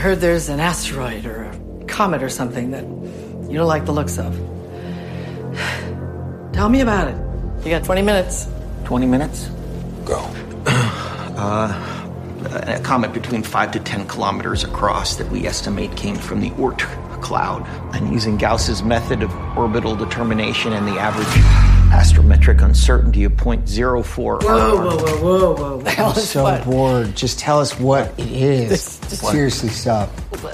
heard 0.00 0.18
there's 0.18 0.48
an 0.48 0.60
asteroid 0.60 1.26
or 1.26 1.42
a 1.42 1.84
comet 1.84 2.22
or 2.22 2.30
something 2.30 2.70
that 2.70 2.84
you 3.50 3.58
don't 3.58 3.66
like 3.66 3.84
the 3.84 3.92
looks 3.92 4.18
of. 4.18 4.34
Tell 6.54 6.70
me 6.70 6.80
about 6.80 7.08
it. 7.08 7.66
You 7.66 7.70
got 7.70 7.84
20 7.84 8.00
minutes. 8.00 8.48
20 8.84 9.06
minutes? 9.06 9.48
Go. 10.04 10.28
Uh, 11.40 11.72
a 12.66 12.78
comet 12.80 13.14
between 13.14 13.42
5 13.42 13.70
to 13.70 13.80
10 13.80 14.06
kilometers 14.08 14.62
across 14.62 15.16
that 15.16 15.30
we 15.30 15.46
estimate 15.46 15.96
came 15.96 16.16
from 16.16 16.40
the 16.40 16.50
Oort 16.50 16.80
cloud. 17.22 17.66
And 17.94 18.12
using 18.12 18.36
Gauss's 18.36 18.82
method 18.82 19.22
of 19.22 19.34
orbital 19.56 19.96
determination 19.96 20.74
and 20.74 20.86
the 20.86 20.98
average 20.98 21.69
astrometric 21.90 22.62
uncertainty 22.62 23.24
of 23.24 23.32
0.04. 23.32 24.42
Whoa, 24.42 24.76
whoa, 24.76 24.96
whoa, 24.96 25.54
whoa, 25.54 25.78
whoa. 25.78 25.90
I'm 25.98 26.14
so 26.14 26.44
what. 26.44 26.64
bored. 26.64 27.16
Just 27.16 27.38
tell 27.38 27.58
us 27.58 27.78
what 27.78 28.12
it 28.18 28.30
is. 28.30 28.68
This- 28.70 28.96
this- 28.96 29.20
Seriously, 29.20 29.68
stop. 29.68 30.08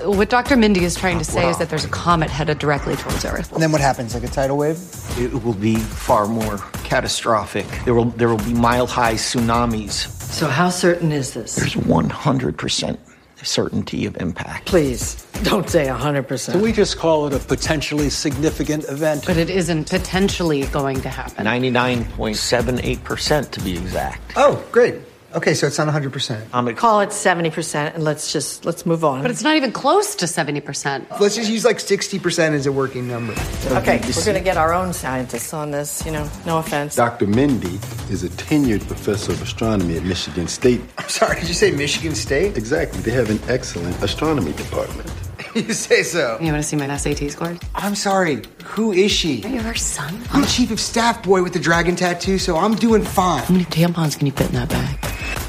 What 0.05 0.31
Dr. 0.31 0.57
Mindy 0.57 0.85
is 0.85 0.95
trying 0.97 1.19
to 1.19 1.25
say 1.25 1.49
is 1.49 1.59
that 1.59 1.69
there's 1.69 1.85
a 1.85 1.89
comet 1.89 2.31
headed 2.31 2.59
directly 2.59 2.97
towards 2.97 3.25
Earth. 3.25 3.53
And 3.53 3.63
then 3.63 3.71
what 3.71 3.81
happens? 3.81 4.15
Like 4.15 4.25
a 4.25 4.29
tidal 4.29 4.57
wave? 4.57 4.79
It 5.19 5.45
will 5.45 5.53
be 5.55 5.77
far 5.77 6.27
more 6.27 6.59
catastrophic. 6.85 7.67
There 7.85 7.95
will, 7.95 8.07
there 8.07 8.29
will 8.29 8.39
be 8.39 8.55
mile 8.55 8.87
high 8.87 9.15
tsunamis. 9.15 10.11
So, 10.33 10.49
how 10.49 10.71
certain 10.71 11.13
is 11.13 11.35
this? 11.35 11.55
There's 11.55 11.75
100% 11.75 12.99
certainty 13.47 14.05
of 14.07 14.17
impact. 14.19 14.67
Please, 14.67 15.25
don't 15.43 15.71
say 15.71 15.87
100%. 15.87 16.53
Can 16.53 16.61
we 16.61 16.73
just 16.73 16.99
call 16.99 17.27
it 17.27 17.33
a 17.33 17.39
potentially 17.39 18.11
significant 18.11 18.85
event? 18.89 19.25
But 19.27 19.37
it 19.37 19.51
isn't 19.51 19.91
potentially 19.91 20.65
going 20.67 21.01
to 21.03 21.09
happen. 21.09 21.47
99.78% 21.47 23.51
to 23.51 23.61
be 23.61 23.77
exact. 23.77 24.33
Oh, 24.37 24.65
great. 24.73 24.97
Okay, 25.37 25.53
so 25.53 25.67
it's 25.67 25.77
not 25.77 25.87
100%. 25.89 26.41
Um, 26.55 26.67
I'm 26.67 26.75
Call 26.75 27.01
it 27.01 27.11
70% 27.11 27.95
and 27.95 28.03
let's 28.03 28.33
just, 28.33 28.65
let's 28.65 28.87
move 28.87 29.05
on. 29.05 29.21
But 29.21 29.31
it's 29.31 29.43
not 29.43 29.55
even 29.55 29.71
close 29.71 30.15
to 30.17 30.25
70%. 30.25 31.21
Let's 31.21 31.37
just 31.37 31.51
use 31.51 31.63
like 31.63 31.77
60% 31.77 32.53
as 32.53 32.67
a 32.67 32.73
working 32.73 33.07
number. 33.07 33.35
Okay, 33.67 34.01
we're 34.01 34.25
going 34.25 34.39
to 34.39 34.41
get 34.41 34.57
our 34.57 34.73
own 34.73 34.95
scientists 34.95 35.53
on 35.53 35.73
this, 35.73 36.05
you 36.07 36.13
know, 36.13 36.27
no 36.47 36.57
offense. 36.57 36.97
Dr. 36.97 37.27
Mindy 37.27 37.79
is 38.11 38.25
a 38.25 38.31
tenured 38.31 38.87
professor 38.87 39.33
of 39.33 39.43
astronomy 39.43 39.99
at 39.99 40.05
Michigan 40.05 40.49
State. 40.49 40.81
I'm 40.97 41.09
sorry, 41.11 41.39
did 41.41 41.49
you 41.49 41.55
say 41.55 41.71
Michigan 41.71 42.15
State? 42.15 42.57
Exactly. 42.57 43.01
They 43.01 43.11
have 43.11 43.29
an 43.29 43.41
excellent 43.49 44.03
astronomy 44.03 44.55
department. 44.55 45.11
you 45.67 45.73
say 45.73 46.03
so. 46.03 46.37
You 46.39 46.53
want 46.53 46.63
to 46.63 46.69
see 46.69 46.77
my 46.77 46.95
SAT 46.97 47.31
scores? 47.31 47.59
I'm 47.75 47.95
sorry, 47.95 48.43
who 48.63 48.93
is 48.93 49.11
she? 49.11 49.43
Are 49.43 49.49
you 49.49 49.63
her 49.63 49.75
son? 49.75 50.23
I'm 50.31 50.43
the 50.43 50.47
chief 50.47 50.71
of 50.71 50.79
staff 50.79 51.23
boy 51.23 51.43
with 51.43 51.55
the 51.55 51.59
dragon 51.59 51.97
tattoo, 51.97 52.39
so 52.39 52.59
I'm 52.59 52.75
doing 52.75 53.03
fine. 53.03 53.43
How 53.43 53.53
many 53.55 53.65
tampons 53.65 54.19
can 54.19 54.27
you 54.27 54.33
fit 54.33 54.49
in 54.49 54.55
that 54.55 54.69
bag? 54.69 54.99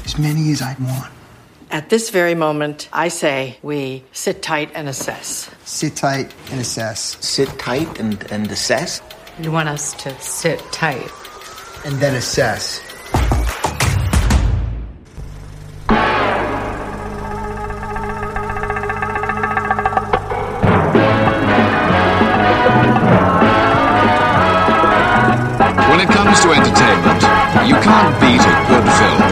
As 0.06 0.18
many 0.18 0.50
as 0.50 0.62
I'd 0.62 0.78
want. 0.78 1.12
At 1.70 1.90
this 1.90 2.08
very 2.08 2.34
moment, 2.34 2.88
I 2.90 3.08
say 3.08 3.58
we 3.62 4.02
sit 4.12 4.40
tight 4.40 4.70
and 4.74 4.88
assess. 4.88 5.50
Sit 5.66 5.96
tight 5.96 6.32
and 6.50 6.58
assess. 6.58 7.18
sit 7.20 7.50
tight 7.58 8.00
and, 8.00 8.22
and 8.32 8.50
assess. 8.50 9.02
You 9.42 9.52
want 9.52 9.68
us 9.68 9.92
to 10.04 10.18
sit 10.20 10.58
tight. 10.72 11.10
And 11.84 11.96
then 11.96 12.14
assess. 12.14 12.80
To 26.42 26.52
entertainment, 26.52 27.22
you 27.68 27.80
can't 27.80 28.20
beat 28.20 28.40
a 28.40 28.64
good 28.68 28.88
film. 28.98 29.22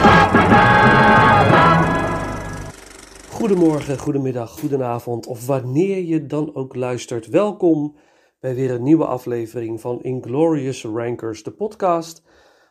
Goedemorgen, 3.31 3.99
goedemiddag, 3.99 4.51
goedenavond 4.51 5.27
of 5.27 5.47
wanneer 5.47 6.03
je 6.05 6.27
dan 6.27 6.55
ook 6.55 6.75
luistert. 6.75 7.27
Welkom 7.27 7.97
bij 8.41 8.55
weer 8.55 8.71
een 8.71 8.83
nieuwe 8.83 9.05
aflevering 9.05 9.81
van 9.81 10.03
Inglorious 10.03 10.84
Rankers, 10.84 11.43
de 11.43 11.50
podcast 11.50 12.22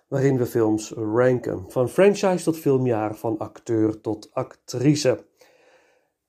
waarin 0.08 0.38
we 0.38 0.46
films 0.46 0.92
ranken. 0.92 1.66
Van 1.68 1.90
franchise 1.90 2.44
tot 2.44 2.58
filmjaar, 2.58 3.16
van 3.16 3.38
acteur 3.38 4.02
tot 4.02 4.30
actrice. 4.34 5.26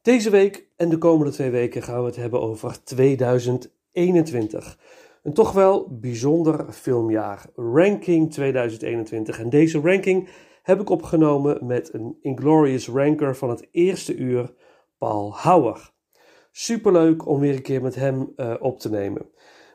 Deze 0.02 0.30
week 0.30 0.68
en 0.76 0.88
de 0.88 0.98
komende 0.98 1.32
twee 1.32 1.50
weken 1.50 1.82
gaan 1.82 2.00
we 2.00 2.06
het 2.06 2.16
hebben 2.16 2.40
over 2.40 2.84
2021. 2.84 4.78
Een 5.26 5.32
toch 5.32 5.52
wel 5.52 5.98
bijzonder 6.00 6.72
filmjaar. 6.72 7.46
Ranking 7.54 8.32
2021. 8.32 9.38
En 9.38 9.48
deze 9.48 9.80
ranking 9.80 10.28
heb 10.62 10.80
ik 10.80 10.90
opgenomen 10.90 11.66
met 11.66 11.94
een 11.94 12.16
Inglorious 12.20 12.88
Ranker 12.88 13.36
van 13.36 13.50
het 13.50 13.68
eerste 13.70 14.16
uur, 14.16 14.54
Paul 14.98 15.34
Hauer. 15.34 15.92
Superleuk 16.50 17.26
om 17.26 17.40
weer 17.40 17.54
een 17.54 17.62
keer 17.62 17.82
met 17.82 17.94
hem 17.94 18.32
eh, 18.36 18.54
op 18.58 18.78
te 18.78 18.90
nemen. 18.90 19.26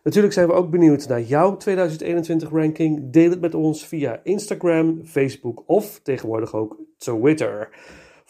Natuurlijk 0.04 0.34
zijn 0.34 0.48
we 0.48 0.54
ook 0.54 0.70
benieuwd 0.70 1.08
naar 1.08 1.22
jouw 1.22 1.58
2021 1.58 2.50
ranking. 2.50 3.12
Deel 3.12 3.30
het 3.30 3.42
met 3.42 3.56
ons 3.56 3.86
via 3.86 4.20
Instagram, 4.24 5.06
Facebook 5.06 5.64
of 5.66 6.00
tegenwoordig 6.00 6.54
ook 6.54 6.78
Twitter. 6.98 7.70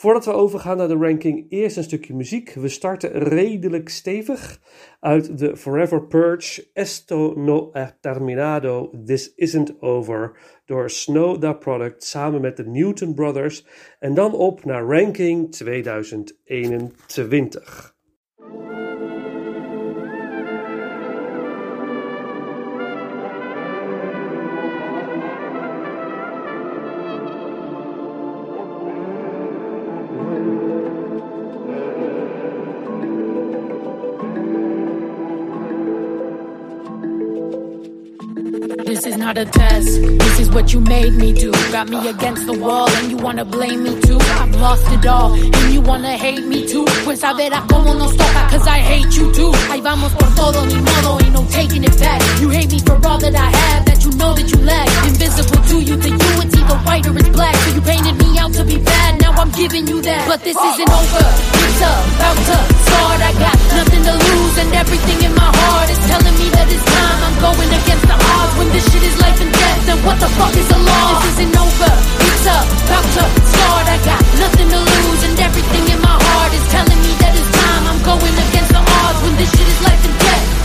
Voordat 0.01 0.25
we 0.25 0.31
overgaan 0.31 0.77
naar 0.77 0.87
de 0.87 0.95
ranking, 0.95 1.45
eerst 1.49 1.77
een 1.77 1.83
stukje 1.83 2.13
muziek. 2.13 2.53
We 2.53 2.67
starten 2.67 3.11
redelijk 3.11 3.89
stevig 3.89 4.61
uit 4.99 5.37
de 5.37 5.57
Forever 5.57 6.07
Purge 6.07 6.69
Esto 6.73 7.33
no 7.33 7.69
è 7.73 7.89
terminado, 7.99 8.89
This 9.05 9.33
Isn't 9.35 9.81
Over 9.81 10.37
door 10.65 10.89
Snow 10.89 11.41
Da 11.41 11.53
Product 11.53 12.03
samen 12.03 12.41
met 12.41 12.57
de 12.57 12.65
Newton 12.65 13.13
Brothers. 13.13 13.65
En 13.99 14.13
dan 14.13 14.33
op 14.33 14.65
naar 14.65 14.83
ranking 14.83 15.51
2021. 15.51 17.90
Not 39.33 39.47
a 39.47 39.49
test. 39.49 40.01
This 40.01 40.39
is 40.39 40.49
what 40.49 40.73
you 40.73 40.81
made 40.81 41.13
me 41.13 41.31
do. 41.31 41.51
Got 41.71 41.87
me 41.89 42.09
against 42.09 42.45
the 42.45 42.53
wall 42.53 42.89
and 42.89 43.09
you 43.11 43.17
wanna 43.17 43.45
blame 43.45 43.83
me 43.83 43.93
too. 44.01 44.17
I've 44.41 44.53
lost 44.59 44.85
it 44.91 45.05
all 45.05 45.31
and 45.33 45.73
you 45.73 45.81
wanna 45.81 46.17
hate 46.17 46.45
me 46.45 46.67
too. 46.67 46.85
Pues 47.05 47.23
a 47.23 47.33
verás 47.33 47.63
como 47.71 47.93
nos 47.93 48.11
toca, 48.17 48.41
cause 48.49 48.67
I 48.67 48.79
hate 48.79 49.11
you 49.17 49.31
too. 49.31 49.51
Ahí 49.71 49.79
vamos 49.81 50.11
por 50.13 50.27
todo, 50.35 50.65
ni 50.65 50.75
modo, 50.75 51.17
ain't 51.23 51.33
no 51.33 51.43
taking 51.49 51.83
it 51.83 51.97
back. 51.99 52.19
You 52.41 52.49
hate 52.49 52.71
me 52.71 52.79
for 52.79 52.97
all 53.07 53.19
that 53.19 53.35
I 53.35 53.49
have, 53.59 53.85
that 53.85 54.03
you 54.03 54.11
know 54.19 54.33
that 54.33 54.47
you 54.51 54.59
lack. 54.65 54.89
Invisible 55.07 55.61
to 55.69 55.77
you, 55.79 55.95
to 55.95 56.09
you 56.09 56.31
it's 56.43 56.55
either 56.59 56.79
white 56.85 57.07
or 57.07 57.17
it's 57.17 57.29
black. 57.29 57.55
So 57.63 57.69
you 57.75 57.81
painted 57.81 58.17
me 58.17 58.37
out 58.37 58.51
to 58.53 58.65
be 58.65 58.77
bad, 58.79 59.21
now 59.21 59.31
I'm 59.31 59.51
giving 59.51 59.87
you 59.87 60.01
that. 60.01 60.27
But 60.27 60.43
this 60.43 60.57
isn't 60.57 60.89
over, 60.89 61.25
it's 61.65 61.79
about 61.79 62.37
to 62.49 62.57
start. 62.83 63.19
I 63.21 63.31
got 63.39 63.57
nothing 63.79 64.03
to 64.09 64.13
lose 64.27 64.57
and 64.59 64.71
everything 64.75 65.19
in 65.23 65.33
my 65.35 65.49
heart 65.55 65.89
is 65.89 66.01
telling 66.11 66.35
me 66.35 66.47
that 66.51 66.67
it's 66.67 66.83
time. 66.83 67.19
I'm 67.27 67.30
going 67.41 67.73
against 67.73 68.05
the 68.05 68.13
odds 68.13 68.53
when 68.57 68.69
this 68.69 68.85
shit 68.93 69.01
is 69.01 69.17
life 69.17 69.41
and 69.41 69.51
death. 69.51 69.81
Then 69.89 69.97
what 70.05 70.17
the 70.21 70.29
fuck 70.37 70.53
is 70.53 70.67
the 70.69 70.77
law? 70.77 71.09
This 71.25 71.41
isn't 71.41 71.57
over, 71.57 71.93
it's 72.21 72.45
about 72.45 73.05
to 73.17 73.23
start. 73.49 73.85
I 73.89 73.97
got 74.05 74.21
nothing 74.37 74.69
to 74.69 74.79
lose 74.79 75.21
and 75.25 75.35
everything 75.41 75.85
in 75.89 75.99
my 76.05 76.15
heart 76.21 76.53
is 76.53 76.65
telling 76.69 77.01
me 77.01 77.11
that 77.17 77.33
it's 77.33 77.49
time. 77.57 77.83
I'm 77.89 78.01
going 78.05 78.35
against 78.45 78.71
the 78.71 78.81
odds 78.85 79.19
when 79.25 79.33
this 79.41 79.49
shit 79.57 79.67
is 79.67 79.81
life 79.81 79.97
and 79.97 80.03
death. 80.05 80.10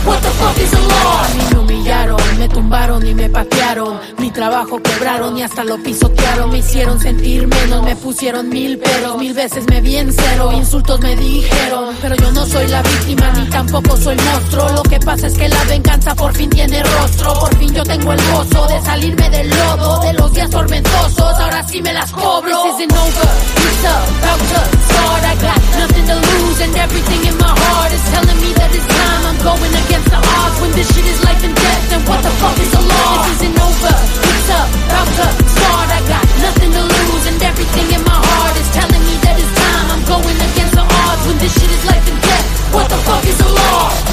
What 0.07 0.21
the 0.21 0.29
fuck 0.39 0.57
is 0.57 0.71
the 0.71 0.79
law? 0.79 1.23
A 1.23 1.27
mí 1.33 1.43
me 1.51 1.59
humillaron, 1.59 2.39
me 2.39 2.47
tumbaron 2.47 3.05
y 3.05 3.13
me 3.13 3.29
patearon. 3.29 3.99
Mi 4.19 4.31
trabajo 4.31 4.81
quebraron 4.81 5.37
y 5.37 5.43
hasta 5.43 5.65
lo 5.65 5.77
pisotearon. 5.83 6.49
Me 6.49 6.59
hicieron 6.59 6.97
sentir 6.99 7.45
menos, 7.47 7.83
me 7.83 7.95
pusieron 7.97 8.47
mil 8.47 8.77
peros. 8.77 9.17
Mil 9.17 9.33
veces 9.33 9.65
me 9.69 9.81
vi 9.81 9.97
en 9.97 10.13
cero, 10.13 10.51
insultos 10.53 11.01
me 11.01 11.13
dijeron. 11.17 11.93
Pero 12.01 12.15
yo 12.15 12.31
no 12.31 12.45
soy 12.45 12.67
la 12.67 12.81
víctima 12.83 13.33
ni 13.33 13.49
tampoco 13.49 13.97
soy 13.97 14.15
monstruo. 14.15 14.69
Lo 14.69 14.83
que 14.83 14.99
pasa 14.99 15.27
es 15.27 15.33
que 15.33 15.49
la 15.49 15.63
venganza 15.65 16.15
por 16.15 16.33
fin 16.33 16.49
tiene 16.49 16.81
rostro. 16.83 17.33
Por 17.33 17.57
fin 17.57 17.73
yo 17.73 17.83
tengo 17.83 18.13
el 18.13 18.21
gozo 18.31 18.65
de 18.67 18.81
salirme 18.81 19.29
del 19.29 19.49
lodo. 19.49 19.99
De 19.99 20.13
los 20.13 20.31
días 20.31 20.49
tormentosos, 20.49 21.19
ahora 21.19 21.67
sí 21.67 21.81
me 21.81 21.91
las 21.91 22.09
cobro. 22.13 22.63
This 22.63 22.75
isn't 22.75 22.93
over, 22.93 23.29
it's 23.67 23.83
about 23.83 24.39
to 24.39 24.77
start. 24.87 25.23
I 25.25 25.35
got 25.35 25.61
nothing 25.77 26.05
to 26.07 26.15
lose 26.15 26.61
and 26.61 26.75
everything 26.77 27.27
in 27.27 27.37
my 27.37 27.53
heart 27.59 27.91
is 27.91 28.03
telling 28.09 28.39
me 28.39 28.53
that 28.53 28.71
it's 28.73 28.87
time. 28.87 29.25
I'm 29.27 29.37
going 29.43 29.77
against 29.97 30.11
the 30.13 30.21
odds 30.21 30.61
when 30.61 30.71
this 30.77 30.87
shit 30.93 31.05
is 31.05 31.23
life 31.23 31.43
and 31.43 31.55
death. 31.55 31.89
Then 31.89 32.01
what 32.05 32.21
the 32.21 32.29
fuck 32.37 32.57
is 32.59 32.69
the 32.69 32.81
law? 32.81 33.25
This 33.25 33.41
isn't 33.41 33.57
over, 33.57 33.95
it's 34.29 34.49
about 34.53 35.09
to 35.17 35.25
start. 35.49 35.87
I 35.89 36.01
got 36.05 36.25
nothing 36.45 36.71
to 36.71 36.83
lose 36.85 37.25
and 37.25 37.41
everything 37.41 37.87
in 37.97 38.01
my 38.05 38.19
heart 38.21 38.55
is 38.61 38.69
telling 38.69 39.03
me 39.09 39.15
that 39.25 39.35
it's 39.41 39.53
time. 39.57 39.87
I'm 39.97 40.03
going 40.05 40.37
against 40.37 40.73
the 40.77 40.85
odds 40.85 41.23
when 41.25 41.37
this 41.41 41.53
shit 41.57 41.71
is 41.71 41.83
life 41.85 42.05
and 42.05 42.21
death. 42.21 42.45
What 42.73 42.89
the 42.89 42.97
fuck 43.09 43.25
is 43.25 43.37
the 43.37 43.49
law? 43.49 44.06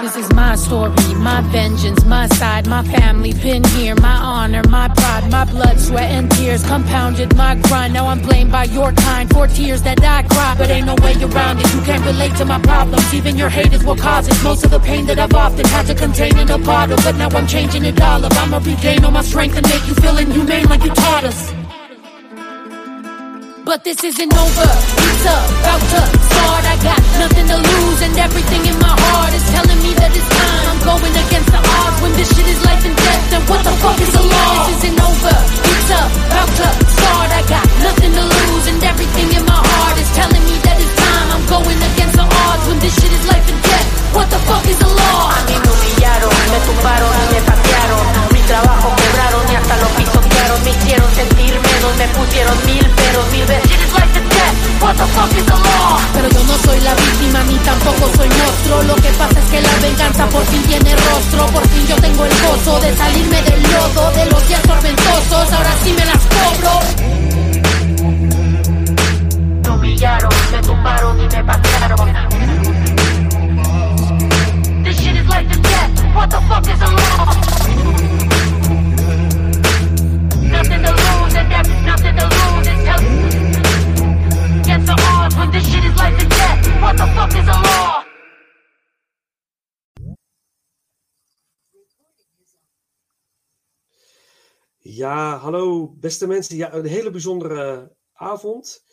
This 0.00 0.14
is 0.14 0.32
my 0.32 0.54
story, 0.54 0.94
my 1.16 1.40
vengeance, 1.50 2.04
my 2.04 2.28
side, 2.28 2.68
my 2.68 2.84
family 2.84 3.32
been 3.32 3.64
here, 3.64 3.96
my 3.96 4.16
honor, 4.16 4.62
my 4.68 4.86
pride, 4.86 5.28
my 5.28 5.44
blood, 5.44 5.80
sweat, 5.80 6.08
and 6.12 6.30
tears 6.30 6.64
compounded 6.64 7.34
my 7.36 7.56
grind. 7.56 7.94
Now 7.94 8.06
I'm 8.06 8.20
blamed 8.22 8.52
by 8.52 8.64
your 8.64 8.92
kind 8.92 9.28
for 9.28 9.48
tears 9.48 9.82
that 9.82 10.00
I 10.00 10.22
cry, 10.22 10.54
but 10.56 10.70
ain't 10.70 10.86
no 10.86 10.94
way 11.02 11.14
around 11.20 11.58
it. 11.58 11.74
You 11.74 11.80
can't 11.80 12.04
relate 12.06 12.36
to 12.36 12.44
my 12.44 12.60
problems, 12.60 13.12
even 13.12 13.36
your 13.36 13.48
hate 13.48 13.72
is 13.72 13.82
what 13.82 13.98
causes 13.98 14.40
most 14.44 14.64
of 14.64 14.70
the 14.70 14.78
pain 14.78 15.04
that 15.06 15.18
I've 15.18 15.34
often 15.34 15.66
had 15.66 15.86
to 15.86 15.96
contain 15.96 16.38
in 16.38 16.48
a 16.48 16.58
bottle. 16.58 16.96
But 17.02 17.16
now 17.16 17.30
I'm 17.30 17.48
changing 17.48 17.84
it 17.84 18.00
all 18.00 18.24
up. 18.24 18.32
I'ma 18.36 18.58
regain 18.58 19.04
all 19.04 19.10
my 19.10 19.22
strength 19.22 19.56
and 19.56 19.68
make 19.68 19.84
you 19.88 19.94
feel 19.94 20.16
inhumane 20.16 20.68
like 20.68 20.84
you 20.84 20.90
taught 20.90 21.24
us. 21.24 21.52
But 23.64 23.84
this 23.84 24.02
isn't 24.02 24.32
over. 24.32 24.68
It's 25.10 25.26
about 25.28 25.82
to 25.92 26.00
start. 26.24 26.64
I 26.64 26.76
got 26.82 27.02
nothing 27.20 27.46
to 27.48 27.56
lose, 27.58 28.00
and 28.00 28.14
Ja, 95.08 95.36
hallo 95.36 95.88
beste 95.88 96.26
mensen. 96.26 96.56
Ja, 96.56 96.72
een 96.74 96.86
hele 96.86 97.10
bijzondere 97.10 97.92
avond. 98.12 98.84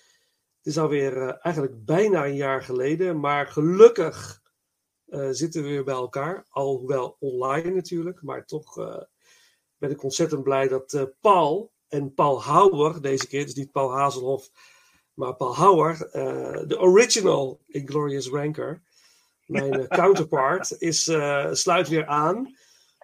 Het 0.57 0.65
is 0.65 0.77
alweer 0.77 1.17
eh, 1.17 1.35
eigenlijk 1.39 1.85
bijna 1.85 2.25
een 2.25 2.35
jaar 2.35 2.63
geleden, 2.63 3.19
maar 3.19 3.47
gelukkig 3.47 4.41
eh, 5.05 5.27
zitten 5.31 5.61
we 5.61 5.67
weer 5.67 5.83
bij 5.83 5.93
elkaar. 5.93 6.45
Alhoewel 6.49 7.15
online 7.19 7.71
natuurlijk, 7.71 8.21
maar 8.21 8.45
toch 8.45 8.77
eh, 8.77 9.01
ben 9.77 9.89
ik 9.89 10.03
ontzettend 10.03 10.43
blij 10.43 10.67
dat 10.67 10.93
eh, 10.93 11.03
Paul 11.19 11.71
en 11.87 12.13
Paul 12.13 12.43
Hauer 12.43 13.01
deze 13.01 13.27
keer, 13.27 13.45
dus 13.45 13.53
niet 13.53 13.71
Paul 13.71 13.91
Hazelhoff, 13.91 14.51
maar 15.13 15.35
Paul 15.35 15.87
eh, 15.89 16.61
de 16.67 16.79
original 16.79 17.61
Inglorious 17.67 18.29
Ranker, 18.29 18.81
mijn 19.45 19.73
eh, 19.73 19.87
counterpart, 19.87 20.75
is, 20.79 21.07
eh, 21.07 21.47
sluit 21.51 21.87
weer 21.87 22.05
aan. 22.05 22.55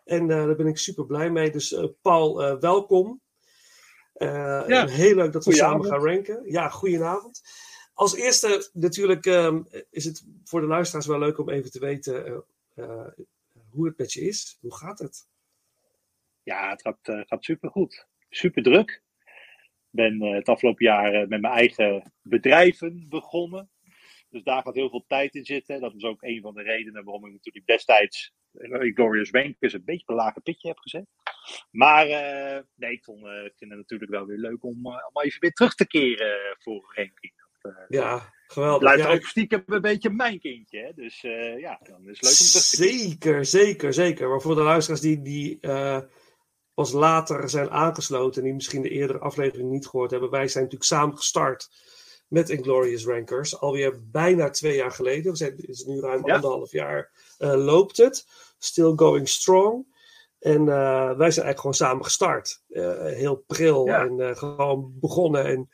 En 0.03 0.21
eh, 0.21 0.45
daar 0.45 0.55
ben 0.55 0.67
ik 0.67 0.77
super 0.77 1.05
blij 1.05 1.29
mee. 1.29 1.51
Dus 1.51 1.73
eh, 1.73 1.85
Paul, 2.01 2.43
eh, 2.43 2.59
welkom. 2.59 3.21
Ja. 4.13 4.87
Heel 4.87 5.15
leuk 5.15 5.31
dat 5.31 5.45
we 5.45 5.53
samen 5.53 5.85
gaan 5.85 6.03
ranken. 6.03 6.51
Ja, 6.51 6.69
goedenavond. 6.69 7.41
Als 7.93 8.15
eerste 8.15 8.69
natuurlijk 8.73 9.25
ehm, 9.25 9.61
is 9.89 10.05
het 10.05 10.25
voor 10.43 10.61
de 10.61 10.67
luisteraars 10.67 11.05
wel 11.07 11.19
leuk 11.19 11.37
om 11.37 11.49
even 11.49 11.71
te 11.71 11.79
weten 11.79 12.43
hoe 13.71 13.85
het 13.85 13.97
met 13.97 14.13
je 14.13 14.21
is. 14.21 14.57
Hoe 14.61 14.75
gaat 14.75 14.99
het? 14.99 15.27
Ja, 16.43 16.69
het 16.69 16.81
gaat, 16.81 16.99
eh, 17.01 17.21
gaat 17.25 17.43
supergoed. 17.43 18.07
Super 18.29 18.63
druk. 18.63 19.03
Ik 19.91 19.97
ben 19.97 20.21
het 20.21 20.47
afgelopen 20.47 20.85
jaar 20.85 21.11
met 21.11 21.41
mijn 21.41 21.53
eigen 21.53 22.13
bedrijven 22.21 23.05
begonnen. 23.09 23.69
Dus 24.31 24.43
daar 24.43 24.61
gaat 24.61 24.75
heel 24.75 24.89
veel 24.89 25.05
tijd 25.07 25.35
in 25.35 25.45
zitten. 25.45 25.81
Dat 25.81 25.95
is 25.95 26.03
ook 26.03 26.21
een 26.21 26.41
van 26.41 26.53
de 26.53 26.61
redenen 26.61 27.03
waarom 27.03 27.25
ik 27.25 27.31
natuurlijk 27.31 27.65
destijds 27.65 28.33
eh, 28.51 28.93
Glorious 28.93 29.31
Rankers 29.31 29.73
een 29.73 29.83
beetje 29.85 30.03
op 30.03 30.09
een 30.09 30.15
lager 30.15 30.41
pitje 30.41 30.67
heb 30.67 30.77
gezet. 30.77 31.05
Maar 31.71 32.07
eh, 32.07 32.61
nee, 32.75 32.91
ik, 32.91 33.03
vond, 33.03 33.25
eh, 33.25 33.45
ik 33.45 33.53
vind 33.57 33.71
het 33.71 33.79
natuurlijk 33.79 34.11
wel 34.11 34.25
weer 34.25 34.37
leuk 34.37 34.63
om, 34.63 34.85
eh, 34.85 34.91
om 35.13 35.21
even 35.21 35.39
weer 35.39 35.51
terug 35.51 35.75
te 35.75 35.87
keren 35.87 36.57
voor 36.59 36.91
ranking. 36.95 37.33
Dat, 37.61 37.73
eh, 37.73 37.81
Ja, 37.87 38.33
geweldig. 38.47 38.79
blijft 38.79 39.03
Ja, 39.03 39.11
ook 39.11 39.25
stiekem 39.25 39.63
een 39.65 39.81
beetje 39.81 40.09
mijn 40.09 40.39
kindje. 40.39 40.79
Hè? 40.79 40.93
Dus 40.93 41.21
ja, 41.57 41.79
dan 41.83 42.09
is 42.09 42.19
het 42.19 42.21
leuk 42.21 42.39
om 42.39 42.47
terug 42.47 42.63
te 42.63 42.77
keren. 42.77 42.99
Zeker, 42.99 43.45
zeker, 43.45 43.93
zeker. 43.93 44.29
Maar 44.29 44.41
voor 44.41 44.55
de 44.55 44.61
luisteraars 44.61 45.01
die, 45.01 45.21
die 45.21 45.59
pas 46.73 46.91
later 46.91 47.49
zijn 47.49 47.69
aangesloten 47.69 48.41
en 48.41 48.47
die 48.47 48.53
misschien 48.55 48.81
de 48.81 48.89
eerdere 48.89 49.19
aflevering 49.19 49.69
niet 49.69 49.87
gehoord 49.87 50.11
hebben, 50.11 50.29
wij 50.29 50.47
zijn 50.47 50.63
natuurlijk 50.63 50.91
samen 50.91 51.17
gestart 51.17 51.69
met 52.31 52.49
Inglorious 52.49 53.05
Rankers. 53.05 53.59
Alweer 53.59 53.99
bijna 54.11 54.49
twee 54.49 54.75
jaar 54.75 54.91
geleden. 54.91 55.31
We 55.31 55.37
zijn, 55.37 55.53
het 55.55 55.67
is 55.67 55.85
nu 55.85 55.99
ruim 55.99 56.25
Ja. 56.27 56.33
anderhalf 56.35 56.71
jaar 56.71 57.11
eh, 57.37 57.53
loopt 57.53 57.97
het. 57.97 58.27
Still 58.57 58.93
going 58.95 59.29
strong. 59.29 59.85
En 60.39 60.59
eh, 60.59 61.17
wij 61.17 61.31
zijn 61.31 61.45
eigenlijk 61.45 61.59
gewoon 61.59 61.73
samen 61.73 62.03
gestart. 62.05 62.61
Eh, 62.69 63.03
heel 63.05 63.43
pril 63.47 63.85
Ja. 63.85 64.05
en 64.05 64.37
gewoon 64.37 64.93
begonnen. 64.99 65.45
En, 65.45 65.69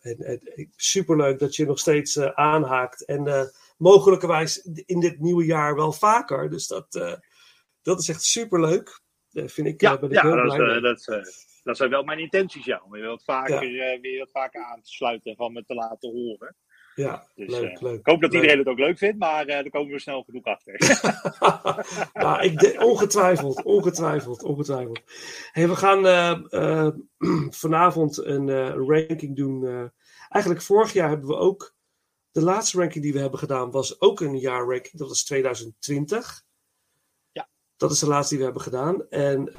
en, 0.00 0.18
en 0.18 0.40
superleuk 0.76 1.38
dat 1.38 1.56
je 1.56 1.66
nog 1.66 1.78
steeds 1.78 2.18
aanhaakt. 2.20 3.04
En 3.04 3.52
mogelijkerwijs 3.76 4.62
in 4.86 5.00
dit 5.00 5.20
nieuwe 5.20 5.44
jaar 5.44 5.74
wel 5.74 5.92
vaker. 5.92 6.50
Dus 6.50 6.66
dat, 6.66 7.18
dat 7.82 8.00
is 8.00 8.08
echt 8.08 8.22
superleuk. 8.22 9.00
Eh 9.32 9.48
vind 9.48 9.66
ik, 9.66 9.80
Ja, 9.80 9.98
ben 9.98 10.08
ik 10.10 10.14
ja 10.14 10.22
heel 10.22 10.36
dat, 10.36 10.56
blij 10.56 10.76
is, 10.76 10.82
dat, 11.04 11.16
eh, 11.18 11.24
dat 11.66 11.76
zijn 11.76 11.90
wel 11.90 12.02
mijn 12.02 12.18
intenties, 12.18 12.64
ja. 12.64 12.82
Om 12.84 12.90
weer 12.90 13.06
wat 13.06 13.24
vaker, 13.24 13.80
eh, 13.80 14.00
weer 14.00 14.18
wat 14.18 14.30
vaker 14.30 14.64
aan 14.64 14.80
te 14.82 14.90
sluiten 14.90 15.30
en 15.30 15.36
van 15.36 15.52
me 15.52 15.64
te 15.64 15.74
laten 15.74 16.10
horen. 16.10 16.56
Ja, 16.94 17.28
Dus, 17.34 17.50
leuk, 17.58 17.76
eh, 17.76 17.82
leuk. 17.82 17.98
Ik 17.98 18.06
hoop 18.06 18.20
dat 18.20 18.32
leuk. 18.32 18.40
iedereen 18.40 18.58
het 18.58 18.68
ook 18.68 18.78
leuk 18.78 18.98
vindt, 18.98 19.18
maar 19.18 19.40
eh 19.40 19.46
daar 19.46 19.70
komen 19.70 19.92
we 19.92 19.98
snel 20.00 20.22
genoeg 20.22 20.44
achter. 20.44 20.74
ja, 22.12 22.40
ik 22.48 22.58
de- 22.58 22.76
ongetwijfeld, 22.84 23.62
ongetwijfeld, 23.62 24.42
ongetwijfeld. 24.42 25.00
Hey, 25.52 25.68
we 25.68 25.76
gaan 25.76 26.02
vanavond 27.64 28.24
een 28.24 28.50
ranking 28.88 29.36
doen. 29.36 29.90
eigenlijk 30.28 30.62
vorig 30.64 30.92
jaar 30.92 31.08
hebben 31.08 31.28
we 31.28 31.36
ook. 31.36 31.74
De 32.30 32.42
laatste 32.42 32.78
ranking 32.78 33.04
die 33.04 33.12
we 33.12 33.18
hebben 33.18 33.38
gedaan 33.38 33.70
was 33.70 34.00
ook 34.00 34.20
een 34.20 34.38
jaarranking. 34.38 34.98
Dat 34.98 35.08
was 35.08 35.24
2020. 35.24 36.42
Ja. 37.32 37.48
Dat 37.76 37.90
is 37.90 37.98
de 37.98 38.06
laatste 38.08 38.28
die 38.28 38.38
we 38.38 38.44
hebben 38.44 38.62
gedaan. 38.62 39.08
En 39.08 39.52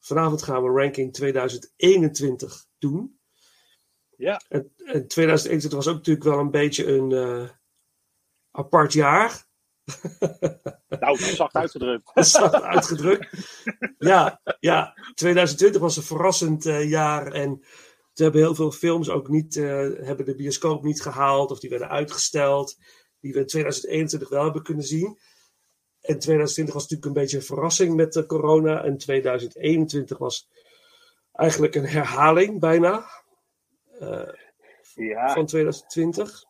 vanavond 0.00 0.42
gaan 0.42 0.62
we 0.62 0.70
ranking 0.70 1.12
2021 1.12 2.66
doen. 2.78 3.18
Ja. 4.16 4.40
En, 4.48 4.72
en 4.76 5.08
2021 5.08 5.72
was 5.72 5.88
ook 5.88 5.96
natuurlijk 5.96 6.24
wel 6.24 6.38
een 6.38 6.50
beetje 6.50 6.86
een 6.86 7.12
eh, 7.12 7.48
apart 8.50 8.92
jaar. 8.92 9.48
nou, 11.00 11.16
zacht 11.16 11.54
uitgedrukt. 11.54 12.10
Zacht 12.26 12.62
uitgedrukt. 12.62 13.28
Ja, 13.98 14.40
ja, 14.60 14.94
2020 15.14 15.80
was 15.80 15.96
een 15.96 16.02
verrassend 16.02 16.66
eh, 16.66 16.88
jaar. 16.90 17.32
En 17.32 17.48
toen 18.12 18.24
hebben 18.24 18.40
heel 18.40 18.54
veel 18.54 18.72
films 18.72 19.08
ook 19.08 19.28
niet, 19.28 19.56
eh, 19.56 19.88
hebben 20.00 20.24
de 20.24 20.34
bioscoop 20.34 20.82
niet 20.82 21.02
gehaald. 21.02 21.50
Of 21.50 21.60
die 21.60 21.70
werden 21.70 21.88
uitgesteld. 21.88 22.76
Die 23.20 23.32
we 23.32 23.38
in 23.38 23.46
2021 23.46 24.28
wel 24.28 24.44
hebben 24.44 24.62
kunnen 24.62 24.84
zien. 24.84 25.18
En 26.00 26.18
2020 26.18 26.74
was 26.74 26.82
natuurlijk 26.82 27.04
een 27.06 27.22
beetje 27.22 27.36
een 27.36 27.42
verrassing 27.42 27.94
met 27.96 28.12
de 28.12 28.26
corona. 28.26 28.84
En 28.84 28.98
2021 28.98 30.18
was 30.18 30.48
eigenlijk 31.32 31.74
een 31.74 31.86
herhaling 31.86 32.60
bijna. 32.60 33.04
eh, 33.98 34.28
Ja, 34.94 35.32
van 35.32 35.46
2020. 35.46 36.44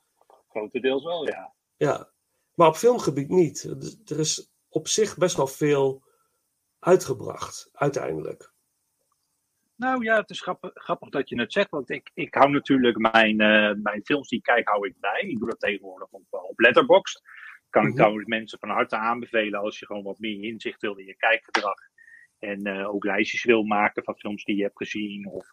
grotendeels 0.48 1.04
wel, 1.04 1.26
ja. 1.26 1.52
Ja, 1.76 2.10
maar 2.54 2.68
op 2.68 2.76
filmgebied 2.76 3.28
niet. 3.28 3.80
Dus 3.80 4.00
Er 4.04 4.18
is 4.18 4.50
op 4.68 4.88
zich 4.88 5.16
best 5.16 5.36
wel 5.36 5.46
veel 5.46 6.02
uitgebracht, 6.78 7.68
uiteindelijk. 7.72 8.52
Nou 9.76 10.04
ja, 10.04 10.16
het 10.20 10.30
is 10.30 10.40
grappig, 10.40 10.70
grappig 10.74 11.08
dat 11.08 11.28
je 11.28 11.40
het 11.40 11.52
zegt, 11.52 11.70
want 11.70 11.90
ik, 11.90 12.10
ik 12.14 12.34
hou 12.34 12.50
natuurlijk 12.50 12.98
mijn, 13.12 13.40
eh, 13.40 13.74
mijn 13.82 14.04
films 14.04 14.28
die 14.28 14.38
ik 14.38 14.44
kijk, 14.44 14.68
hou 14.68 14.86
ik 14.86 14.94
bij. 15.00 15.20
Ik 15.20 15.38
doe 15.38 15.48
dat 15.48 15.60
tegenwoordig 15.60 16.08
op, 16.10 16.22
eh, 16.30 16.42
op 16.44 16.58
Letterboxd. 16.60 17.22
Kan 17.70 17.82
ik 17.82 17.88
Mhm. 17.88 17.96
trouwens 17.96 18.26
mensen 18.26 18.58
van 18.58 18.68
harte 18.68 18.96
aanbevelen 18.96 19.60
als 19.60 19.78
je 19.78 19.86
gewoon 19.86 20.02
wat 20.02 20.18
meer 20.18 20.42
inzicht 20.42 20.80
wil 20.80 20.96
in 20.96 21.06
je 21.06 21.16
kijkgedrag. 21.16 21.78
En 22.38 22.62
eh, 22.64 22.88
ook 22.88 23.04
lijstjes 23.04 23.44
wil 23.44 23.62
maken 23.62 24.04
van 24.04 24.16
films 24.18 24.44
die 24.44 24.56
je 24.56 24.62
hebt 24.62 24.76
gezien. 24.76 25.26
Of 25.26 25.46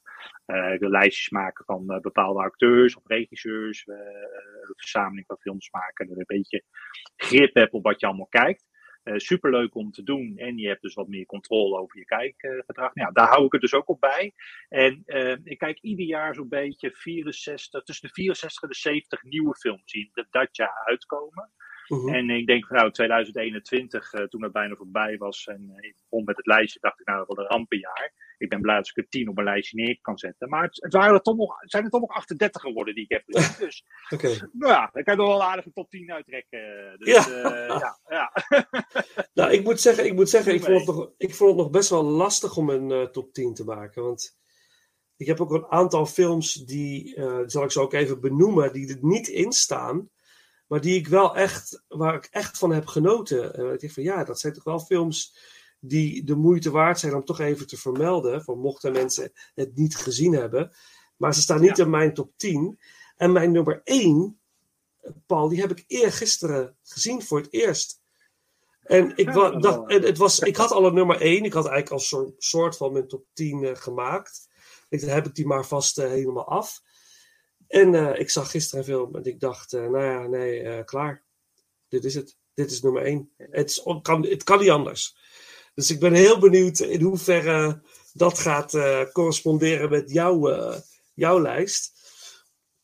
wil 0.80 0.90
lijstjes 0.90 1.30
maken 1.30 1.66
van 1.66 1.90
eh, 1.90 2.00
bepaalde 2.00 2.40
acteurs 2.40 2.96
of 2.96 3.08
regisseurs. 3.08 3.88
een 3.88 4.74
verzameling 4.76 5.26
van 5.26 5.38
films 5.38 5.70
maken. 5.72 6.08
Dat 6.08 6.18
een 6.18 6.24
beetje 6.28 6.64
grip 7.16 7.54
hebt 7.56 7.74
op 7.74 7.84
wat 7.84 8.00
je 8.00 8.06
allemaal 8.08 8.28
kijkt. 8.28 8.66
superleuk 9.16 9.76
om 9.76 9.92
te 9.92 10.04
doen. 10.04 10.38
En 10.38 10.58
je 10.58 10.68
hebt 10.68 10.82
dus 10.82 10.94
wat 10.94 11.08
meer 11.08 11.26
controle 11.26 11.80
over 11.80 11.98
je 11.98 12.06
kijkgedrag. 12.06 12.94
Nou, 12.96 13.14
daar 13.14 13.28
hou 13.28 13.46
ik 13.46 13.52
het 13.52 13.62
dus 13.62 13.74
ook 13.74 13.90
op 13.90 14.00
bij. 14.00 14.34
En 14.70 15.02
ik 15.44 15.58
kijk 15.58 15.80
ieder 15.80 16.06
jaar 16.06 16.36
zo'n 16.36 16.48
beetje 16.50 16.92
64, 16.92 17.84
tussen 17.84 18.08
de 18.08 18.14
64 18.14 18.62
en 18.64 18.70
de 18.70 18.76
70 18.76 19.24
nieuwe 19.24 19.56
films 19.56 19.92
die 19.92 20.12
dat 20.30 20.56
jaar 20.56 20.84
uitkomen. 20.86 21.52
Mhm. 21.88 22.14
En 22.14 22.30
ik 22.30 22.48
denk 22.48 22.68
van 22.68 22.78
nou, 22.78 22.92
2021, 22.92 24.14
uh, 24.14 24.24
toen 24.24 24.44
het 24.44 24.52
bijna 24.52 24.76
voorbij 24.76 25.18
was 25.18 25.48
en 25.48 25.74
uh, 25.78 25.90
ik 25.90 25.96
begon 26.10 26.24
met 26.24 26.38
het 26.38 26.46
lijstje, 26.46 26.80
dacht 26.82 27.00
ik 27.00 27.06
nou, 27.06 27.24
wat 27.28 27.38
een 27.38 27.48
rampenjaar. 27.48 28.26
Ik 28.38 28.50
ben 28.50 28.62
blij 28.62 28.76
dat 28.76 28.88
ik 28.88 28.98
er 28.98 29.10
10 29.10 29.30
op 29.30 29.36
mijn 29.36 29.48
lijstje 29.48 29.78
neer 29.78 30.00
kan 30.02 30.18
zetten. 30.18 30.50
Maar 30.50 30.64
het, 30.64 30.82
het, 30.82 30.94
waren 30.94 31.14
er 31.14 31.22
toch 31.22 31.36
nog, 31.36 31.56
zijn 31.62 31.84
er 31.84 31.90
toch 31.90 32.02
nog 32.02 32.10
38 32.10 32.62
geworden 32.62 32.96
die 32.96 33.04
ik 33.04 33.12
heb 33.12 33.24
gezien. 33.26 33.56
Dus 33.68 33.86
okay. 34.10 34.50
nou 34.52 34.72
ja, 34.72 34.90
ik 34.94 35.06
kan 35.06 35.20
er 35.20 35.26
wel 35.26 35.36
een 35.36 35.42
aardige 35.42 35.72
top 35.74 35.90
10 35.90 36.12
uittrekken. 36.12 36.60
Dus, 36.98 37.26
ja. 37.26 37.66
Ja, 37.68 38.00
ja. 38.08 38.32
nou, 39.34 39.52
ik 39.52 39.64
moet 39.64 39.82
zeggen, 39.82 40.06
ik, 40.06 40.14
moet 40.14 40.30
zeggen 40.30 40.54
ik, 40.54 40.64
vond 40.64 40.78
het 40.78 40.96
nog, 40.96 41.12
ik 41.18 41.36
vond 41.36 41.50
het 41.50 41.60
nog 41.60 41.70
best 41.70 41.90
wel 41.90 42.04
lastig 42.04 42.58
om 42.58 42.70
een 42.70 43.12
top 43.12 43.34
10 43.34 43.54
te 43.54 43.64
maken. 43.64 44.04
Want 44.04 44.38
ik 45.18 45.28
heb 45.28 45.42
ook 45.42 45.52
een 45.52 45.68
aantal 45.68 46.06
films 46.06 46.54
die, 46.54 47.22
zal 47.46 47.64
ik 47.64 47.72
zo 47.72 47.82
ook 47.82 47.94
even 47.94 48.22
benoemen, 48.22 48.74
die 48.74 48.90
er 48.90 48.98
niet 49.02 49.28
in 49.28 49.52
staan. 49.52 50.10
Maar 50.68 50.82
die 50.82 50.96
ik 50.96 51.08
wel 51.08 51.36
echt, 51.36 51.84
waar 51.88 52.16
ik 52.16 52.28
echt 52.32 52.58
van 52.58 52.72
heb 52.72 52.86
genoten. 52.86 53.54
En 53.54 53.74
ik 53.74 53.80
denk 53.80 53.94
van 53.94 54.04
ja, 54.04 54.24
dat 54.24 54.40
zijn 54.40 54.54
toch 54.54 54.64
wel 54.64 54.80
films 54.80 55.38
die 55.80 56.24
de 56.24 56.36
moeite 56.36 56.72
waard 56.72 57.00
zijn 57.00 57.16
om 57.16 57.26
toch 57.26 57.40
even 57.40 57.68
te 57.68 57.78
vermelden. 57.78 58.44
Voor 58.44 58.58
mochten 58.58 58.92
mensen 58.92 59.32
het 59.56 59.76
niet 59.76 59.96
gezien 59.96 60.34
hebben. 60.34 60.72
Maar 61.18 61.34
ze 61.34 61.42
staan 61.42 61.62
niet 61.62 61.78
in 61.78 61.90
mijn 61.90 62.14
top 62.14 62.32
10. 62.36 62.80
En 63.16 63.32
mijn 63.32 63.52
nummer 63.52 63.82
1, 63.84 64.40
Paul, 65.26 65.48
die 65.48 65.62
heb 65.62 65.72
ik 65.72 65.84
eergisteren 65.88 66.78
gezien 66.84 67.22
voor 67.22 67.38
het 67.38 67.54
eerst. 67.54 68.02
En 68.84 69.18
ik, 69.18 69.34
dacht, 69.34 69.90
en 69.90 70.02
het 70.02 70.18
was, 70.18 70.40
ik 70.40 70.56
had 70.56 70.72
al 70.72 70.86
een 70.86 70.94
nummer 70.94 71.22
1. 71.22 71.44
Ik 71.44 71.54
had 71.54 71.68
eigenlijk 71.68 72.12
al 72.12 72.20
een 72.20 72.34
soort 72.38 72.78
van 72.78 72.92
mijn 72.92 73.08
top 73.08 73.26
10 73.34 73.64
uh, 73.64 73.76
gemaakt. 73.76 74.48
Ik, 74.90 75.02
dan 75.02 75.10
heb 75.10 75.26
ik 75.26 75.36
die 75.36 75.46
maar 75.46 75.66
vast 75.66 76.00
uh, 76.00 76.06
helemaal 76.06 76.48
af. 76.48 76.82
En 77.68 77.94
uh, 77.94 78.20
ik 78.20 78.30
zag 78.30 78.52
gisteren 78.52 78.80
een 78.80 78.86
film 78.86 79.16
en 79.16 79.24
ik 79.24 79.40
dacht, 79.40 79.74
uh, 79.74 79.82
nou 79.82 80.04
ja, 80.04 80.28
nee, 80.28 80.64
uh, 80.64 80.84
klaar. 80.86 81.24
Dit 81.88 82.06
is 82.06 82.16
het. 82.16 82.38
Dit 82.54 82.72
is 82.72 82.82
nummer 82.82 83.04
één. 83.04 83.32
Het, 83.38 83.70
is, 83.70 83.84
kan, 84.02 84.26
het 84.26 84.44
kan 84.44 84.60
niet 84.60 84.70
anders. 84.70 85.18
Dus 85.74 85.92
ik 85.92 86.00
ben 86.00 86.14
heel 86.14 86.40
benieuwd 86.40 86.80
in 86.80 87.02
hoeverre 87.02 87.82
dat 88.14 88.40
gaat 88.40 88.78
corresponderen 89.12 89.90
met 89.90 90.12
jouw, 90.12 90.54
jouw 91.14 91.42
lijst. 91.42 91.97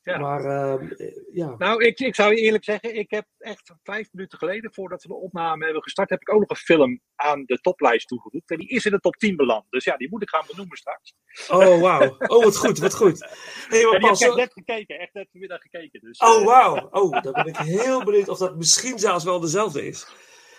Ja. 0.03 0.17
Maar 0.17 0.45
uh, 0.45 0.89
ja. 1.33 1.55
Nou, 1.57 1.83
ik, 1.83 1.99
ik 1.99 2.15
zou 2.15 2.35
je 2.35 2.41
eerlijk 2.41 2.63
zeggen, 2.63 2.95
ik 2.95 3.11
heb 3.11 3.25
echt 3.37 3.73
vijf 3.83 4.07
minuten 4.11 4.37
geleden, 4.37 4.73
voordat 4.73 5.01
we 5.01 5.07
de 5.07 5.13
opname 5.13 5.63
hebben 5.63 5.83
gestart, 5.83 6.09
heb 6.09 6.21
ik 6.21 6.33
ook 6.33 6.39
nog 6.39 6.49
een 6.49 6.55
film 6.55 7.01
aan 7.15 7.43
de 7.45 7.57
toplijst 7.57 8.07
toegevoegd. 8.07 8.49
En 8.49 8.57
die 8.57 8.67
is 8.67 8.85
in 8.85 8.91
de 8.91 8.99
top 8.99 9.15
10 9.15 9.35
beland. 9.35 9.65
Dus 9.69 9.83
ja, 9.83 9.97
die 9.97 10.09
moet 10.09 10.21
ik 10.21 10.29
gaan 10.29 10.45
benoemen 10.47 10.77
straks. 10.77 11.13
Oh, 11.49 11.81
wauw. 11.81 12.15
Oh, 12.19 12.43
wat 12.43 12.57
goed, 12.57 12.77
wat 12.79 12.95
goed. 12.95 13.19
Hey, 13.67 13.99
maar 13.99 14.17
heb 14.17 14.35
net 14.35 14.53
gekeken, 14.53 14.99
echt 14.99 15.13
net 15.13 15.27
vanmiddag 15.31 15.61
gekeken. 15.61 15.99
Dus, 15.99 16.19
oh, 16.19 16.39
uh... 16.39 16.45
wauw. 16.45 16.87
Oh, 16.91 17.21
dan 17.21 17.33
ben 17.33 17.45
ik 17.45 17.57
heel 17.57 18.03
benieuwd 18.03 18.29
of 18.29 18.37
dat 18.37 18.55
misschien 18.55 18.99
zelfs 18.99 19.23
wel 19.23 19.39
dezelfde 19.39 19.87
is. 19.87 20.07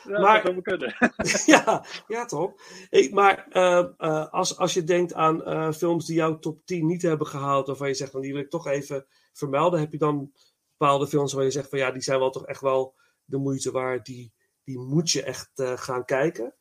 Ja, 0.05 0.21
maar, 0.21 0.43
dat 0.43 0.53
zou 0.53 0.63
kunnen. 0.63 0.95
ja, 1.55 1.85
ja, 2.07 2.25
toch? 2.25 2.53
Ik, 2.91 3.13
maar 3.13 3.47
uh, 3.53 3.85
uh, 3.99 4.29
als, 4.33 4.59
als 4.59 4.75
je 4.75 4.85
denkt 4.85 5.15
aan 5.15 5.75
films 5.75 6.07
die 6.07 6.17
jouw 6.17 6.39
top 6.39 6.61
10 6.65 6.87
niet 6.87 7.03
hebben 7.03 7.27
gehaald, 7.27 7.67
waarvan 7.67 7.89
je 7.89 7.95
zegt, 7.95 8.11
van 8.11 8.21
die 8.21 8.33
wil 8.33 8.43
ik 8.43 8.51
toch 8.51 8.67
even 8.67 9.07
vermelden, 9.39 9.81
heb 9.81 9.93
je 9.93 9.99
dan 9.99 10.33
bepaalde 10.79 11.07
films 11.07 11.33
waar 11.33 11.45
je 11.45 11.51
zegt 11.51 11.69
van 11.69 11.79
ja, 11.79 11.91
die 11.91 12.03
zijn 12.03 12.19
wel 12.19 12.31
toch 12.31 12.47
echt 12.47 12.61
wel 12.61 12.95
de 13.25 13.39
moeite 13.39 13.71
waard, 13.71 14.07
die, 14.07 14.33
die 14.65 14.79
moet 14.79 15.11
je 15.11 15.23
echt 15.23 15.51
gaan 15.55 16.05
kijken? 16.05 16.55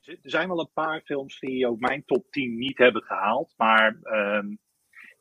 Ja, 0.00 0.12
er 0.22 0.30
zijn 0.30 0.48
wel 0.48 0.60
een 0.60 0.72
paar 0.72 1.00
films 1.00 1.40
die 1.40 1.66
ook 1.66 1.80
mijn 1.80 2.04
top 2.04 2.30
10 2.30 2.58
niet 2.58 2.78
hebben 2.78 3.02
gehaald, 3.02 3.54
maar 3.56 3.98
um, 4.02 4.58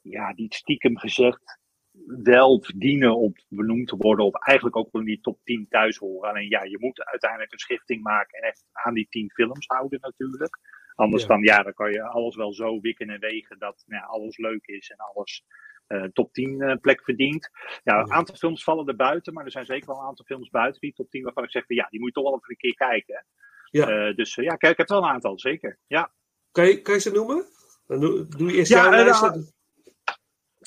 ja, 0.01 0.33
die 0.33 0.53
stiekem 0.53 0.97
gezegd 0.97 1.59
wel 2.05 2.62
verdienen 2.62 3.17
om 3.17 3.33
benoemd 3.47 3.88
te 3.88 3.95
worden, 3.95 4.25
of 4.25 4.33
eigenlijk 4.33 4.75
ook 4.77 4.91
wel 4.91 5.01
in 5.01 5.07
die 5.07 5.21
top 5.21 5.39
10 5.43 5.67
thuis 5.69 5.97
horen. 5.97 6.29
Alleen 6.29 6.50
ja, 6.50 6.63
je 6.63 6.79
moet 6.79 7.05
uiteindelijk 7.05 7.51
een 7.51 7.59
schifting 7.59 8.03
maken 8.03 8.39
en 8.39 8.47
echt 8.47 8.65
aan 8.71 8.93
die 8.93 9.07
10 9.09 9.31
films 9.31 9.67
houden 9.67 10.00
natuurlijk. 10.01 10.59
Anders 10.95 11.21
ja. 11.21 11.27
dan, 11.27 11.41
ja, 11.41 11.63
dan 11.63 11.74
kan 11.74 11.91
je 11.91 12.01
alles 12.01 12.36
wel 12.36 12.53
zo 12.53 12.79
wikken 12.79 13.09
en 13.09 13.19
wegen 13.19 13.59
dat 13.59 13.83
nou, 13.86 14.05
alles 14.05 14.38
leuk 14.38 14.67
is 14.67 14.89
en 14.89 14.97
alles 14.97 15.43
top 16.13 16.34
10 16.34 16.62
uh, 16.62 16.75
plek 16.82 17.03
verdient. 17.03 17.50
Ja, 17.84 18.00
een 18.00 18.12
aantal 18.12 18.36
films 18.36 18.63
vallen 18.63 18.88
er 18.88 18.96
buiten, 18.96 19.34
maar 19.34 19.46
er 19.46 19.51
zijn 19.51 19.65
zeker 19.65 19.88
wel 19.88 20.00
een 20.00 20.08
aantal 20.08 20.25
films 20.25 20.50
buiten 20.50 20.82
die 20.82 20.94
top 20.94 21.10
10 21.10 21.24
waarvan 21.24 21.44
ik 21.44 21.51
zeg 21.51 21.65
van 21.65 21.75
ja, 21.75 21.88
die 21.89 22.00
moet 22.00 22.10
je 22.10 22.13
toch 22.13 22.24
wel 22.24 22.36
even 22.36 22.50
een 22.50 22.58
keer 22.58 22.75
kijken. 22.75 23.25
Ja. 23.70 24.08
Uh, 24.08 24.15
dus 24.15 24.36
ja, 24.36 24.56
kijk, 24.56 24.72
ik 24.72 24.77
heb 24.77 24.88
wel 24.88 24.98
een 24.98 25.10
aantal, 25.10 25.39
zeker. 25.39 25.79
Ja. 25.88 26.12
Kan, 26.51 26.67
je, 26.67 26.82
kan 26.82 26.94
je 26.94 27.00
ze 27.00 27.12
noemen? 27.12 27.46
Dan 27.88 28.00
doe, 28.00 28.27
doe 28.27 28.51
je 28.51 28.58
eerst 28.58 28.72
ja, 28.72 28.84
jouw 28.84 29.03
lijst. 29.03 29.56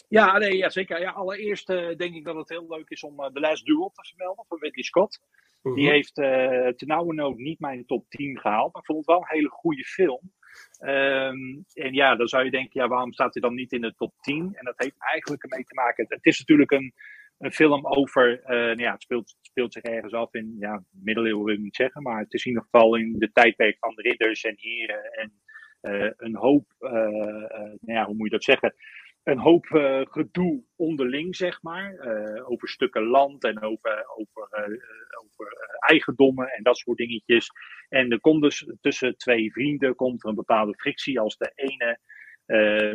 Ja, 0.09 0.39
nee, 0.39 0.57
ja, 0.57 0.71
zeker. 0.71 1.01
Ja, 1.01 1.11
allereerst 1.11 1.71
uh, 1.71 1.97
denk 1.97 2.15
ik 2.15 2.25
dat 2.25 2.37
het 2.37 2.49
heel 2.49 2.67
leuk 2.69 2.89
is 2.89 3.03
om 3.03 3.21
uh, 3.21 3.27
The 3.27 3.41
Last 3.41 3.65
Duel 3.65 3.91
te 3.95 4.09
vermelden 4.09 4.45
van 4.49 4.59
Ridley 4.61 4.85
Scott. 4.85 5.21
Uh 5.21 5.29
-huh. 5.63 5.75
Die 5.75 5.91
heeft 5.91 6.19
uh, 6.19 6.69
ten 6.69 6.89
nauwe 6.89 7.15
nood 7.15 7.37
niet 7.37 7.61
mijn 7.61 7.87
top 7.87 8.09
10 8.09 8.39
gehaald, 8.39 8.73
maar 8.73 8.83
ik 8.83 8.87
vond 8.87 8.99
het 8.99 9.07
wel 9.07 9.17
een 9.17 9.37
hele 9.37 9.49
goede 9.49 9.85
film. 9.85 10.33
Um, 10.81 11.65
en 11.73 11.95
ja, 11.95 12.17
dan 12.17 12.29
zou 12.29 12.45
je 12.45 12.51
denken, 12.51 12.81
ja, 12.81 12.89
waarom 12.89 13.13
staat 13.13 13.33
hij 13.33 13.43
dan 13.43 13.55
niet 13.55 13.73
in 13.73 13.81
de 13.81 13.95
top 13.95 14.15
10? 14.21 14.37
En 14.55 14.65
dat 14.65 14.75
heeft 14.77 14.97
eigenlijk 14.99 15.43
ermee 15.43 15.65
te 15.65 15.75
maken. 15.75 16.07
Het, 16.09 16.27
is 16.27 16.39
natuurlijk 16.39 16.71
een, 16.71 16.95
een 17.39 17.53
film 17.53 17.87
over, 17.87 18.41
nou 18.47 18.81
ja, 18.81 18.93
het 18.93 19.03
speelt, 19.03 19.37
speelt 19.41 19.73
zich 19.73 19.83
ergens 19.83 20.13
af 20.13 20.35
in, 20.35 20.57
ja, 20.59 20.85
middeleeuwen 20.91 21.45
wil 21.45 21.55
ik 21.55 21.61
niet 21.61 21.77
zeggen, 21.77 22.03
maar 22.03 22.19
het 22.19 22.33
is 22.33 22.45
in 22.45 22.51
ieder 22.51 22.65
geval 22.71 22.97
in 22.97 23.19
de 23.19 23.33
tijdperk 23.33 23.77
van 23.79 23.95
de 23.95 24.03
ridders 24.03 24.45
en 24.45 24.55
heren 24.57 25.13
en 25.13 25.33
een 26.17 26.37
hoop, 26.37 26.75
nou 26.79 27.79
ja, 27.81 28.05
hoe 28.05 28.15
moet 28.15 28.31
je 28.31 28.37
dat 28.37 28.45
zeggen? 28.45 28.75
Een 29.23 29.39
hoop 29.39 29.67
uh, 29.67 30.01
gedoe 30.05 30.65
onderling, 30.77 31.37
zeg 31.37 31.63
maar. 31.63 31.93
Uh, 31.93 32.51
over 32.51 32.69
stukken 32.69 33.03
land 33.03 33.45
en 33.45 33.63
over, 33.63 34.05
over, 34.17 34.69
uh, 34.69 34.77
over 35.25 35.79
eigendommen 35.79 36.49
en 36.49 36.63
dat 36.63 36.77
soort 36.77 36.99
dingetjes. 36.99 37.51
En 37.89 38.11
er 38.11 38.21
komt 38.21 38.43
dus 38.43 38.73
tussen 38.81 39.17
twee 39.17 39.53
vrienden 39.53 39.95
komt 39.95 40.23
er 40.23 40.29
een 40.29 40.35
bepaalde 40.35 40.75
frictie 40.75 41.21
als 41.21 41.37
de 41.37 41.53
ene 41.55 41.99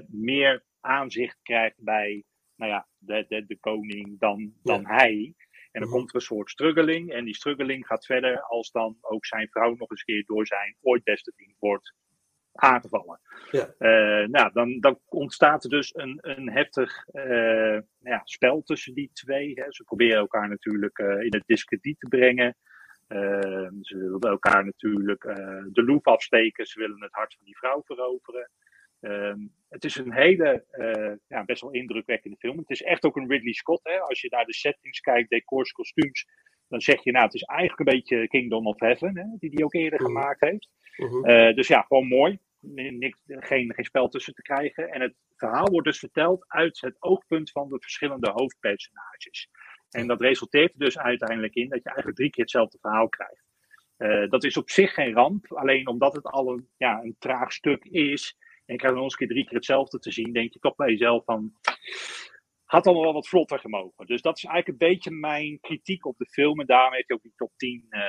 meer 0.08 0.64
aanzicht 0.80 1.40
krijgt 1.42 1.84
bij 1.84 2.24
nou 2.56 2.72
ja, 2.72 2.88
de, 2.98 3.26
de, 3.28 3.46
de 3.46 3.60
koning 3.60 4.20
dan, 4.20 4.54
dan 4.64 4.82
ja. 4.82 4.96
hij. 4.96 5.34
En 5.72 5.82
dan 5.82 5.90
komt 5.90 6.10
er 6.10 6.16
een 6.16 6.22
soort 6.22 6.50
struggeling. 6.50 7.12
En 7.12 7.26
die 7.26 7.36
struggeling 7.36 7.86
gaat 7.86 8.06
verder 8.06 8.42
als 8.42 8.72
dan 8.72 8.98
ook 9.02 9.26
zijn 9.26 9.50
vrouw 9.50 9.76
nog 9.76 9.90
eens 9.90 10.04
keer 10.04 10.24
door 10.26 10.48
zijn 10.48 10.76
ooit 10.82 11.04
beste 11.04 11.32
vriend 11.36 11.56
wordt 11.60 11.94
aangevallen. 12.56 13.20
Ja. 13.52 13.74
Uh, 13.80 14.28
nou, 14.28 14.52
dan, 14.54 14.80
dan 14.80 15.00
ontstaat 15.06 15.64
er 15.64 15.70
dus 15.70 15.96
een, 15.96 16.18
een 16.22 16.52
heftig 16.52 17.06
uh, 17.14 17.24
nou 17.24 17.84
ja, 18.00 18.22
spel 18.24 18.62
tussen 18.64 18.94
die 18.94 19.10
twee. 19.14 19.52
Hè. 19.54 19.66
Ze 19.68 19.84
proberen 19.84 20.18
elkaar 20.18 20.50
natuurlijk 20.50 21.00
uh, 21.00 21.22
in 21.22 21.34
het 21.34 21.44
discrediet 21.46 22.00
te 22.00 22.08
brengen. 22.08 22.56
ze 23.82 23.98
willen 23.98 24.20
elkaar 24.20 24.66
natuurlijk 24.66 25.22
de 25.72 25.84
loef 25.84 26.04
afsteken. 26.04 26.66
Ze 26.66 26.80
willen 26.80 27.02
het 27.02 27.14
hart 27.14 27.36
van 27.36 27.46
die 27.46 27.58
vrouw 27.58 27.82
veroveren. 27.86 28.50
het 29.70 29.84
is 29.84 29.96
een 29.96 30.14
hele, 30.14 30.66
ja, 31.28 31.46
best 31.46 31.62
wel 31.62 31.72
indrukwekkende 31.72 32.38
film. 32.38 32.58
Het 32.58 32.70
is 32.70 32.82
echt 32.82 33.04
ook 33.04 33.16
een 33.16 33.30
Ridley 33.30 33.54
Scott. 33.54 33.84
Hè. 33.84 34.00
Als 34.00 34.22
je 34.22 34.30
naar 34.30 34.46
de 34.46 34.54
settings 34.54 35.00
kijkt, 35.00 35.30
decors, 35.30 35.72
kostuums, 35.72 36.26
dan 36.68 36.82
zeg 36.82 37.04
je, 37.04 37.12
nou, 37.12 37.26
het 37.26 37.34
is 37.34 37.44
eigenlijk 37.44 37.80
een 37.80 37.96
beetje 37.96 38.28
Kingdom 38.28 38.68
of 38.68 38.80
Heaven, 38.80 39.18
hè, 39.18 39.26
die 39.38 39.52
hij 39.54 39.64
ook 39.64 39.74
eerder 39.74 40.00
mm. 40.00 40.06
gemaakt 40.06 40.42
heeft. 40.42 40.70
-hmm. 40.98 41.30
uh, 41.30 41.56
dus 41.56 41.68
ja, 41.68 41.82
gewoon 41.82 42.08
mooi. 42.08 42.40
Niks, 42.60 43.20
geen, 43.26 43.74
geen 43.74 43.86
spel 43.86 44.10
tussen 44.10 44.34
te 44.34 44.42
krijgen. 44.42 44.90
En 44.92 45.02
het 45.02 45.14
verhaal 45.36 45.70
wordt 45.70 45.88
dus 45.88 46.00
verteld 46.00 46.46
uit 46.48 46.82
het 46.82 46.96
oogpunt 47.00 47.52
van 47.52 47.70
de 47.70 47.80
verschillende 47.80 48.32
hoofdpersonages. 48.32 49.50
En 49.90 50.08
dat 50.08 50.22
resulteert 50.22 50.74
er 50.74 50.80
dus 50.80 50.98
uiteindelijk 50.98 51.54
in 51.54 51.70
dat 51.70 51.84
je 51.84 51.90
eigenlijk 51.90 52.18
drie 52.18 52.30
keer 52.30 52.44
hetzelfde 52.44 52.78
verhaal 52.82 53.10
krijgt. 53.10 53.44
Uh, 53.98 54.30
dat 54.30 54.44
is 54.44 54.58
op 54.58 54.70
zich 54.70 54.94
geen 54.94 55.14
ramp, 55.14 55.54
alleen 55.54 55.88
omdat 55.88 56.14
het 56.14 56.26
al 56.26 56.52
een, 56.52 56.70
ja, 56.78 57.02
een 57.02 57.16
traag 57.20 57.52
stuk 57.54 57.86
is. 57.86 58.38
En 58.40 58.74
je 58.74 58.76
krijgt 58.76 58.96
nog 58.96 59.04
eens 59.04 59.14
een 59.14 59.20
keer 59.20 59.36
drie 59.36 59.46
keer 59.46 59.56
hetzelfde 59.58 60.00
te 60.00 60.12
zien, 60.12 60.34
denk 60.34 60.54
je 60.54 60.60
toch 60.60 60.76
bij 60.76 60.90
jezelf 60.90 61.24
van 61.24 61.54
had 62.66 62.86
allemaal 62.86 63.04
wel 63.04 63.14
wat 63.14 63.28
vlotter 63.28 63.60
gemogen. 63.60 64.06
Dus 64.06 64.22
dat 64.22 64.38
is 64.38 64.44
eigenlijk 64.44 64.82
een 64.82 64.88
beetje 64.88 65.12
mijn 65.12 65.60
kritiek 65.60 66.06
op 66.06 66.18
de 66.18 66.26
film. 66.26 66.60
En 66.60 66.66
daarom 66.66 66.94
heeft 66.94 67.08
hij 67.08 67.18
ook 67.18 67.24
die 67.24 67.34
top 67.36 67.52
10 67.58 67.86
uh, 67.90 68.02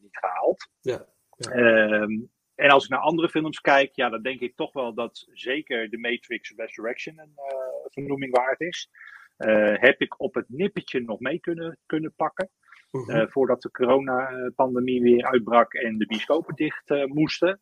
niet 0.00 0.16
gehaald. 0.16 0.70
Ja, 0.80 1.06
ja. 1.36 2.02
Um, 2.02 2.30
en 2.54 2.70
als 2.70 2.84
ik 2.84 2.90
naar 2.90 2.98
andere 3.00 3.28
films 3.28 3.60
kijk, 3.60 3.94
ja, 3.94 4.08
dan 4.08 4.22
denk 4.22 4.40
ik 4.40 4.56
toch 4.56 4.72
wel 4.72 4.94
dat 4.94 5.26
zeker 5.32 5.90
The 5.90 5.98
Matrix 5.98 6.52
Resurrection 6.56 7.18
een 7.18 7.32
uh, 7.36 7.54
vernoeming 7.84 8.36
waard 8.36 8.60
is. 8.60 8.90
Uh, 9.38 9.74
heb 9.74 10.00
ik 10.00 10.20
op 10.20 10.34
het 10.34 10.48
nippertje 10.48 11.00
nog 11.00 11.20
mee 11.20 11.40
kunnen, 11.40 11.78
kunnen 11.86 12.12
pakken. 12.16 12.50
Uh 12.92 13.06
-huh. 13.06 13.16
uh, 13.16 13.26
voordat 13.28 13.62
de 13.62 13.70
coronapandemie 13.70 15.02
weer 15.02 15.24
uitbrak 15.24 15.74
en 15.74 15.98
de 15.98 16.06
bioscopen 16.06 16.54
dicht 16.54 17.06
moesten. 17.06 17.60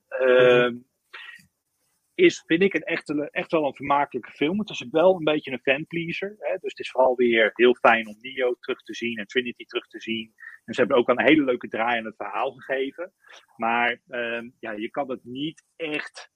Is, 2.15 2.43
vind 2.47 2.63
ik 2.63 2.73
het 2.73 2.85
echt, 2.85 3.31
echt 3.31 3.51
wel 3.51 3.67
een 3.67 3.75
vermakelijke 3.75 4.31
film. 4.31 4.59
Het 4.59 4.71
is 4.71 4.87
wel 4.91 5.15
een 5.15 5.25
beetje 5.25 5.51
een 5.51 5.63
fanpleaser. 5.63 6.37
Hè? 6.39 6.57
Dus 6.59 6.71
het 6.71 6.79
is 6.79 6.91
vooral 6.91 7.17
weer 7.17 7.51
heel 7.55 7.75
fijn 7.75 8.07
om 8.09 8.17
Neo 8.21 8.55
terug 8.61 8.83
te 8.83 8.95
zien 8.95 9.19
en 9.19 9.27
Trinity 9.27 9.65
terug 9.65 9.87
te 9.87 10.01
zien. 10.01 10.35
En 10.65 10.75
ze 10.75 10.81
hebben 10.81 10.99
ook 10.99 11.09
een 11.09 11.23
hele 11.23 11.45
leuke 11.45 11.69
draai 11.69 11.99
aan 11.99 12.05
het 12.05 12.17
verhaal 12.17 12.53
gegeven. 12.53 13.13
Maar 13.57 14.01
ehm, 14.09 14.49
ja, 14.59 14.73
je 14.73 14.91
kan 14.91 15.11
het 15.11 15.25
niet 15.25 15.65
echt 15.77 16.33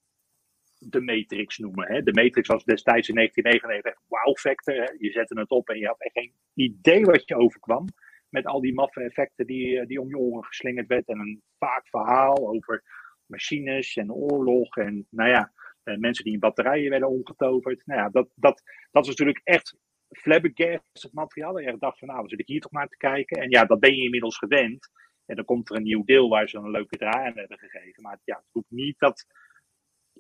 de 0.78 1.00
Matrix 1.00 1.58
noemen. 1.58 1.92
Hè? 1.92 2.02
De 2.02 2.12
Matrix 2.12 2.49
was 2.49 2.64
destijds 2.64 3.08
in 3.08 3.14
1999 3.14 3.92
echt 3.92 4.02
wow 4.06 4.37
factor. 4.37 4.97
Je 4.99 5.11
zette 5.11 5.40
het 5.40 5.50
op 5.50 5.68
en 5.68 5.78
je 5.78 5.87
had 5.87 6.00
echt 6.00 6.12
geen 6.12 6.32
idee 6.54 7.04
wat 7.04 7.28
je 7.28 7.37
overkwam. 7.37 7.87
Met 8.28 8.47
al 8.47 8.61
die 8.61 8.75
maffe 8.75 9.00
effecten 9.00 9.47
die, 9.47 9.87
die 9.87 10.00
om 10.00 10.08
je 10.08 10.18
oren 10.18 10.44
geslingerd 10.44 10.87
werd. 10.87 11.08
En 11.08 11.18
een 11.18 11.42
vaak 11.58 11.88
verhaal 11.88 12.49
over 12.49 12.82
machines 13.26 13.97
en 13.97 14.12
oorlog. 14.12 14.76
En 14.76 15.06
nou 15.11 15.30
ja, 15.30 15.52
mensen 15.97 16.25
die 16.25 16.33
in 16.33 16.38
batterijen 16.38 16.90
werden 16.90 17.09
omgetoverd. 17.09 17.87
Nou 17.87 18.00
ja, 18.00 18.09
dat, 18.09 18.28
dat, 18.35 18.62
dat 18.90 19.07
was 19.07 19.09
natuurlijk 19.09 19.40
echt 19.45 19.76
flabbergasted 20.11 21.12
materiaal. 21.12 21.59
En 21.59 21.73
je 21.73 21.78
dacht 21.78 21.99
van 21.99 22.09
nou, 22.09 22.23
we 22.23 22.28
zitten 22.28 22.47
hier 22.47 22.61
toch 22.61 22.73
maar 22.73 22.88
te 22.88 22.97
kijken. 22.97 23.42
En 23.42 23.50
ja, 23.50 23.64
dat 23.64 23.80
ben 23.80 23.97
je 23.97 24.02
inmiddels 24.02 24.38
gewend. 24.38 24.90
En 25.26 25.37
dan 25.37 25.45
komt 25.45 25.71
er 25.71 25.76
een 25.76 25.83
nieuw 25.83 26.04
deel 26.04 26.28
waar 26.28 26.49
ze 26.49 26.57
een 26.57 26.71
leuke 26.71 26.97
draai 26.97 27.26
aan 27.28 27.38
hebben 27.38 27.59
gegeven. 27.59 28.02
Maar 28.02 28.18
ja, 28.25 28.37
het 28.37 28.52
roept 28.52 28.71
niet 28.71 28.99
dat 28.99 29.26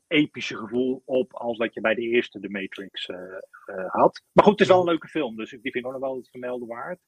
epische 0.06 0.56
gevoel 0.56 1.02
op 1.04 1.34
als 1.34 1.58
dat 1.58 1.74
je 1.74 1.80
bij 1.80 1.94
de 1.94 2.02
eerste 2.02 2.40
The 2.40 2.48
Matrix 2.48 3.08
uh, 3.08 3.16
uh, 3.16 3.90
had. 3.90 4.22
Maar 4.32 4.44
goed, 4.44 4.52
het 4.52 4.60
is 4.60 4.68
wel 4.68 4.78
een 4.80 4.88
leuke 4.88 5.08
film, 5.08 5.36
dus 5.36 5.50
die 5.50 5.60
vind 5.60 5.74
ik 5.74 5.86
ook 5.86 5.92
nog 5.92 6.00
wel 6.00 6.16
het 6.16 6.30
vermelden 6.30 6.68
waard. 6.68 7.00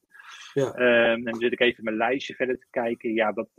Ja. 0.53 0.73
Um, 0.75 1.17
en 1.17 1.23
dan 1.23 1.39
zit 1.39 1.51
ik 1.51 1.59
even 1.59 1.83
mijn 1.83 1.97
lijstje 1.97 2.35
verder 2.35 2.57
te 2.57 2.67
kijken. 2.69 3.13
Ja, 3.13 3.31
dat, 3.31 3.49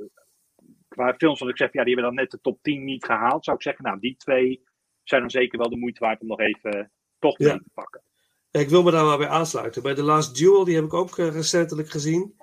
qua 0.88 1.14
films, 1.14 1.38
zoals 1.38 1.52
ik 1.52 1.59
zeg, 1.59 1.73
ja, 1.73 1.85
die 1.85 1.94
hebben 1.94 2.14
dan 2.14 2.23
net 2.23 2.30
de 2.30 2.40
top 2.40 2.62
10 2.62 2.85
niet 2.85 3.04
gehaald. 3.04 3.44
Zou 3.44 3.56
ik 3.56 3.62
zeggen, 3.62 3.85
nou, 3.85 3.99
die 3.99 4.16
twee 4.16 4.62
zijn 5.02 5.21
dan 5.21 5.30
zeker 5.30 5.59
wel 5.59 5.71
de 5.71 5.76
moeite 5.76 6.00
waard 6.00 6.21
om 6.21 6.26
nog 6.26 6.40
even 6.40 6.92
toch 7.18 7.38
mee 7.38 7.49
te 7.49 7.71
pakken. 7.75 8.02
Ik 8.50 8.68
wil 8.68 8.82
me 8.82 8.90
daar 8.90 9.04
wel 9.04 9.18
bij 9.18 9.28
aansluiten. 9.28 9.82
Bij 9.82 9.94
The 9.94 10.02
Last 10.02 10.37
Duel, 10.37 10.64
die 10.64 10.75
heb 10.75 10.85
ik 10.85 10.94
ook 10.94 11.16
uh, 11.16 11.28
recentelijk 11.28 11.90
gezien. 11.90 12.35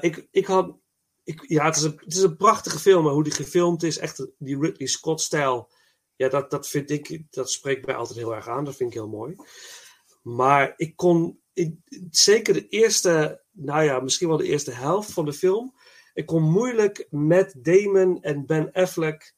ik, 0.00 0.28
ik 0.30 0.46
had. 0.46 0.78
Ik, 1.24 1.44
ja, 1.48 1.64
het 1.64 1.76
is, 1.76 1.82
een, 1.82 2.00
het 2.04 2.14
is 2.14 2.22
een 2.22 2.36
prachtige 2.36 2.78
film, 2.78 3.04
maar 3.04 3.12
hoe 3.12 3.24
die 3.24 3.32
gefilmd 3.32 3.82
is, 3.82 3.98
echt 3.98 4.26
die 4.38 4.58
Ridley 4.60 4.86
Scott-stijl 4.86 5.70
ja, 6.20 6.28
dat, 6.28 6.50
dat 6.50 6.68
vind 6.68 6.90
ik, 6.90 7.22
dat 7.30 7.50
spreekt 7.50 7.86
mij 7.86 7.94
altijd 7.94 8.18
heel 8.18 8.34
erg 8.34 8.48
aan. 8.48 8.64
Dat 8.64 8.76
vind 8.76 8.90
ik 8.90 8.98
heel 8.98 9.08
mooi. 9.08 9.36
Maar 10.22 10.72
ik 10.76 10.96
kon, 10.96 11.40
ik, 11.52 11.74
zeker 12.10 12.54
de 12.54 12.68
eerste, 12.68 13.42
nou 13.50 13.82
ja, 13.82 14.00
misschien 14.00 14.28
wel 14.28 14.36
de 14.36 14.46
eerste 14.46 14.70
helft 14.70 15.12
van 15.12 15.24
de 15.24 15.32
film. 15.32 15.74
Ik 16.14 16.26
kon 16.26 16.42
moeilijk 16.42 17.06
met 17.10 17.54
Damon 17.58 18.22
en 18.22 18.46
Ben 18.46 18.72
Affleck 18.72 19.34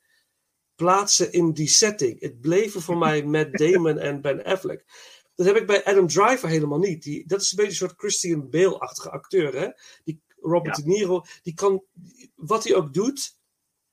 plaatsen 0.75 1.33
in 1.33 1.53
die 1.53 1.69
setting. 1.69 2.21
Het 2.21 2.41
bleven 2.41 2.83
voor 2.83 2.99
mij 3.07 3.23
met 3.23 3.59
Damon 3.59 3.99
en 3.99 4.21
Ben 4.21 4.45
Affleck. 4.45 4.85
Dat 5.35 5.47
heb 5.47 5.57
ik 5.57 5.67
bij 5.67 5.85
Adam 5.85 6.07
Driver 6.07 6.49
helemaal 6.49 6.79
niet. 6.79 7.03
Die, 7.03 7.27
dat 7.27 7.41
is 7.41 7.51
een 7.51 7.57
beetje 7.57 7.71
een 7.71 7.77
soort 7.77 7.99
Christian 8.01 8.51
Bale-achtige 8.51 9.11
acteur. 9.11 9.55
Hè? 9.55 9.69
Die 10.05 10.23
Robert 10.41 10.77
De 10.77 10.83
Niro, 10.85 11.25
die 11.43 11.55
kan, 11.55 11.85
wat 12.35 12.65
hij 12.65 12.75
ook 12.75 12.95
doet, 12.95 13.37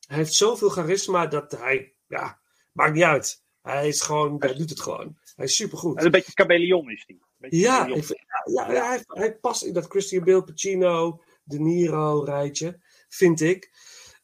hij 0.08 0.18
heeft 0.18 0.34
zoveel 0.34 0.70
charisma 0.70 1.28
dat 1.28 1.52
hij, 1.52 1.96
ja, 2.08 2.40
Maakt 2.80 2.94
niet 2.94 3.04
uit. 3.04 3.44
Hij 3.62 3.88
is 3.88 4.02
gewoon, 4.02 4.36
hij 4.40 4.54
doet 4.54 4.70
het 4.70 4.80
gewoon. 4.80 5.18
Hij 5.36 5.46
is 5.46 5.56
supergoed. 5.56 6.04
Een 6.04 6.12
beetje 6.12 6.32
chameleon 6.32 6.92
is 6.92 7.04
hij. 7.08 7.20
Ja, 7.50 7.88
ja, 7.88 8.72
ja, 8.72 8.88
hij, 8.88 9.04
hij, 9.08 9.36
past 9.36 9.64
in 9.64 9.74
dat 9.74 9.86
Christian 9.86 10.24
Bale, 10.24 10.44
Pacino, 10.44 11.22
De 11.44 11.60
Niro 11.60 12.24
rijtje, 12.24 12.80
vind 13.10 13.42
ik. 13.42 13.72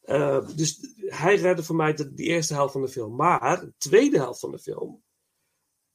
Uh, 0.06 0.48
dus 0.56 0.96
hij 0.96 1.36
redde 1.36 1.64
voor 1.64 1.76
mij 1.76 1.94
de, 1.94 2.12
eerste 2.16 2.54
helft 2.54 2.72
van 2.72 2.82
de 2.82 2.88
film. 2.88 3.16
Maar 3.16 3.60
de 3.60 3.74
tweede 3.78 4.18
helft 4.18 4.40
van 4.40 4.52
de 4.52 4.60
film. 4.60 5.04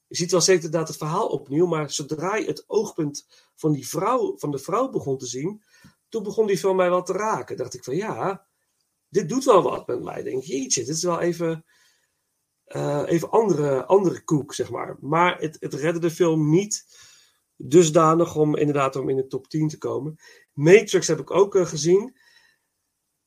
Je 0.06 0.16
ziet 0.16 0.30
wel 0.30 0.40
zeker 0.40 0.64
inderdaad 0.64 0.88
het 0.88 0.96
verhaal 0.96 1.26
opnieuw. 1.26 1.66
Maar 1.66 1.90
zodra 1.90 2.36
je 2.36 2.46
het 2.46 2.64
oogpunt 2.66 3.26
van, 3.54 3.72
die 3.72 3.88
vrouw, 3.88 4.38
van 4.38 4.50
de 4.50 4.58
vrouw 4.58 4.90
begon 4.90 5.18
te 5.18 5.26
zien. 5.26 5.62
Toen 6.08 6.22
begon 6.22 6.46
die 6.46 6.58
film 6.58 6.76
mij 6.76 6.90
wel 6.90 7.02
te 7.02 7.12
raken. 7.12 7.56
Dacht 7.56 7.74
ik 7.74 7.84
van 7.84 7.96
ja, 7.96 8.46
dit 9.08 9.28
doet 9.28 9.44
wel 9.44 9.62
wat 9.62 9.86
met 9.86 10.02
mij. 10.02 10.22
Denk 10.22 10.42
jeetje, 10.42 10.84
dit 10.84 10.96
is 10.96 11.02
wel 11.02 11.20
even 11.20 11.64
uh, 12.76 13.02
even 13.06 13.30
andere, 13.30 13.86
andere 13.86 14.24
koek, 14.24 14.54
zeg 14.54 14.70
maar. 14.70 14.96
Maar 15.00 15.38
het, 15.40 15.56
het 15.60 15.74
redde 15.74 15.98
de 15.98 16.10
film 16.10 16.50
niet 16.50 16.86
dusdanig 17.56 18.36
om 18.36 18.56
inderdaad 18.56 18.96
om 18.96 19.08
in 19.08 19.16
de 19.16 19.26
top 19.26 19.48
10 19.48 19.68
te 19.68 19.78
komen. 19.78 20.16
Matrix 20.52 21.06
heb 21.06 21.18
ik 21.18 21.30
ook 21.30 21.54
uh, 21.54 21.66
gezien. 21.66 22.16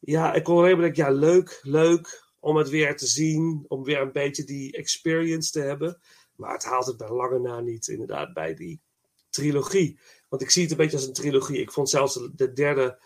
Ja, 0.06 0.34
ik 0.34 0.44
kon 0.44 0.64
denken, 0.64 0.94
ja, 0.96 1.10
leuk, 1.10 1.60
leuk 1.62 2.32
om 2.40 2.56
het 2.56 2.70
weer 2.70 2.98
te 2.98 3.08
zien. 3.08 3.66
Om 3.68 3.84
weer 3.84 4.02
een 4.02 4.12
beetje 4.12 4.44
die 4.44 4.72
experience 4.72 5.52
te 5.52 5.60
hebben. 5.60 6.02
Maar 6.36 6.54
het 6.54 6.64
haalt 6.64 6.86
het 6.86 6.98
bij 6.98 7.10
lange 7.10 7.40
na 7.40 7.60
niet, 7.60 7.88
inderdaad, 7.88 8.34
bij 8.34 8.54
die 8.54 8.82
trilogie. 9.30 10.00
Want 10.30 10.42
ik 10.42 10.50
zie 10.50 10.62
het 10.62 10.72
een 10.72 10.78
beetje 10.78 10.98
als 10.98 11.08
een 11.08 11.14
trilogie. 11.14 11.60
Ik 11.60 11.72
vond 11.72 11.90
zelfs 11.90 12.30
de, 12.36 12.54
derde 12.54 13.00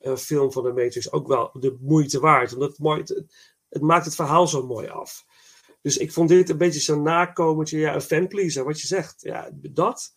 uh, 0.00 0.16
film 0.16 0.52
van 0.52 0.62
de 0.62 0.72
Matrix 0.72 1.12
ook 1.12 1.28
wel 1.28 1.50
de 1.60 1.76
moeite 1.80 2.20
waard. 2.20 2.52
Omdat 2.52 2.68
het, 2.68 2.78
mooi, 2.78 3.02
het, 3.68 3.82
maakt 3.82 4.04
het 4.04 4.14
verhaal 4.14 4.46
zo 4.46 4.66
mooi 4.66 4.88
af. 4.88 5.24
Dus 5.80 5.96
ik 5.96 6.12
vond 6.12 6.28
dit 6.28 6.48
een 6.48 6.58
beetje 6.58 6.80
zo'n 6.80 7.02
nakomertje, 7.02 7.78
ja, 7.78 7.94
een 7.94 8.00
fanpleaser, 8.00 8.64
wat 8.64 8.80
je 8.80 8.86
zegt. 8.86 9.22
Ja, 9.22 9.50
dat. 9.52 10.14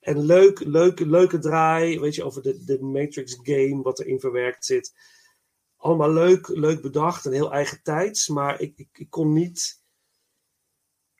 En 0.00 0.24
leuk, 0.24 0.60
leuk, 0.64 1.00
leuke 1.00 1.38
draai, 1.38 2.00
weet 2.00 2.14
je, 2.14 2.24
over 2.24 2.42
de, 2.42 2.64
de 2.64 2.82
Matrix 2.82 3.38
game, 3.42 3.82
wat 3.82 4.00
erin 4.00 4.20
verwerkt 4.20 4.64
zit. 4.64 4.94
Allemaal 5.76 6.12
leuk, 6.12 6.48
leuk 6.48 6.82
bedacht 6.82 7.26
en 7.26 7.32
heel 7.32 7.52
eigen 7.52 7.82
tijds, 7.82 8.28
maar 8.28 8.60
ik, 8.60 8.78
ik, 8.78 8.88
ik 8.98 9.10
kon 9.10 9.32
niet, 9.32 9.82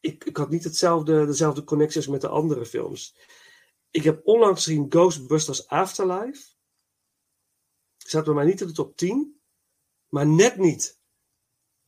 ik, 0.01 0.25
ik 0.25 0.37
had 0.37 0.51
niet 0.51 0.64
hetzelfde, 0.64 1.27
dezelfde 1.27 1.64
connecties 1.64 2.07
met 2.07 2.21
de 2.21 2.29
andere 2.29 2.66
films. 2.66 3.16
Ik 3.90 4.03
heb 4.03 4.27
onlangs 4.27 4.64
gezien 4.64 4.87
Ghostbusters 4.88 5.66
Afterlife. 5.66 6.49
Zat 7.97 8.25
bij 8.25 8.35
mij 8.35 8.45
niet 8.45 8.61
in 8.61 8.66
de 8.66 8.73
top 8.73 8.97
10, 8.97 9.40
maar 10.09 10.27
net 10.27 10.57
niet. 10.57 10.99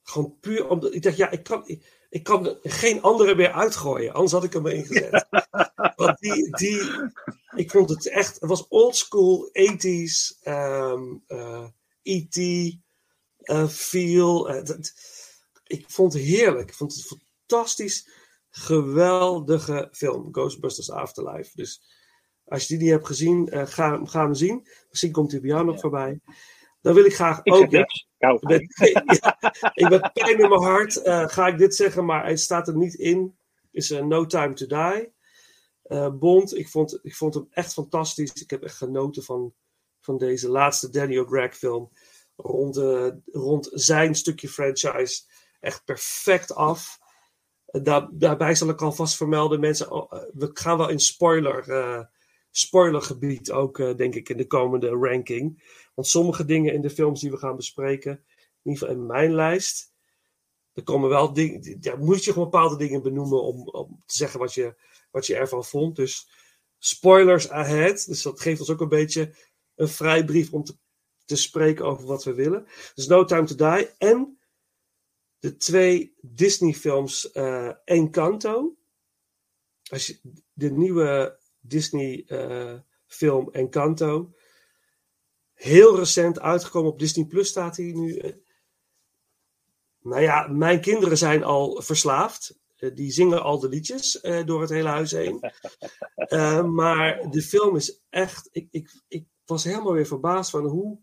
Gewoon 0.02 0.38
puur 0.40 0.68
omdat 0.68 0.94
ik 0.94 1.02
dacht, 1.02 1.16
ja, 1.16 1.30
ik 1.30 1.42
kan, 1.42 1.80
kan 2.20 2.56
geen 2.62 3.02
andere 3.02 3.34
meer 3.34 3.52
uitgooien. 3.52 4.12
Anders 4.12 4.32
had 4.32 4.44
ik 4.44 4.52
hem 4.52 4.66
erin 4.66 4.84
gezet. 4.84 5.26
Want 5.96 6.18
die, 6.18 6.56
die, 6.56 6.82
ik 7.54 7.70
vond 7.70 7.90
het 7.90 8.08
echt, 8.08 8.40
het 8.40 8.48
was 8.48 8.68
old 8.68 8.96
school 8.96 9.50
80s, 9.52 10.42
um, 10.44 11.24
uh, 11.28 11.66
E.T. 12.02 12.36
Uh, 12.36 13.68
feel. 13.68 14.50
Uh, 14.50 14.64
dat, 14.64 14.92
ik 15.64 15.84
vond 15.90 16.12
het 16.12 16.22
heerlijk. 16.22 16.68
Ik 16.68 16.74
vond 16.74 16.94
het 16.94 17.10
een 17.10 17.18
fantastisch, 17.46 18.08
geweldige 18.50 19.88
film. 19.92 20.28
Ghostbusters 20.32 20.90
Afterlife. 20.90 21.50
Dus 21.54 21.82
als 22.44 22.62
je 22.62 22.68
die 22.68 22.82
niet 22.82 22.92
hebt 22.92 23.06
gezien, 23.06 23.48
ga, 23.52 24.00
ga 24.04 24.22
hem 24.22 24.34
zien. 24.34 24.68
Misschien 24.90 25.12
komt 25.12 25.30
hij 25.30 25.40
bij 25.40 25.50
jou 25.50 25.64
nog 25.64 25.80
voorbij. 25.80 26.20
Dan 26.82 26.94
wil 26.94 27.04
ik 27.04 27.14
graag 27.14 27.40
ik 27.42 27.54
ook. 27.54 27.70
Ja, 28.18 28.38
ben, 28.40 28.60
ik 29.74 29.88
ben 29.88 30.10
pijn 30.12 30.38
in 30.38 30.48
mijn 30.48 30.62
hart. 30.62 30.96
Uh, 30.96 31.28
ga 31.28 31.46
ik 31.46 31.58
dit 31.58 31.74
zeggen, 31.74 32.04
maar 32.04 32.26
het 32.26 32.40
staat 32.40 32.68
er 32.68 32.76
niet 32.76 32.94
in. 32.94 33.36
Is 33.70 33.90
uh, 33.90 34.02
No 34.02 34.26
Time 34.26 34.52
to 34.52 34.66
Die. 34.66 35.12
Uh, 35.86 36.10
Bond, 36.10 36.56
ik 36.56 36.68
vond, 36.68 36.98
ik 37.02 37.14
vond 37.14 37.34
hem 37.34 37.46
echt 37.50 37.72
fantastisch. 37.72 38.32
Ik 38.32 38.50
heb 38.50 38.62
echt 38.62 38.76
genoten 38.76 39.22
van, 39.22 39.54
van 40.00 40.18
deze 40.18 40.48
laatste 40.48 40.90
Daniel 40.90 41.24
Craig 41.24 41.56
film. 41.56 41.90
Rond, 42.36 42.76
rond 43.32 43.70
zijn 43.72 44.14
stukje 44.14 44.48
franchise. 44.48 45.22
Echt 45.60 45.84
perfect 45.84 46.54
af. 46.54 46.98
Daar, 47.66 48.08
daarbij 48.12 48.54
zal 48.54 48.68
ik 48.68 48.82
alvast 48.82 49.16
vermelden, 49.16 49.60
mensen. 49.60 49.90
Oh, 49.90 50.12
we 50.32 50.50
gaan 50.52 50.78
wel 50.78 50.88
in 50.88 51.00
spoiler, 51.00 52.08
spoilergebied 52.50 53.50
ook, 53.50 53.96
denk 53.96 54.14
ik, 54.14 54.28
in 54.28 54.36
de 54.36 54.46
komende 54.46 54.88
ranking. 54.88 55.62
Want 55.94 56.08
sommige 56.08 56.44
dingen 56.44 56.72
in 56.72 56.80
de 56.80 56.90
films 56.90 57.20
die 57.20 57.30
we 57.30 57.36
gaan 57.36 57.56
bespreken, 57.56 58.12
in 58.12 58.70
ieder 58.70 58.78
geval 58.80 58.94
in 58.94 59.06
mijn 59.06 59.34
lijst, 59.34 59.92
er 60.72 60.82
komen 60.82 61.08
wel 61.08 61.32
dingen, 61.32 61.78
ja, 61.80 61.96
moet 61.96 62.24
je 62.24 62.32
gewoon 62.32 62.50
bepaalde 62.50 62.76
dingen 62.76 63.02
benoemen 63.02 63.42
om, 63.42 63.68
om 63.68 64.02
te 64.06 64.16
zeggen 64.16 64.40
wat 64.40 64.54
je, 64.54 64.74
wat 65.10 65.26
je 65.26 65.36
ervan 65.36 65.64
vond. 65.64 65.96
Dus 65.96 66.28
spoilers 66.78 67.50
ahead. 67.50 68.06
Dus 68.06 68.22
dat 68.22 68.40
geeft 68.40 68.60
ons 68.60 68.70
ook 68.70 68.80
een 68.80 68.88
beetje 68.88 69.34
een 69.74 69.88
vrijbrief 69.88 70.52
om 70.52 70.64
te, 70.64 70.76
te 71.24 71.36
spreken 71.36 71.84
over 71.84 72.06
wat 72.06 72.24
we 72.24 72.34
willen. 72.34 72.66
Dus 72.94 73.06
No 73.06 73.24
Time 73.24 73.46
to 73.46 73.54
Die. 73.54 73.90
En 73.98 74.38
de 75.38 75.56
twee 75.56 76.14
Disney-films 76.20 77.30
uh, 77.34 77.72
Encanto. 77.84 78.76
Als 79.90 80.06
je 80.06 80.18
de 80.52 80.70
nieuwe 80.70 81.38
Disney-film 81.60 83.48
uh, 83.48 83.60
Encanto 83.60 84.34
heel 85.62 85.96
recent 85.96 86.40
uitgekomen 86.40 86.90
op 86.90 86.98
Disney 86.98 87.24
Plus 87.24 87.48
staat 87.48 87.76
hij 87.76 87.92
nu. 87.92 88.16
Eh. 88.16 88.32
Nou 90.00 90.20
ja, 90.20 90.46
mijn 90.46 90.80
kinderen 90.80 91.18
zijn 91.18 91.44
al 91.44 91.82
verslaafd. 91.82 92.60
Eh, 92.76 92.94
die 92.94 93.12
zingen 93.12 93.42
al 93.42 93.58
de 93.58 93.68
liedjes 93.68 94.22
uh, 94.22 94.46
door 94.46 94.60
het 94.60 94.70
hele 94.70 94.88
huis 94.88 95.10
heen. 95.10 95.50
Uh, 96.16 96.64
maar 96.80 97.30
de 97.30 97.42
film 97.42 97.76
is 97.76 98.02
echt. 98.08 98.48
Ik, 98.52 98.68
ik, 98.70 99.02
ik 99.08 99.26
was 99.44 99.64
helemaal 99.64 99.92
weer 99.92 100.06
verbaasd 100.06 100.50
van 100.50 100.66
hoe. 100.66 101.00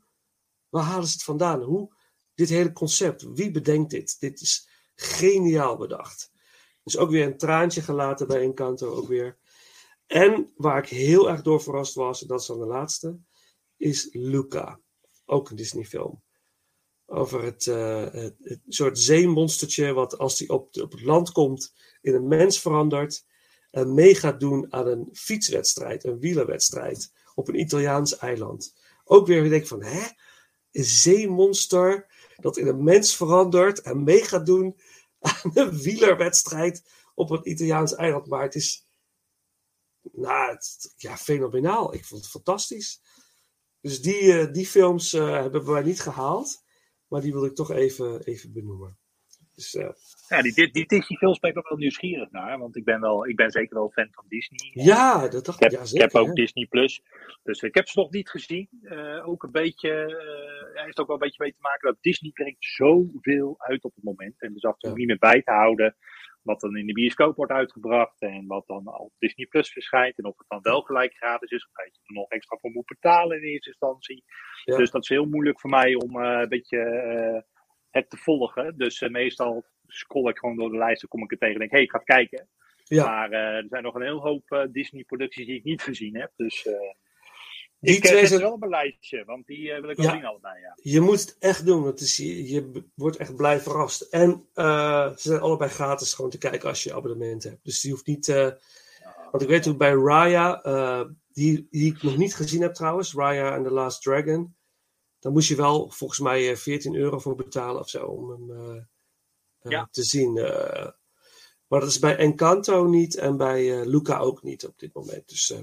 Waar 0.69 0.83
halen 0.83 1.07
ze 1.07 1.13
het 1.13 1.23
vandaan? 1.23 1.61
Hoe 1.61 1.93
dit 2.33 2.49
hele 2.49 2.71
concept? 2.71 3.23
Wie 3.33 3.51
bedenkt 3.51 3.91
dit? 3.91 4.19
Dit 4.19 4.41
is 4.41 4.69
geniaal 4.95 5.77
bedacht. 5.77 6.31
Dus 6.83 6.97
ook 6.97 7.09
weer 7.09 7.25
een 7.25 7.37
traantje 7.37 7.81
gelaten 7.81 8.27
bij 8.27 8.41
Encanto 8.41 8.93
ook 8.93 9.07
weer. 9.07 9.37
En 10.05 10.53
waar 10.55 10.77
ik 10.77 10.89
heel 10.89 11.29
erg 11.29 11.41
door 11.41 11.61
verrast 11.61 11.93
was, 11.93 12.19
dat 12.19 12.39
is 12.39 12.45
dan 12.45 12.59
de 12.59 12.65
laatste 12.65 13.19
is 13.79 14.09
Luca. 14.11 14.79
Ook 15.25 15.49
een 15.49 15.55
Disney 15.55 15.85
film. 15.85 16.23
Over 17.05 17.43
het, 17.43 17.65
uh, 17.65 18.11
het, 18.11 18.35
het, 18.39 18.59
soort 18.67 18.99
zeemonstertje 18.99 19.93
wat 19.93 20.17
als 20.17 20.39
hij 20.39 20.47
op, 20.47 20.75
op 20.75 20.91
het 20.91 21.01
land 21.01 21.31
komt 21.31 21.73
in 22.01 22.13
een 22.13 22.27
mens 22.27 22.61
verandert. 22.61 23.25
En 23.71 23.93
mee 23.93 24.15
gaat 24.15 24.39
doen 24.39 24.73
aan 24.73 24.87
een 24.87 25.09
fietswedstrijd, 25.13 26.03
een 26.03 26.19
wielerwedstrijd. 26.19 27.11
Op 27.35 27.47
een 27.47 27.59
Italiaans 27.59 28.17
eiland. 28.17 28.75
Ook 29.03 29.27
weer 29.27 29.49
denk 29.49 29.61
ik 29.61 29.67
van, 29.67 29.83
hè? 29.83 30.07
Een 30.71 30.83
zeemonster 30.83 32.07
dat 32.35 32.57
in 32.57 32.67
een 32.67 32.83
mens 32.83 33.15
verandert 33.15 33.81
en 33.81 34.03
mee 34.03 34.23
gaat 34.23 34.45
doen 34.45 34.79
aan 35.19 35.51
een 35.53 35.81
wielerwedstrijd 35.81 36.83
op 37.15 37.29
een 37.29 37.49
Italiaans 37.49 37.95
eiland. 37.95 38.27
Maar 38.27 38.43
het 38.43 38.55
is 38.55 38.87
nou, 40.01 40.51
het, 40.51 40.93
ja, 40.97 41.17
fenomenaal. 41.17 41.93
Ik 41.93 42.05
vond 42.05 42.21
het 42.21 42.31
fantastisch. 42.31 43.01
Dus 43.81 44.01
die, 44.01 44.23
uh, 44.23 44.51
die 44.51 44.65
films 44.65 45.13
uh, 45.13 45.31
hebben 45.31 45.65
wij 45.65 45.83
niet 45.83 46.01
gehaald. 46.01 46.67
Maar 47.07 47.21
die 47.21 47.33
wil 47.33 47.45
ik 47.45 47.55
toch 47.55 47.71
even, 47.71 48.23
even 48.23 48.53
benoemen. 48.53 48.97
Dus, 49.55 49.73
uh, 49.73 49.89
ja, 50.27 50.41
die, 50.41 50.53
die, 50.53 50.71
die 50.71 50.87
Disney-films 50.87 51.39
ben 51.39 51.51
ik 51.51 51.57
ook 51.57 51.69
wel 51.69 51.77
nieuwsgierig 51.77 52.31
naar. 52.31 52.59
Want 52.59 52.75
ik 52.75 52.83
ben, 52.83 53.01
wel, 53.01 53.27
ik 53.27 53.35
ben 53.35 53.51
zeker 53.51 53.75
wel 53.75 53.89
fan 53.89 54.07
van 54.11 54.25
Disney. 54.27 54.71
Ja, 54.73 55.27
dat 55.27 55.45
dacht 55.45 55.63
ik. 55.63 55.71
Heb, 55.71 55.79
ja, 55.79 55.85
zeker, 55.85 56.05
ik 56.05 56.11
heb 56.11 56.21
ook 56.21 56.27
hè? 56.27 56.33
Disney 56.33 56.65
Plus. 56.65 57.01
Dus 57.43 57.61
ik 57.61 57.75
heb 57.75 57.87
ze 57.87 57.99
nog 57.99 58.11
niet 58.11 58.29
gezien. 58.29 58.69
Uh, 58.81 59.27
ook 59.27 59.43
een 59.43 59.51
beetje. 59.51 59.89
Uh, 59.89 60.83
heeft 60.83 60.99
ook 60.99 61.07
wel 61.07 61.15
een 61.15 61.21
beetje 61.21 61.43
mee 61.43 61.51
te 61.51 61.61
maken 61.61 61.87
dat 61.87 61.97
Disney 62.01 62.31
brengt 62.31 62.65
zoveel 62.65 63.55
uit 63.57 63.83
op 63.83 63.95
het 63.95 64.03
moment. 64.03 64.41
En 64.41 64.53
dus 64.53 64.63
af 64.63 64.73
en 64.73 64.89
toe 64.89 64.97
niet 64.97 65.07
meer 65.07 65.17
bij 65.17 65.41
te 65.41 65.51
houden. 65.51 65.95
Wat 66.41 66.59
dan 66.59 66.77
in 66.77 66.85
de 66.85 66.93
bioscoop 66.93 67.35
wordt 67.35 67.51
uitgebracht. 67.51 68.21
En 68.21 68.47
wat 68.47 68.67
dan 68.67 68.99
op 68.99 69.13
Disney 69.17 69.45
Plus 69.45 69.71
verschijnt. 69.71 70.17
En 70.17 70.25
of 70.25 70.37
het 70.37 70.47
dan 70.47 70.61
wel 70.61 70.81
gelijk 70.81 71.13
gratis 71.13 71.51
is. 71.51 71.65
Of 71.65 71.71
dat 71.73 71.95
je 71.95 72.01
er 72.03 72.13
nog 72.13 72.29
extra 72.29 72.57
voor 72.57 72.71
moet 72.71 72.85
betalen 72.85 73.37
in 73.37 73.43
eerste 73.43 73.69
instantie. 73.69 74.23
Ja. 74.63 74.77
Dus 74.77 74.91
dat 74.91 75.01
is 75.01 75.09
heel 75.09 75.25
moeilijk 75.25 75.59
voor 75.59 75.69
mij 75.69 75.95
om 75.95 76.17
uh, 76.17 76.39
een 76.39 76.49
beetje 76.49 77.45
het 77.89 78.09
te 78.09 78.17
volgen. 78.17 78.77
Dus 78.77 78.99
meestal 78.99 79.65
scroll 79.87 80.29
ik 80.29 80.37
gewoon 80.37 80.55
door 80.55 80.71
de 80.71 80.77
lijst, 80.77 81.01
dan 81.01 81.09
kom 81.09 81.23
ik 81.23 81.31
er 81.31 81.37
tegen 81.37 81.53
en 81.53 81.59
denk, 81.59 81.71
hé, 81.71 81.77
hey, 81.77 81.85
ik 81.85 81.91
ga 81.91 81.97
kijken. 81.97 82.49
Ja. 82.83 83.05
Maar 83.05 83.31
er 83.31 83.65
zijn 83.69 83.83
nog 83.83 83.95
een 83.95 84.01
heel 84.01 84.21
hoop 84.21 84.67
Disney-producties 84.71 85.45
die 85.45 85.55
ik 85.55 85.63
niet 85.63 85.81
gezien 85.81 86.15
heb. 86.15 86.31
Dus 86.35 86.69
die 87.79 87.95
ik 87.95 88.03
twee 88.03 88.27
zijn 88.27 88.41
wel 88.41 88.51
op 88.51 88.63
een 88.63 88.69
lijstje, 88.69 89.25
want 89.25 89.45
die 89.45 89.73
wil 89.81 89.89
ik 89.89 89.97
wel 89.97 90.05
ja. 90.05 90.11
zien 90.11 90.25
allebei. 90.25 90.59
Ja. 90.59 90.77
Je 90.81 90.99
moet 90.99 91.19
het 91.19 91.35
echt 91.39 91.65
doen, 91.65 91.83
want 91.83 91.99
is, 91.99 92.17
je, 92.17 92.49
je, 92.49 92.83
wordt 92.95 93.17
echt 93.17 93.35
blij 93.35 93.59
verrast. 93.59 94.01
En 94.01 94.47
ze 94.53 95.13
zijn 95.15 95.39
allebei 95.39 95.69
gratis 95.69 96.13
gewoon 96.13 96.31
te 96.31 96.37
kijken 96.37 96.69
als 96.69 96.83
je 96.83 96.93
abonnement 96.93 97.43
hebt. 97.43 97.63
Dus 97.63 97.81
die 97.81 97.91
hoeft 97.91 98.07
niet... 98.07 98.27
want 99.31 99.41
ik 99.41 99.47
weet 99.47 99.67
ook 99.67 99.77
bij 99.77 99.93
Raya, 99.93 100.61
die, 101.31 101.67
die 101.69 101.95
ik 101.95 102.03
nog 102.03 102.17
niet 102.17 102.35
gezien 102.35 102.61
heb 102.61 102.73
trouwens, 102.73 103.13
Raya 103.13 103.55
and 103.55 103.65
the 103.65 103.73
Last 103.73 104.01
Dragon. 104.01 104.55
Dan 105.19 105.33
moest 105.33 105.47
je 105.47 105.55
wel 105.55 105.89
volgens 105.89 106.19
mij 106.19 106.57
14 106.57 106.95
euro 106.95 107.19
voor 107.19 107.35
betalen 107.35 107.81
of 107.81 107.89
zo 107.89 108.05
om 108.05 108.29
hem 108.29 108.51
uh, 108.51 108.81
ja. 109.59 109.87
te 109.91 110.03
zien. 110.03 110.35
Uh, 110.35 110.87
maar 111.67 111.79
dat 111.79 111.89
is 111.89 111.99
bij 111.99 112.17
Encanto 112.17 112.87
niet 112.87 113.15
en 113.15 113.37
bij 113.37 113.79
uh, 113.79 113.85
Luca 113.85 114.19
ook 114.19 114.43
niet 114.43 114.65
op 114.65 114.79
dit 114.79 114.93
moment. 114.93 115.29
Dus, 115.29 115.53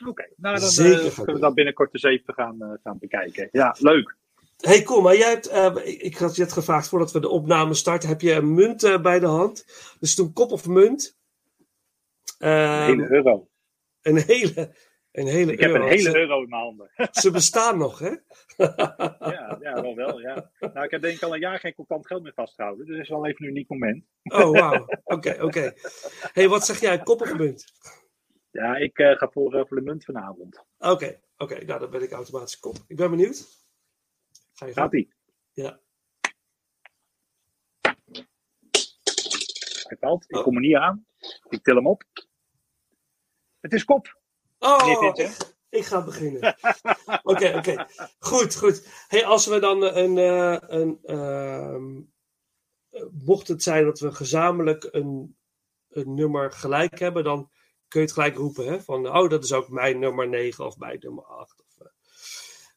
Oké, 0.00 0.10
okay. 0.10 0.32
nou 0.36 0.58
dan 0.58 0.74
kunnen 1.14 1.34
we 1.34 1.38
dat 1.38 1.54
binnenkort 1.54 1.94
eens 1.94 2.02
even 2.02 2.34
gaan, 2.34 2.78
gaan 2.82 2.98
bekijken. 2.98 3.48
Ja, 3.52 3.76
leuk. 3.78 4.16
hey, 4.56 4.82
kom, 4.82 5.02
maar 5.02 5.16
jij 5.16 5.30
hebt, 5.30 5.50
ik, 5.86 6.00
ik 6.00 6.16
had 6.16 6.36
je 6.36 6.42
het 6.42 6.52
gevraagd 6.52 6.88
voordat 6.88 7.12
we 7.12 7.20
de 7.20 7.28
opname 7.28 7.74
starten, 7.74 8.08
heb 8.08 8.20
je 8.20 8.32
een 8.32 8.54
munt 8.54 8.98
bij 9.02 9.20
de 9.20 9.26
hand? 9.26 9.64
Dus 10.00 10.14
toen 10.14 10.32
kop 10.32 10.50
of 10.50 10.66
munt? 10.66 11.16
een 12.38 12.86
hele 12.86 13.10
euro. 13.10 13.48
Een 14.02 14.16
hele, 14.16 14.74
een 15.12 15.26
hele 15.26 15.52
ik 15.52 15.60
heb 15.60 15.74
een 15.74 15.82
hele 15.82 16.10
ze, 16.10 16.16
euro 16.16 16.42
in 16.42 16.48
mijn 16.48 16.62
handen. 16.62 16.90
Ze 17.22 17.30
bestaan 17.30 17.78
nog, 17.78 17.98
hè? 17.98 18.10
ja, 18.56 19.58
ja, 19.60 19.82
wel 19.82 19.94
wel, 19.94 20.20
ja. 20.20 20.50
Nou, 20.58 20.84
ik 20.84 20.90
heb 20.90 21.02
denk 21.02 21.14
ik 21.16 21.22
al 21.22 21.34
een 21.34 21.40
jaar 21.40 21.58
geen 21.58 21.74
contant 21.74 22.06
geld 22.06 22.22
meer 22.22 22.32
vastgehouden. 22.34 22.86
Dus 22.86 22.94
het 22.94 23.04
is 23.04 23.10
wel 23.10 23.26
even 23.26 23.44
een 23.44 23.50
uniek 23.50 23.68
moment. 23.68 24.04
oh, 24.22 24.50
wauw. 24.50 24.86
Oké, 25.04 25.30
oké. 25.30 25.44
Okay. 25.44 25.72
hey, 26.32 26.48
wat 26.48 26.66
zeg 26.66 26.80
jij? 26.80 26.98
Kop 26.98 27.20
of 27.20 27.34
munt? 27.34 27.64
Ja, 28.54 28.76
ik 28.76 28.98
uh, 28.98 29.16
ga 29.16 29.28
voor, 29.28 29.54
uh, 29.54 29.64
voor 29.66 29.76
de 29.76 29.82
munt 29.82 30.04
vanavond. 30.04 30.64
Oké, 30.78 30.90
okay, 30.90 31.20
oké. 31.36 31.52
Okay. 31.52 31.64
Nou, 31.64 31.80
dan 31.80 31.90
ben 31.90 32.02
ik 32.02 32.10
automatisch 32.12 32.58
kop. 32.58 32.76
Ik 32.86 32.96
ben 32.96 33.10
benieuwd. 33.10 33.66
Ga 34.52 34.66
je 34.66 34.72
Gaat-ie? 34.72 35.14
Ja. 35.52 35.80
Hij 39.82 39.96
valt. 40.00 40.24
Ik 40.28 40.36
oh. 40.36 40.42
kom 40.42 40.54
er 40.54 40.60
niet 40.60 40.74
aan. 40.74 41.06
Ik 41.48 41.62
til 41.62 41.74
hem 41.74 41.86
op. 41.86 42.02
Het 43.60 43.72
is 43.72 43.84
kop. 43.84 44.20
Oh, 44.58 45.12
ik, 45.14 45.46
ik, 45.68 45.84
ga 45.84 46.04
beginnen. 46.04 46.40
Oké, 47.22 47.46
oké. 47.46 47.56
Okay. 47.56 47.88
Goed, 48.18 48.56
goed. 48.56 49.04
Hey, 49.08 49.24
als 49.24 49.46
we 49.46 49.58
dan 49.58 49.82
een. 49.82 50.16
Uh, 50.16 50.56
een 50.60 51.00
uh, 51.04 51.76
mocht 53.10 53.48
het 53.48 53.62
zijn 53.62 53.84
dat 53.84 54.00
we 54.00 54.12
gezamenlijk 54.12 54.88
een, 54.90 55.36
een 55.88 56.14
nummer 56.14 56.52
gelijk 56.52 56.98
hebben, 56.98 57.24
dan 57.24 57.50
kun 57.88 58.00
je 58.00 58.06
het 58.06 58.14
gelijk 58.14 58.36
roepen. 58.36 58.66
Hè? 58.66 58.80
Van, 58.80 59.08
oh, 59.08 59.28
dat 59.28 59.44
is 59.44 59.52
ook 59.52 59.68
mijn 59.68 59.98
nummer 59.98 60.28
9 60.28 60.66
of 60.66 60.76
mijn 60.78 60.98
nummer 61.00 61.24
8. 61.24 61.64
Of, 61.66 61.86
uh. 61.86 61.92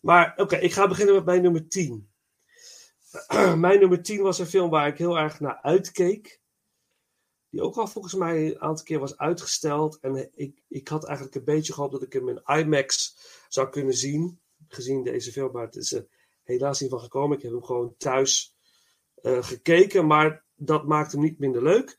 Maar 0.01 0.33
oké, 0.37 0.55
ik 0.55 0.73
ga 0.73 0.87
beginnen 0.87 1.15
met 1.15 1.25
mijn 1.25 1.41
nummer 1.41 1.67
10. 1.67 2.09
mijn 3.55 3.79
nummer 3.79 4.01
10 4.03 4.21
was 4.21 4.39
een 4.39 4.45
film 4.45 4.69
waar 4.69 4.87
ik 4.87 4.97
heel 4.97 5.17
erg 5.17 5.39
naar 5.39 5.61
uitkeek 5.61 6.41
die 7.49 7.61
ook 7.61 7.77
al 7.77 7.87
volgens 7.87 8.13
mij 8.13 8.45
een 8.45 8.61
aantal 8.61 8.85
keer 8.85 8.99
was 8.99 9.17
uitgesteld. 9.17 9.99
En 9.99 10.31
ik, 10.35 10.63
ik 10.67 10.87
had 10.87 11.05
eigenlijk 11.05 11.35
een 11.35 11.43
beetje 11.43 11.73
gehoopt 11.73 11.91
dat 11.91 12.01
ik 12.01 12.13
hem 12.13 12.29
in 12.29 12.41
IMAX 12.45 13.17
zou 13.47 13.69
kunnen 13.69 13.93
zien. 13.93 14.39
Gezien 14.67 15.03
deze 15.03 15.31
film, 15.31 15.51
maar 15.51 15.65
het 15.65 15.75
is 15.75 15.91
er 15.93 16.07
helaas 16.43 16.79
niet 16.79 16.89
van 16.89 16.99
gekomen. 16.99 17.37
Ik 17.37 17.43
heb 17.43 17.51
hem 17.51 17.63
gewoon 17.63 17.95
thuis 17.97 18.55
gekeken, 19.21 20.07
maar 20.07 20.45
dat 20.55 20.87
maakt 20.87 21.11
hem 21.11 21.21
niet 21.21 21.39
minder 21.39 21.63
leuk. 21.63 21.97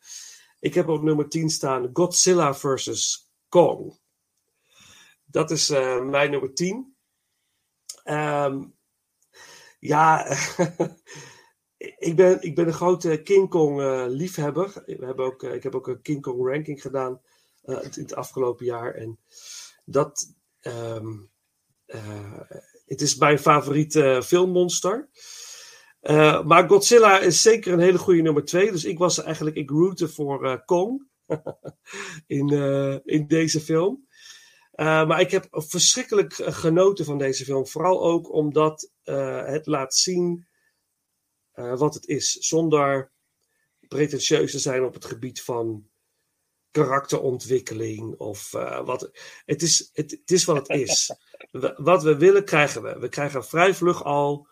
Ik 0.61 0.75
heb 0.75 0.89
op 0.89 1.03
nummer 1.03 1.29
10 1.29 1.51
staan 1.51 1.91
Godzilla 1.93 2.55
vs. 2.55 3.31
Kong. 3.49 3.99
Dat 5.25 5.51
is 5.51 5.71
uh, 5.71 6.05
mijn 6.05 6.31
nummer 6.31 6.55
10. 6.55 6.97
Um, 8.05 8.75
ja, 9.79 10.27
ik 12.09 12.17
ben, 12.17 12.43
ik 12.43 12.55
ben 12.55 12.67
een 12.67 12.73
grote 12.73 13.23
King 13.23 13.49
Kong 13.49 13.81
uh, 13.81 14.05
liefhebber. 14.09 14.83
We 14.87 15.05
hebben 15.07 15.25
ook, 15.25 15.43
uh, 15.43 15.55
ik 15.55 15.63
heb 15.63 15.75
ook 15.75 15.87
een 15.87 16.03
King 16.03 16.23
Kong 16.23 16.47
ranking 16.49 16.81
gedaan 16.81 17.21
in 17.63 17.91
het 17.93 18.15
afgelopen 18.15 18.65
jaar. 18.65 18.95
En 18.95 19.19
dat. 19.85 20.35
Um, 20.63 21.31
het 22.87 23.01
is 23.01 23.17
mijn 23.17 23.39
favoriete 23.39 24.23
filmmonster. 24.25 25.09
Maar 26.45 26.69
Godzilla 26.69 27.19
is 27.19 27.43
zeker 27.43 27.73
een 27.73 27.81
hele 27.81 27.99
goede 27.99 28.23
nummer 28.23 28.45
2. 28.45 28.71
Dus 28.71 28.85
ik 28.85 28.99
was 28.99 29.23
eigenlijk. 29.23 29.57
Ik 29.57 29.71
rootte 29.71 30.09
voor 30.09 30.63
Kong. 30.65 31.07
in, 32.27 32.49
in 33.05 33.27
deze 33.27 33.61
film. 33.61 34.07
maar 34.77 35.21
ik 35.21 35.31
heb 35.31 35.47
verschrikkelijk 35.51 36.35
genoten 36.35 37.05
van 37.05 37.19
deze 37.19 37.45
film. 37.45 37.67
Vooral 37.67 38.03
ook 38.03 38.33
omdat 38.33 38.91
het 39.45 39.67
laat 39.67 39.95
zien 39.95 40.47
wat 41.53 41.95
het 41.95 42.07
is, 42.07 42.33
zonder 42.33 43.13
pretentieus 43.89 44.51
te 44.51 44.59
zijn 44.59 44.85
op 44.85 44.95
het 44.95 45.05
gebied 45.05 45.43
van 45.43 45.89
karakterontwikkeling 46.71 48.19
of 48.19 48.53
uh, 48.53 48.85
wat. 48.85 49.11
Het 49.45 49.63
is, 49.63 49.91
het, 49.93 50.11
het, 50.11 50.31
is 50.31 50.45
wat 50.45 50.57
het 50.57 50.69
is. 50.69 51.11
We, 51.51 51.75
wat 51.77 52.03
we 52.03 52.17
willen 52.17 52.45
krijgen 52.45 52.83
we. 52.83 52.99
We 52.99 53.09
krijgen 53.09 53.45
vrij 53.45 53.75
vlug 53.75 54.05
al 54.05 54.48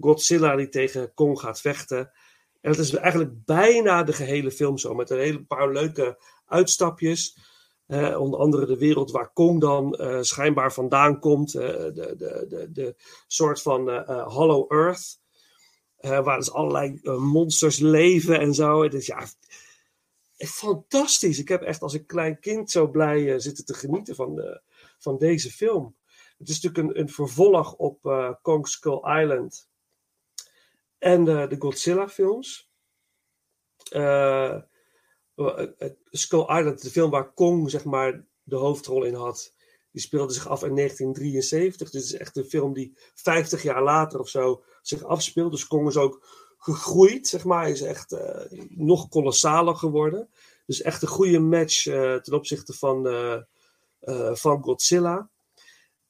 Godzilla 0.00 0.56
die 0.56 0.68
tegen 0.68 1.14
Kong 1.14 1.40
gaat 1.40 1.60
vechten. 1.60 2.12
En 2.60 2.70
het 2.70 2.78
is 2.78 2.94
eigenlijk 2.94 3.44
bijna 3.44 4.02
de 4.02 4.12
gehele 4.12 4.50
film 4.50 4.78
zo, 4.78 4.94
met 4.94 5.10
een 5.10 5.18
hele 5.18 5.44
paar 5.44 5.72
leuke 5.72 6.22
uitstapjes. 6.46 7.38
Uh, 7.86 8.20
onder 8.20 8.40
andere 8.40 8.66
de 8.66 8.78
wereld 8.78 9.10
waar 9.10 9.32
Kong 9.32 9.60
dan 9.60 9.98
uh, 10.00 10.18
schijnbaar 10.20 10.72
vandaan 10.72 11.20
komt. 11.20 11.54
Uh, 11.54 11.62
de, 11.62 11.92
de, 12.16 12.46
de, 12.48 12.68
de 12.72 12.94
soort 13.26 13.62
van 13.62 13.90
Hollow 14.28 14.72
Earth. 14.72 15.18
Uh, 16.00 16.24
waar 16.24 16.38
dus 16.38 16.52
allerlei 16.52 17.00
uh, 17.02 17.18
monsters 17.18 17.78
leven 17.78 18.40
en 18.40 18.54
zo. 18.54 18.82
Is 18.82 19.06
ja, 19.06 19.26
fantastisch. 20.36 21.38
Ik 21.38 21.48
heb 21.48 21.62
echt 21.62 21.82
als 21.82 21.94
een 21.94 22.06
klein 22.06 22.40
kind 22.40 22.70
zo 22.70 22.88
blij 22.88 23.20
uh, 23.20 23.34
zitten 23.38 23.64
te 23.64 23.74
genieten 23.74 24.14
van, 24.14 24.34
de, 24.34 24.60
van 24.98 25.18
deze 25.18 25.50
film. 25.50 25.96
Het 26.38 26.48
is 26.48 26.60
natuurlijk 26.60 26.96
een, 26.96 27.00
een 27.02 27.08
vervolg 27.08 27.74
op 27.74 27.98
Kong 28.42 28.68
Skull 28.68 29.20
Island 29.20 29.68
en 30.98 31.24
de 31.24 31.56
Godzilla 31.58 32.08
films. 32.08 32.70
Skull 36.10 36.56
Island, 36.58 36.82
de 36.82 36.90
film 36.90 37.10
waar 37.10 37.32
Kong 37.32 37.70
zeg 37.70 37.84
maar 37.84 38.24
de 38.42 38.56
hoofdrol 38.56 39.04
in 39.04 39.14
had, 39.14 39.54
die 39.90 40.00
speelde 40.00 40.32
zich 40.32 40.48
af 40.48 40.64
in 40.64 40.74
1973. 40.74 41.90
Dus 41.90 42.02
het 42.02 42.12
is 42.12 42.18
echt 42.18 42.36
een 42.36 42.44
film 42.44 42.72
die 42.72 42.96
50 43.14 43.62
jaar 43.62 43.82
later 43.82 44.20
of 44.20 44.28
zo 44.28 44.62
zich 44.82 45.04
afspeelt. 45.04 45.50
Dus 45.50 45.66
Kong 45.66 45.88
is 45.88 45.96
ook 45.96 46.26
gegroeid, 46.58 47.28
zeg 47.28 47.44
maar. 47.44 47.62
Hij 47.62 47.70
is 47.70 47.82
echt 47.82 48.12
uh, 48.12 48.60
nog 48.68 49.08
kolossaler 49.08 49.74
geworden. 49.74 50.30
Dus 50.66 50.82
echt 50.82 51.02
een 51.02 51.08
goede 51.08 51.38
match 51.38 51.86
uh, 51.86 52.14
ten 52.14 52.34
opzichte 52.34 52.72
van, 52.72 53.06
uh, 53.06 54.34
van 54.34 54.62
Godzilla. 54.62 55.30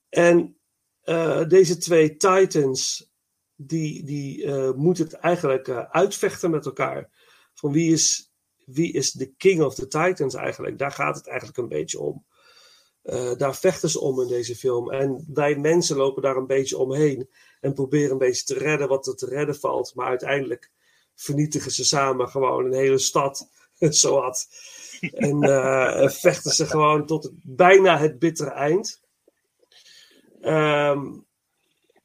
En 0.08 0.56
eh, 1.00 1.48
deze 1.48 1.76
twee 1.76 2.16
Titans, 2.16 3.10
die, 3.56 4.04
die 4.04 4.42
uh, 4.42 4.72
moeten 4.72 5.04
het 5.04 5.14
eigenlijk 5.14 5.68
uh, 5.68 5.84
uitvechten 5.90 6.50
met 6.50 6.66
elkaar. 6.66 7.10
Van 7.54 7.72
wie 7.72 7.92
is, 7.92 8.32
wie 8.64 8.92
is 8.92 9.12
de 9.12 9.32
king 9.36 9.62
of 9.62 9.74
the 9.74 9.88
Titans 9.88 10.34
eigenlijk? 10.34 10.78
Daar 10.78 10.92
gaat 10.92 11.16
het 11.16 11.26
eigenlijk 11.26 11.58
een 11.58 11.68
beetje 11.68 12.00
om. 12.00 12.24
daar 13.36 13.56
vechten 13.56 13.90
ze 13.90 14.00
om 14.00 14.20
in 14.20 14.28
deze 14.28 14.56
film. 14.56 14.90
En 14.90 15.24
wij 15.32 15.56
mensen 15.56 15.96
lopen 15.96 16.22
daar 16.22 16.36
een 16.36 16.46
beetje 16.46 16.78
omheen. 16.78 17.30
En 17.60 17.74
proberen 17.74 18.10
een 18.10 18.18
beetje 18.18 18.44
te 18.44 18.58
redden 18.58 18.88
wat 18.88 19.06
er 19.06 19.16
te 19.16 19.26
redden 19.26 19.56
valt. 19.56 19.94
Maar 19.94 20.08
uiteindelijk 20.08 20.70
vernietigen 21.14 21.70
ze 21.70 21.84
samen 21.84 22.28
gewoon 22.28 22.64
een 22.64 22.72
hele 22.72 22.98
stad. 22.98 23.48
Zowat. 23.78 24.48
En 25.00 25.40
vechten 26.12 26.52
ze 26.52 26.66
gewoon 26.66 27.06
tot 27.06 27.30
bijna 27.42 27.98
het 27.98 28.18
bittere 28.18 28.50
eind. 28.50 29.00
Um, 30.42 31.26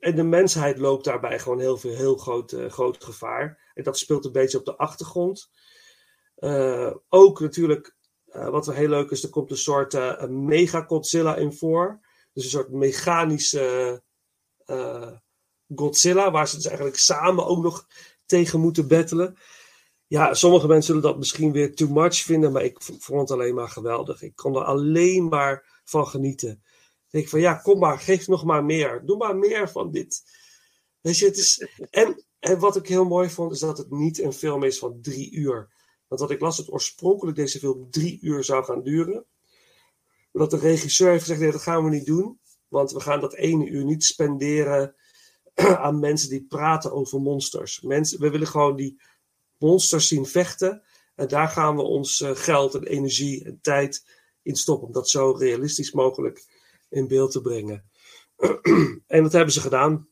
en 0.01 0.15
de 0.15 0.23
mensheid 0.23 0.77
loopt 0.77 1.03
daarbij 1.03 1.39
gewoon 1.39 1.59
heel 1.59 1.77
veel 1.77 1.95
heel 1.95 2.15
groot, 2.15 2.51
uh, 2.51 2.69
groot 2.69 3.03
gevaar. 3.03 3.71
En 3.73 3.83
dat 3.83 3.97
speelt 3.97 4.25
een 4.25 4.31
beetje 4.31 4.57
op 4.57 4.65
de 4.65 4.77
achtergrond. 4.77 5.49
Uh, 6.37 6.93
ook 7.09 7.39
natuurlijk, 7.39 7.95
uh, 8.27 8.49
wat 8.49 8.65
wel 8.65 8.75
heel 8.75 8.89
leuk 8.89 9.11
is, 9.11 9.23
er 9.23 9.29
komt 9.29 9.51
een 9.51 9.57
soort 9.57 9.93
mega 10.29 10.81
Godzilla 10.81 11.35
in 11.35 11.53
voor. 11.53 11.99
Dus 12.33 12.43
een 12.43 12.49
soort 12.49 12.71
mechanische 12.71 14.03
Godzilla, 15.75 16.31
waar 16.31 16.47
ze 16.47 16.55
dus 16.55 16.65
eigenlijk 16.65 16.97
samen 16.97 17.45
ook 17.45 17.63
nog 17.63 17.87
tegen 18.25 18.59
moeten 18.59 18.87
battelen. 18.87 19.37
Ja, 20.07 20.33
sommige 20.33 20.67
mensen 20.67 20.85
zullen 20.85 21.01
dat 21.01 21.17
misschien 21.17 21.51
weer 21.51 21.75
too 21.75 21.89
much 21.89 22.15
vinden, 22.15 22.51
maar 22.51 22.63
ik 22.63 22.81
vond 22.81 23.19
het 23.19 23.31
alleen 23.31 23.55
maar 23.55 23.69
geweldig. 23.69 24.21
Ik 24.21 24.35
kon 24.35 24.55
er 24.55 24.63
alleen 24.63 25.27
maar 25.27 25.81
van 25.83 26.07
genieten 26.07 26.63
denk 27.11 27.23
ik 27.23 27.29
van 27.29 27.39
ja, 27.39 27.55
kom 27.55 27.79
maar, 27.79 27.99
geef 27.99 28.27
nog 28.27 28.43
maar 28.43 28.65
meer. 28.65 29.05
Doe 29.05 29.17
maar 29.17 29.35
meer 29.35 29.69
van 29.69 29.91
dit. 29.91 30.23
Weet 31.01 31.17
je, 31.17 31.25
het 31.25 31.37
is. 31.37 31.67
En, 31.89 32.25
en 32.39 32.59
wat 32.59 32.75
ik 32.75 32.87
heel 32.87 33.05
mooi 33.05 33.29
vond, 33.29 33.51
is 33.51 33.59
dat 33.59 33.77
het 33.77 33.91
niet 33.91 34.19
een 34.19 34.33
film 34.33 34.63
is 34.63 34.79
van 34.79 35.01
drie 35.01 35.31
uur. 35.31 35.73
Want 36.07 36.21
wat 36.21 36.31
ik 36.31 36.39
las, 36.39 36.57
het 36.57 36.71
oorspronkelijk 36.71 37.37
deze 37.37 37.59
film 37.59 37.91
drie 37.91 38.19
uur 38.21 38.43
zou 38.43 38.63
gaan 38.63 38.83
duren. 38.83 39.25
Maar 40.31 40.47
dat 40.47 40.61
de 40.61 40.67
regisseur 40.67 41.09
heeft 41.09 41.21
gezegd: 41.21 41.39
nee, 41.39 41.51
dat 41.51 41.61
gaan 41.61 41.83
we 41.83 41.89
niet 41.89 42.05
doen. 42.05 42.39
Want 42.67 42.91
we 42.91 42.99
gaan 42.99 43.19
dat 43.19 43.33
ene 43.33 43.67
uur 43.67 43.85
niet 43.85 44.03
spenderen 44.03 44.95
aan 45.85 45.99
mensen 45.99 46.29
die 46.29 46.45
praten 46.45 46.91
over 46.91 47.21
monsters. 47.21 47.81
Mensen, 47.81 48.19
we 48.19 48.29
willen 48.29 48.47
gewoon 48.47 48.75
die 48.75 49.01
monsters 49.57 50.07
zien 50.07 50.25
vechten. 50.25 50.83
En 51.15 51.27
daar 51.27 51.47
gaan 51.47 51.75
we 51.75 51.81
ons 51.81 52.19
uh, 52.19 52.29
geld 52.33 52.75
en 52.75 52.83
energie 52.83 53.45
en 53.45 53.59
tijd 53.61 54.05
in 54.41 54.55
stoppen. 54.55 54.87
Om 54.87 54.93
dat 54.93 55.09
zo 55.09 55.31
realistisch 55.31 55.91
mogelijk 55.91 56.50
in 56.91 57.07
beeld 57.07 57.31
te 57.31 57.41
brengen. 57.41 57.89
en 59.07 59.23
dat 59.23 59.31
hebben 59.31 59.53
ze 59.53 59.61
gedaan. 59.61 60.09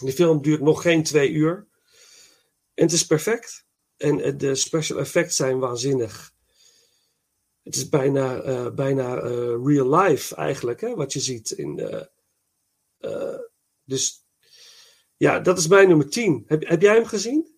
De 0.00 0.12
film 0.12 0.42
duurt 0.42 0.60
nog 0.60 0.82
geen 0.82 1.02
twee 1.02 1.30
uur. 1.30 1.68
En 2.74 2.84
het 2.84 2.92
is 2.92 3.06
perfect. 3.06 3.66
En 3.96 4.38
de 4.38 4.54
special 4.54 4.98
effects 4.98 5.36
zijn 5.36 5.58
waanzinnig. 5.58 6.34
Het 7.62 7.74
is 7.74 7.88
bijna, 7.88 8.44
uh, 8.44 8.70
bijna 8.74 9.22
uh, 9.22 9.56
real 9.64 9.96
life 9.96 10.34
eigenlijk, 10.34 10.80
hè, 10.80 10.94
wat 10.94 11.12
je 11.12 11.20
ziet. 11.20 11.50
In, 11.50 11.78
uh, 13.00 13.38
dus 13.84 14.26
ja, 15.16 15.40
dat 15.40 15.58
is 15.58 15.68
mijn 15.68 15.88
nummer 15.88 16.10
10. 16.10 16.44
Heb, 16.46 16.68
heb 16.68 16.82
jij 16.82 16.94
hem 16.94 17.04
gezien? 17.04 17.54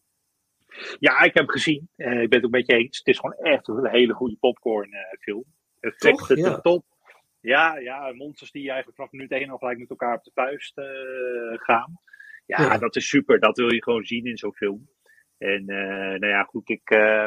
Ja, 0.98 1.18
ik 1.20 1.34
heb 1.34 1.46
hem 1.46 1.48
gezien. 1.48 1.90
ik 1.96 2.28
ben 2.28 2.30
het 2.30 2.44
ook 2.44 2.50
met 2.50 2.66
je 2.66 2.72
eens. 2.72 2.98
Het 2.98 3.06
is 3.06 3.18
gewoon 3.18 3.36
echt 3.36 3.68
een 3.68 3.88
hele 3.88 4.12
goede 4.12 4.36
popcorn 4.36 4.90
film. 5.20 5.44
Effecten 5.80 6.36
Toch? 6.36 6.36
Ja. 6.36 6.60
top. 6.60 6.84
Ja, 7.40 7.78
ja, 7.78 8.12
monsters 8.12 8.50
die 8.50 8.68
eigenlijk 8.68 8.96
vanaf 8.96 9.12
minuut 9.12 9.30
1 9.30 9.50
al 9.50 9.58
gelijk 9.58 9.78
met 9.78 9.90
elkaar 9.90 10.16
op 10.16 10.24
de 10.24 10.30
vuist 10.34 10.78
uh, 10.78 10.86
gaan. 11.52 12.00
Ja, 12.46 12.62
ja, 12.62 12.78
dat 12.78 12.96
is 12.96 13.08
super. 13.08 13.40
Dat 13.40 13.56
wil 13.56 13.72
je 13.72 13.82
gewoon 13.82 14.04
zien 14.04 14.24
in 14.24 14.36
zo'n 14.36 14.54
film. 14.54 14.88
En 15.38 15.60
uh, 15.70 16.18
nou 16.18 16.26
ja, 16.26 16.42
goed, 16.42 16.68
ik. 16.68 16.90
Uh, 16.90 17.26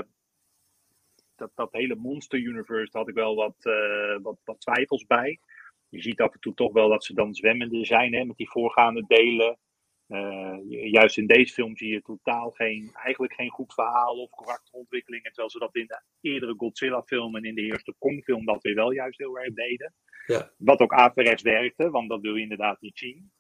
dat, 1.36 1.52
dat 1.56 1.72
hele 1.72 1.96
Monster 1.96 2.40
Universe, 2.40 2.92
daar 2.92 3.02
had 3.02 3.10
ik 3.10 3.16
wel 3.16 3.36
wat, 3.36 3.56
wat, 4.22 4.40
wat 4.44 4.60
twijfels 4.60 5.06
bij. 5.06 5.40
Je 5.90 6.02
ziet 6.02 6.22
af 6.22 6.34
en 6.34 6.40
toe 6.40 6.54
toch 6.54 6.74
wel 6.74 6.90
dat 6.90 7.04
ze 7.04 7.14
dan 7.14 7.34
zwemmende 7.34 7.86
zijn 7.86 8.14
hè, 8.14 8.26
met 8.26 8.38
die 8.38 8.50
voorgaande 8.50 9.04
delen. 9.08 9.58
Juist 10.68 11.18
in 11.18 11.28
deze 11.28 11.54
film 11.54 11.78
zie 11.78 11.92
je 11.92 12.02
totaal 12.02 12.50
geen, 12.50 12.92
eigenlijk 12.94 13.34
geen 13.34 13.50
goed 13.50 13.74
verhaal 13.74 14.16
of 14.16 14.30
karakterontwikkeling. 14.30 15.24
Terwijl 15.24 15.50
ze 15.50 15.60
dat 15.60 15.76
in 15.76 15.88
de 15.88 16.02
eerdere 16.22 16.54
Godzilla-film 16.58 17.36
en 17.36 17.44
in 17.44 17.56
de 17.56 17.62
eerste 17.62 17.94
Kong-film 18.00 18.46
dat 18.46 18.62
weer 18.62 18.76
wel 18.76 18.92
juist 18.92 19.18
heel 19.18 19.40
erg 19.40 19.54
deden. 19.54 19.94
Ja. 20.26 20.52
Wat 20.58 20.80
ook 20.80 20.94
averechts 20.94 21.44
werkte, 21.44 21.90
want 21.90 22.10
dat 22.10 22.22
wil 22.22 22.36
je 22.36 22.42
inderdaad 22.42 22.82
niet 22.82 22.98
zien. 22.98 23.32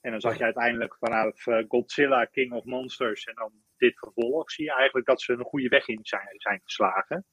En 0.00 0.10
dan 0.10 0.20
zag 0.20 0.38
je 0.38 0.44
uiteindelijk 0.44 0.96
vanaf 0.96 1.46
uh, 1.46 1.64
Godzilla, 1.68 2.24
King 2.24 2.52
of 2.52 2.64
Monsters 2.64 3.24
en 3.24 3.34
dan 3.34 3.52
dit 3.76 3.98
vervolg, 3.98 4.50
zie 4.50 4.64
je 4.64 4.74
eigenlijk 4.74 5.06
dat 5.06 5.22
ze 5.22 5.32
een 5.32 5.44
goede 5.44 5.68
weg 5.68 5.88
in 5.88 5.98
zijn, 6.02 6.28
zijn 6.32 6.60
geslagen. 6.64 7.24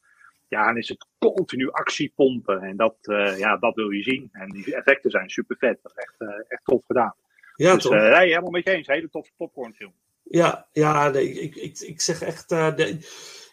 Ja, 0.47 0.69
en 0.69 0.77
is 0.77 0.89
het 0.89 1.07
continu 1.17 1.71
actie 1.71 2.11
pompen. 2.15 2.61
En 2.61 2.77
dat, 2.77 2.97
uh, 3.01 3.39
ja, 3.39 3.57
dat 3.57 3.75
wil 3.75 3.89
je 3.89 4.03
zien. 4.03 4.29
En 4.31 4.49
die 4.49 4.75
effecten 4.75 5.11
zijn 5.11 5.29
super 5.29 5.57
vet. 5.57 5.79
Dat 5.81 5.91
is 5.97 6.03
echt, 6.03 6.45
echt 6.47 6.65
tof 6.65 6.85
gedaan. 6.85 7.15
Ja, 7.61 7.73
dus, 7.73 7.83
toch? 7.83 7.93
Uh, 7.93 8.17
nee, 8.17 8.27
helemaal 8.27 8.49
met 8.49 8.63
je 8.63 8.71
eens. 8.71 8.87
Hele 8.87 9.09
toffe 9.09 9.31
popcornfilm. 9.37 9.93
Ja, 10.23 10.67
ja 10.71 11.09
nee, 11.09 11.31
ik, 11.31 11.55
ik, 11.55 11.79
ik 11.79 12.01
zeg 12.01 12.21
echt. 12.21 12.49
De, 12.49 12.97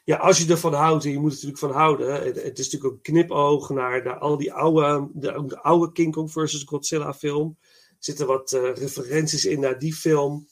ja, 0.05 0.17
als 0.17 0.39
je 0.39 0.51
ervan 0.51 0.75
houdt, 0.75 1.05
en 1.05 1.11
je 1.11 1.19
moet 1.19 1.31
er 1.31 1.35
natuurlijk 1.35 1.59
van 1.61 1.71
houden. 1.71 2.13
Het, 2.13 2.43
het 2.43 2.59
is 2.59 2.71
natuurlijk 2.71 2.95
een 2.95 3.13
knipoog 3.13 3.71
naar 3.71 4.03
de, 4.03 4.15
al 4.15 4.37
die 4.37 4.53
oude, 4.53 5.11
de, 5.15 5.45
de, 5.47 5.61
oude 5.61 5.93
King 5.93 6.13
Kong 6.13 6.33
versus 6.33 6.63
Godzilla 6.63 7.15
film. 7.15 7.57
Er 7.61 7.97
zitten 7.99 8.27
wat 8.27 8.53
uh, 8.53 8.75
referenties 8.75 9.45
in 9.45 9.61
naar 9.61 9.79
die 9.79 9.95
film. 9.95 10.49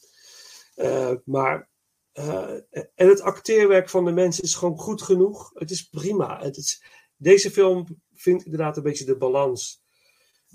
Maar. 1.25 1.69
En 2.95 3.09
het 3.09 3.21
acteerwerk 3.21 3.89
van 3.89 4.05
de 4.05 4.13
mensen 4.13 4.45
is 4.45 4.55
gewoon 4.55 4.79
goed 4.79 5.03
genoeg. 5.03 5.51
Het 5.55 5.71
is 5.71 5.83
prima. 5.83 6.43
Het 6.43 6.57
is, 6.57 6.83
deze 7.17 7.51
film 7.51 7.87
vindt 8.15 8.45
inderdaad 8.45 8.77
een 8.77 8.83
beetje 8.83 9.05
de 9.05 9.17
balans. 9.17 9.86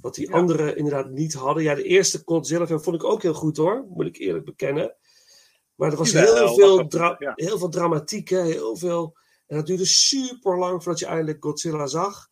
Wat 0.02 0.16
die 0.16 0.28
ja. 0.30 0.34
anderen 0.36 0.78
inderdaad 0.78 1.10
niet 1.10 1.34
hadden. 1.34 1.64
Ja, 1.64 1.76
de 1.76 1.84
eerste 1.84 2.22
Godzilla 2.26 2.66
vond 2.68 2.96
ik 2.96 3.04
ook 3.04 3.22
heel 3.22 3.34
goed 3.34 3.58
hoor. 3.58 3.86
Moet 3.90 4.06
ik 4.06 4.18
eerlijk 4.18 4.46
bekennen. 4.46 4.96
Maar 5.76 5.92
er 5.92 5.98
was 5.98 6.12
heel, 6.14 6.54
veel, 6.56 6.88
dat- 6.90 7.20
ja. 7.20 7.32
heel 7.36 7.58
veel 7.58 7.70
dramatiek, 7.70 8.30
hè, 8.30 8.42
heel 8.44 8.78
veel. 8.78 9.18
En 9.48 9.56
dat 9.58 9.66
duurde 9.66 9.86
super 9.86 10.58
lang 10.58 10.84
voordat 10.84 11.00
je 11.00 11.06
eindelijk 11.06 11.44
Godzilla 11.44 11.86
zag. 11.88 12.30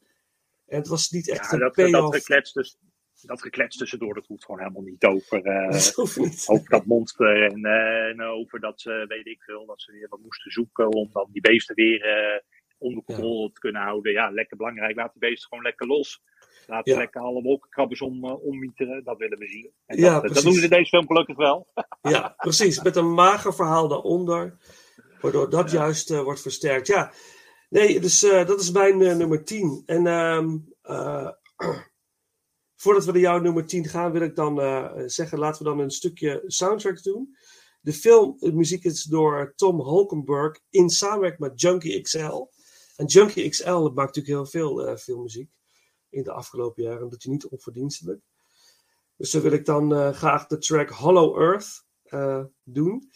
En 0.68 0.78
het 0.78 0.88
was 0.88 1.10
niet 1.10 1.30
echt 1.30 1.46
Ja, 1.46 1.54
een 1.54 1.60
dat, 1.60 1.76
dat, 1.76 1.92
payoff. 1.92 2.16
geklets 2.16 2.54
dus, 2.54 2.78
dat 3.22 3.42
geklets 3.42 3.78
tussendoor, 3.78 4.14
dat 4.14 4.26
hoeft 4.26 4.46
gewoon 4.46 4.60
helemaal 4.60 4.82
niet 4.82 5.04
over, 5.06 5.44
eh, 5.44 5.72
Dat 5.96 6.16
niet. 6.16 6.44
over 6.48 6.70
dat 6.70 6.86
monster 6.86 7.44
en, 7.52 7.66
eh, 7.66 8.08
en 8.08 8.22
over 8.22 8.60
dat 8.60 8.82
ze, 8.82 9.06
weet 9.08 9.26
ik 9.28 9.44
veel, 9.44 9.66
dat 9.66 9.82
ze 9.82 9.92
weer 9.92 10.08
wat 10.10 10.20
moesten 10.20 10.52
zoeken 10.52 10.88
om 10.92 11.10
dan 11.14 11.28
die 11.32 11.42
beesten 11.42 11.76
weer 11.76 12.02
eh, 12.02 12.40
onder 12.78 13.04
controle 13.04 13.52
te 13.52 13.60
kunnen 13.60 13.82
houden. 13.82 14.12
Ja, 14.12 14.30
lekker 14.32 14.58
belangrijk. 14.58 14.96
Laat 14.96 15.12
die 15.12 15.30
beesten 15.30 15.48
gewoon 15.50 15.64
lekker 15.64 15.88
los. 15.88 16.22
Laat 16.70 16.88
ze 16.88 16.94
Ja. 16.94 17.00
lekker 17.00 17.22
alle 17.22 17.42
wolkenkrabbers 17.42 18.02
om, 18.02 18.26
eh, 18.26 18.44
ommieteren. 18.44 19.04
Dat 19.04 19.18
willen 19.18 19.38
we 19.38 19.48
zien. 19.48 19.72
En 19.86 19.98
Ja, 19.98 20.04
dat, 20.04 20.14
dat 20.14 20.22
precies. 20.22 20.44
doen 20.44 20.54
ze 20.54 20.64
in 20.64 20.70
deze 20.70 20.90
film 20.90 21.08
gelukkig 21.08 21.38
wel. 21.38 21.68
Ja, 22.02 22.34
precies. 22.38 22.82
Met 22.82 22.96
een 22.96 23.14
mager 23.14 23.54
verhaal 23.54 23.88
daaronder. 23.88 24.58
Waardoor 25.22 25.50
dat 25.50 25.72
juist 25.72 26.12
eh, 26.12 26.22
wordt 26.22 26.42
versterkt. 26.42 26.88
Ja, 26.88 27.14
nee, 27.70 28.00
dus 28.00 28.24
eh, 28.24 28.48
dat 28.48 28.60
is 28.60 28.72
mijn 28.72 29.02
eh, 29.02 29.16
nummer 29.16 29.44
10. 29.44 29.84
En 29.86 30.08
ehm, 30.08 30.58
eh, 30.82 31.30
voordat 32.82 33.06
we 33.06 33.12
naar 33.12 33.22
jouw 33.22 33.40
nummer 33.40 33.66
10 33.66 33.86
gaan, 33.86 34.12
wil 34.12 34.22
ik 34.22 34.36
dan 34.36 34.62
eh, 34.62 34.92
zeggen: 35.06 35.40
laten 35.40 35.64
we 35.64 35.70
dan 35.70 35.80
een 35.80 35.92
stukje 35.92 36.44
soundtrack 36.48 37.04
doen. 37.04 37.36
De 37.82 37.94
film, 37.94 38.36
de 38.40 38.54
muziek 38.54 38.84
is 38.84 39.04
door 39.04 39.54
Tom 39.56 39.80
Holkenberg 39.80 40.60
in 40.70 40.90
samenwerking 40.90 41.40
met 41.50 41.62
Junkie 41.62 42.02
XL. 42.02 42.48
En 42.96 43.06
Junkie 43.06 43.50
XL 43.50 43.72
maakt 43.74 44.16
natuurlijk 44.16 44.28
heel 44.28 44.46
veel 44.46 44.88
eh, 44.88 44.96
filmmuziek 44.98 45.50
in 46.10 46.24
de 46.24 46.32
afgelopen 46.32 46.84
jaren. 46.84 47.10
Dat 47.10 47.24
hij 47.24 47.32
niet 47.32 47.48
onverdienstelijk. 47.48 48.22
Dus 49.16 49.32
dan 49.32 49.42
wil 49.42 49.52
ik 49.52 49.66
dan 49.66 49.96
eh, 49.96 50.14
graag 50.14 50.48
de 50.48 50.58
track 50.58 50.90
Hollow 50.90 51.42
Earth 51.42 51.86
eh, 52.04 52.44
doen. 52.64 53.10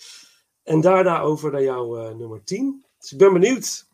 En 0.63 0.81
daarna 0.81 1.21
over 1.21 1.51
naar 1.51 1.63
jouw 1.63 1.97
eh, 1.97 2.15
nummer 2.15 2.43
10. 2.43 2.85
Dus 2.97 3.11
ik 3.11 3.17
ben 3.17 3.33
benieuwd. 3.33 3.91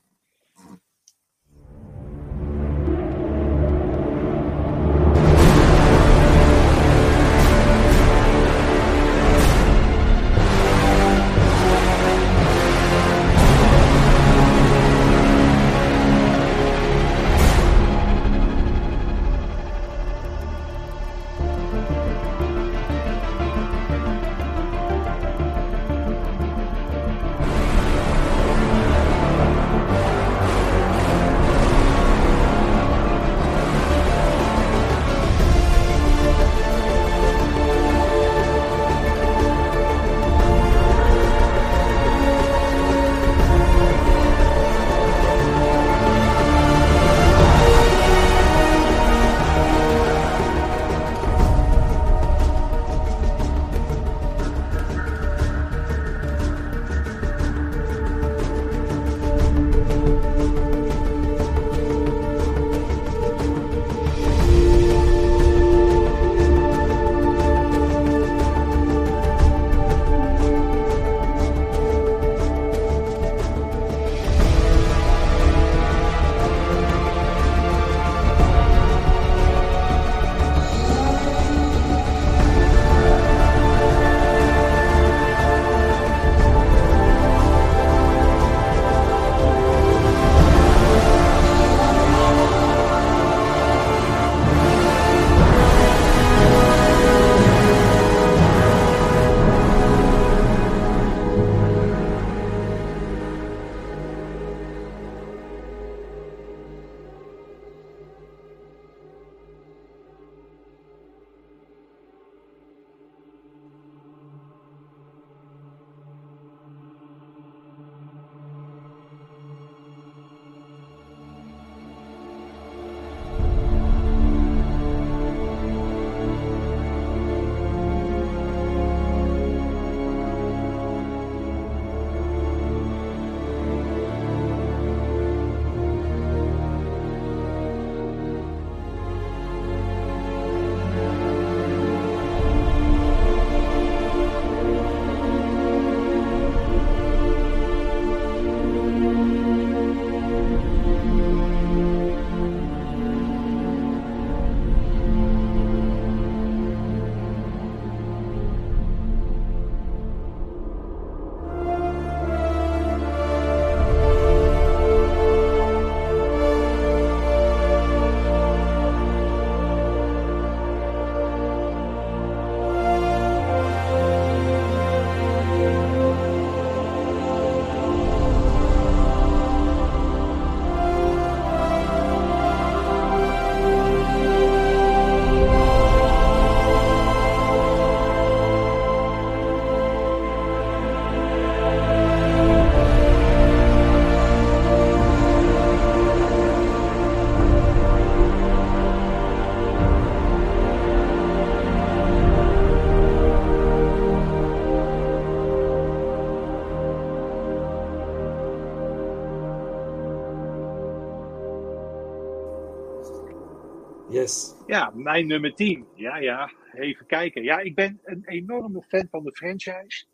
Mijn 215.02 215.28
nummer 215.28 215.54
10. 215.56 215.88
Ja, 215.96 216.18
ja, 216.18 216.52
even 216.74 217.06
kijken. 217.06 217.44
Ja, 217.44 217.60
ik 217.60 217.76
ben 217.76 218.00
een 218.04 218.26
enorme 218.26 218.84
fan 218.88 219.08
van 219.10 219.24
de 219.24 219.36
franchise. 219.36 220.06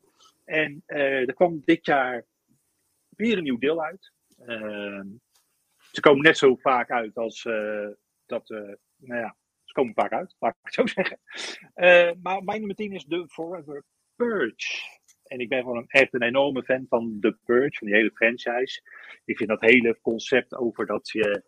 En 0.45 0.83
uh, 0.87 1.27
er 1.27 1.33
kwam 1.33 1.61
dit 1.65 1.85
jaar 1.85 2.25
weer 3.09 3.37
een 3.37 3.43
nieuw 3.43 3.57
deel 3.57 3.83
uit. 3.83 4.11
Uh, 4.39 5.01
ze 5.91 6.01
komen 6.01 6.23
net 6.23 6.37
zo 6.37 6.55
vaak 6.55 6.91
uit 6.91 7.17
als 7.17 7.45
uh, 7.45 7.87
dat. 8.25 8.49
nou 8.97 9.19
ja, 9.19 9.35
ze 9.63 9.73
komen 9.73 9.93
vaak 9.93 10.11
uit, 10.11 10.35
laat 10.39 10.55
ik 10.55 10.59
het 10.61 10.73
zo 10.73 10.85
zeggen. 10.85 11.19
maar 12.21 12.43
mijn 12.43 12.57
nummer 12.57 12.75
10 12.75 12.91
is 12.91 13.05
The 13.05 13.27
Forever 13.27 13.83
Purge. 14.15 15.03
En 15.23 15.39
ik 15.39 15.49
ben 15.49 15.59
gewoon 15.59 15.77
een, 15.77 15.87
echt 15.87 16.13
een 16.13 16.21
enorme 16.21 16.63
fan 16.63 16.85
van 16.89 17.17
The 17.19 17.37
Purge, 17.45 17.77
van 17.77 17.87
die 17.87 17.95
hele 17.95 18.11
franchise. 18.13 18.81
Ik 19.25 19.37
vind 19.37 19.49
dat 19.49 19.61
hele 19.61 19.99
concept 20.01 20.55
over 20.55 20.85
dat 20.85 21.09
je 21.09 21.43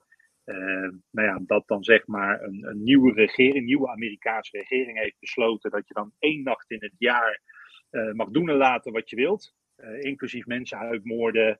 uh, 0.48 0.90
nou 1.12 1.28
ja, 1.28 1.40
dat 1.46 1.68
dan 1.68 1.84
zeg 1.84 2.08
maar 2.08 2.44
een, 2.44 2.84
nieuwe 2.84 3.14
regering, 3.14 3.66
nieuwe 3.66 3.90
Amerikaanse 3.90 4.58
regering 4.58 5.00
heeft 5.00 5.20
besloten 5.20 5.72
dat 5.72 5.88
je 5.88 5.94
dan 5.94 6.12
één 6.20 6.44
nacht 6.44 6.72
in 6.72 6.78
het 6.80 6.94
jaar 6.98 7.42
uh, 7.92 8.12
mag 8.12 8.30
doen 8.30 8.50
en 8.50 8.56
laten 8.56 8.92
wat 8.92 9.10
je 9.10 9.16
wilt. 9.16 9.56
Uh, 9.78 10.02
inclusief 10.02 10.46
mensen 10.46 10.78
uitmoorden, 10.78 11.60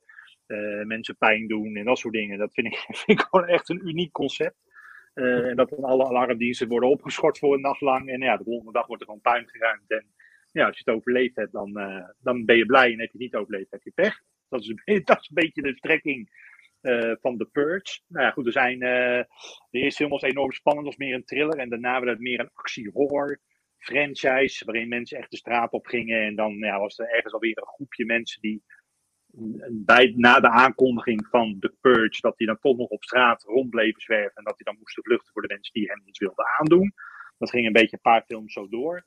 mensen 0.84 1.16
pijn 1.16 1.46
doen 1.46 1.76
en 1.76 1.84
dat 1.84 1.98
soort 1.98 2.14
dingen. 2.14 2.38
Dat 2.38 2.52
vind 2.52 2.66
ik, 2.66 2.76
vind 3.04 3.20
ik 3.20 3.26
gewoon 3.30 3.46
echt 3.46 3.68
een 3.68 3.88
uniek 3.88 4.12
concept. 4.12 4.56
en 5.14 5.56
dat 5.56 5.68
dan 5.68 5.84
alle 5.84 6.04
alarmdiensten 6.04 6.68
worden 6.68 6.88
opgeschort 6.88 7.38
voor 7.38 7.54
een 7.54 7.60
nacht 7.60 7.80
lang. 7.80 8.08
En 8.08 8.20
ja, 8.20 8.36
de 8.36 8.44
volgende 8.44 8.72
dag 8.72 8.86
wordt 8.86 9.02
er 9.02 9.08
gewoon 9.08 9.22
puin 9.22 9.48
geruimd. 9.48 9.90
En 9.90 10.06
ja, 10.52 10.66
als 10.66 10.78
je 10.78 10.82
het 10.84 10.94
overleefd 10.94 11.36
hebt, 11.36 11.52
dan, 11.52 11.72
dan 12.18 12.44
ben 12.44 12.56
je 12.56 12.66
blij. 12.66 12.92
En 12.92 13.00
heb 13.00 13.12
je 13.12 13.18
niet 13.18 13.34
overleefd, 13.34 13.70
heb 13.70 13.82
je 13.82 13.92
pech. 13.94 14.20
Dat 14.48 14.60
is, 14.60 14.66
dat 15.04 15.20
is 15.20 15.28
een 15.28 15.42
beetje 15.42 15.62
de 15.62 15.76
strekking 15.76 16.30
uh, 16.82 17.14
van 17.20 17.36
The 17.36 17.44
Purge. 17.44 18.00
Nou 18.06 18.24
ja, 18.24 18.30
goed, 18.30 18.46
er 18.46 18.52
zijn. 18.52 18.74
Uh, 18.74 19.22
de 19.70 19.78
eerste 19.78 19.96
film 19.96 20.10
was 20.10 20.22
enorm 20.22 20.52
spannend, 20.52 20.86
was 20.86 20.96
meer 20.96 21.14
een 21.14 21.24
thriller. 21.24 21.58
En 21.58 21.68
daarna 21.68 22.00
werd 22.00 22.12
het 22.12 22.20
meer 22.20 22.40
een 22.40 22.50
actie-horror 22.54 23.40
franchise. 23.78 24.64
Waarin 24.64 24.88
mensen 24.88 25.18
echt 25.18 25.30
de 25.30 25.36
straat 25.36 25.72
op 25.72 25.86
gingen. 25.86 26.22
En 26.22 26.36
dan 26.36 26.54
ja, 26.54 26.78
was 26.78 26.98
er 26.98 27.08
ergens 27.08 27.32
alweer 27.32 27.58
een 27.58 27.74
groepje 27.74 28.04
mensen 28.04 28.40
die. 28.40 28.62
Bij, 29.70 30.12
na 30.16 30.40
de 30.40 30.48
aankondiging 30.48 31.26
van 31.26 31.56
The 31.60 31.74
Purge, 31.80 32.20
dat 32.20 32.36
die 32.36 32.46
dan 32.46 32.58
toch 32.58 32.76
nog 32.76 32.88
op 32.88 33.04
straat 33.04 33.42
rond 33.42 33.70
bleven 33.70 34.00
zwerven. 34.00 34.34
En 34.34 34.44
dat 34.44 34.56
die 34.56 34.64
dan 34.64 34.76
moesten 34.78 35.02
vluchten 35.02 35.32
voor 35.32 35.42
de 35.42 35.48
mensen 35.48 35.72
die 35.72 35.88
hem 35.88 36.02
iets 36.04 36.18
wilden 36.18 36.46
aandoen. 36.58 36.92
Dat 37.38 37.50
ging 37.50 37.66
een 37.66 37.72
beetje 37.72 37.96
een 37.96 38.10
paar 38.12 38.24
films 38.26 38.52
zo 38.52 38.68
door. 38.68 39.06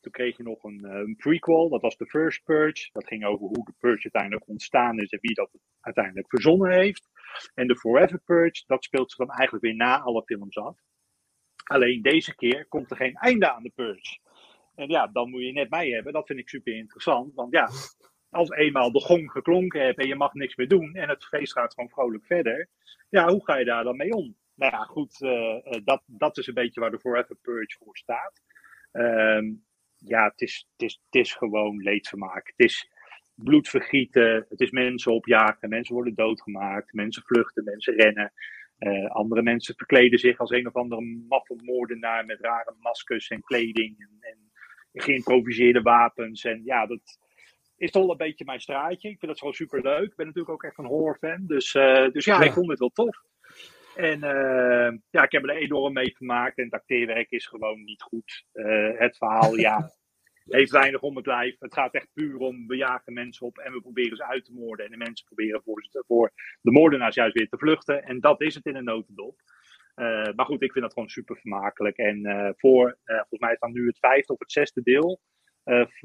Toen 0.00 0.12
kreeg 0.12 0.36
je 0.36 0.42
nog 0.42 0.64
een, 0.64 0.84
een, 0.84 1.16
prequel, 1.16 1.68
dat 1.68 1.80
was 1.80 1.96
The 1.96 2.06
First 2.06 2.44
Purge. 2.44 2.90
Dat 2.92 3.06
ging 3.06 3.24
over 3.24 3.46
hoe 3.46 3.64
de 3.64 3.74
Purge 3.78 4.02
uiteindelijk 4.02 4.48
ontstaan 4.48 4.98
is 4.98 5.10
en 5.10 5.18
wie 5.20 5.34
dat 5.34 5.50
uiteindelijk 5.80 6.28
verzonnen 6.28 6.72
heeft. 6.72 7.08
En 7.54 7.66
de 7.66 7.76
Forever 7.76 8.20
Purge, 8.24 8.64
dat 8.66 8.84
speelt 8.84 9.10
zich 9.10 9.26
dan 9.26 9.36
eigenlijk 9.36 9.64
weer 9.64 9.74
na 9.74 10.00
alle 10.00 10.22
films 10.22 10.58
af. 10.58 10.78
Alleen 11.64 12.02
deze 12.02 12.34
keer 12.34 12.66
komt 12.68 12.90
er 12.90 12.96
geen 12.96 13.14
einde 13.14 13.52
aan 13.52 13.62
de 13.62 13.72
Purge. 13.74 14.18
En 14.74 14.88
ja, 14.88 15.06
dan 15.06 15.30
moet 15.30 15.42
je 15.42 15.52
net 15.52 15.70
mij 15.70 15.88
hebben. 15.88 16.12
Dat 16.12 16.26
vind 16.26 16.38
ik 16.38 16.48
super 16.48 16.74
interessant. 16.74 17.34
Want 17.34 17.52
ja, 17.52 17.68
als 18.30 18.50
eenmaal 18.50 18.92
de 18.92 19.00
gong 19.00 19.30
geklonken 19.30 19.84
hebt 19.84 19.98
en 19.98 20.06
je 20.06 20.14
mag 20.14 20.34
niks 20.34 20.56
meer 20.56 20.68
doen 20.68 20.94
en 20.94 21.08
het 21.08 21.24
feest 21.24 21.52
gaat 21.52 21.74
gewoon 21.74 21.90
vrolijk 21.90 22.24
verder. 22.24 22.68
Ja, 23.08 23.28
hoe 23.28 23.44
ga 23.44 23.56
je 23.56 23.64
daar 23.64 23.84
dan 23.84 23.96
mee 23.96 24.12
om? 24.12 24.36
Nou 24.54 24.72
ja, 24.72 24.84
goed, 24.84 25.20
uh, 25.20 25.80
dat, 25.84 26.02
dat 26.06 26.38
is 26.38 26.46
een 26.46 26.54
beetje 26.54 26.80
waar 26.80 26.90
de 26.90 26.98
Forever 26.98 27.36
Purge 27.36 27.76
voor 27.78 27.96
staat. 27.96 28.42
Um, 28.92 29.64
ja, 30.04 30.24
het 30.24 30.40
is, 30.40 30.66
het, 30.72 30.88
is, 30.88 31.00
het 31.10 31.20
is 31.20 31.34
gewoon 31.34 31.76
leedvermaak. 31.76 32.46
Het 32.46 32.66
is 32.66 32.90
bloedvergieten, 33.34 34.46
het 34.48 34.60
is 34.60 34.70
mensen 34.70 35.12
opjagen, 35.12 35.68
mensen 35.68 35.94
worden 35.94 36.14
doodgemaakt, 36.14 36.92
mensen 36.92 37.22
vluchten, 37.22 37.64
mensen 37.64 37.94
rennen. 37.94 38.32
Uh, 38.78 39.10
andere 39.10 39.42
mensen 39.42 39.74
verkleden 39.74 40.18
zich 40.18 40.38
als 40.38 40.50
een 40.50 40.66
of 40.66 40.74
andere 40.74 41.02
maffe 41.28 41.54
moordenaar 41.64 42.24
met 42.24 42.40
rare 42.40 42.74
maskers 42.80 43.28
en 43.28 43.40
kleding 43.40 43.98
en, 43.98 44.16
en 44.20 44.38
geïmproviseerde 44.92 45.82
wapens. 45.82 46.44
En 46.44 46.62
ja, 46.64 46.86
dat 46.86 47.18
is 47.76 47.90
toch 47.90 48.02
wel 48.02 48.10
een 48.10 48.16
beetje 48.16 48.44
mijn 48.44 48.60
straatje. 48.60 49.08
Ik 49.08 49.18
vind 49.18 49.30
dat 49.30 49.38
gewoon 49.38 49.54
super 49.54 49.82
leuk. 49.82 50.10
Ik 50.10 50.16
ben 50.16 50.26
natuurlijk 50.26 50.54
ook 50.54 50.64
echt 50.64 50.78
een 50.78 50.84
horrorfan. 50.84 51.46
Dus, 51.46 51.74
uh, 51.74 52.08
dus 52.10 52.24
ja, 52.24 52.40
ja, 52.40 52.46
ik 52.46 52.52
vond 52.52 52.68
het 52.68 52.78
wel 52.78 52.88
tof. 52.88 53.22
En 54.00 54.24
uh, 54.24 54.98
ja, 55.10 55.22
ik 55.22 55.32
heb 55.32 55.42
er 55.42 55.56
enorm 55.56 55.92
mee 55.92 56.16
gemaakt. 56.16 56.58
En 56.58 56.64
het 56.64 56.74
acteerwerk 56.74 57.30
is 57.30 57.46
gewoon 57.46 57.84
niet 57.84 58.02
goed. 58.02 58.44
Uh, 58.52 58.98
het 58.98 59.16
verhaal, 59.16 59.56
ja, 59.56 59.90
heeft 60.44 60.70
weinig 60.70 61.00
om 61.00 61.16
het 61.16 61.26
lijf. 61.26 61.56
Het 61.58 61.74
gaat 61.74 61.94
echt 61.94 62.08
puur 62.12 62.38
om, 62.38 62.66
we 62.66 62.76
jagen 62.76 63.12
mensen 63.12 63.46
op 63.46 63.58
en 63.58 63.72
we 63.72 63.80
proberen 63.80 64.16
ze 64.16 64.26
uit 64.26 64.44
te 64.44 64.52
moorden. 64.52 64.84
En 64.84 64.90
de 64.90 64.96
mensen 64.96 65.26
proberen 65.26 65.62
voor, 65.62 65.88
voor 66.06 66.32
de 66.60 66.70
moordenaars 66.70 67.14
juist 67.14 67.34
weer 67.34 67.48
te 67.48 67.58
vluchten. 67.58 68.02
En 68.02 68.20
dat 68.20 68.40
is 68.40 68.54
het 68.54 68.66
in 68.66 68.76
een 68.76 68.84
notendop. 68.84 69.40
Uh, 69.96 70.32
maar 70.34 70.46
goed, 70.46 70.62
ik 70.62 70.72
vind 70.72 70.84
dat 70.84 70.92
gewoon 70.92 71.08
super 71.08 71.36
vermakelijk. 71.36 71.96
En 71.96 72.22
voor, 72.56 72.98
volgens 73.04 73.40
mij 73.40 73.52
is 73.52 73.58
dan 73.58 73.72
nu 73.72 73.86
het 73.86 73.98
vijfde 73.98 74.32
of 74.32 74.38
het 74.38 74.52
zesde 74.52 74.82
deel. 74.82 75.20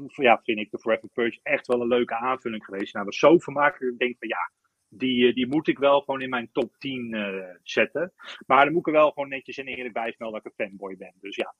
ja, 0.06 0.40
vind 0.42 0.58
ik 0.58 0.70
de 0.70 0.78
Forever 0.78 1.08
Purge 1.08 1.40
echt 1.42 1.66
wel 1.66 1.80
een 1.80 1.88
leuke 1.88 2.14
aanvulling 2.14 2.64
geweest. 2.64 2.94
Nou, 2.94 3.06
was 3.06 3.18
zo 3.18 3.38
vermakelijk. 3.38 3.92
Ik 3.92 3.98
denk 3.98 4.16
van 4.18 4.28
ja, 4.28 4.50
die, 4.88 5.34
die 5.34 5.46
moet 5.46 5.68
ik 5.68 5.78
wel 5.78 6.00
gewoon 6.00 6.22
in 6.22 6.28
mijn 6.28 6.48
top 6.52 6.74
10 6.78 7.14
uh, 7.14 7.44
zetten. 7.62 8.12
Maar 8.46 8.64
dan 8.64 8.72
moet 8.72 8.86
ik 8.86 8.94
er 8.94 9.00
wel 9.00 9.10
gewoon 9.10 9.28
netjes 9.28 9.56
en 9.56 9.66
eerlijk 9.66 9.94
bij 9.94 10.14
dat 10.18 10.34
ik 10.34 10.44
een 10.44 10.66
fanboy 10.66 10.96
ben. 10.96 11.14
Dus 11.20 11.36
ja, 11.36 11.54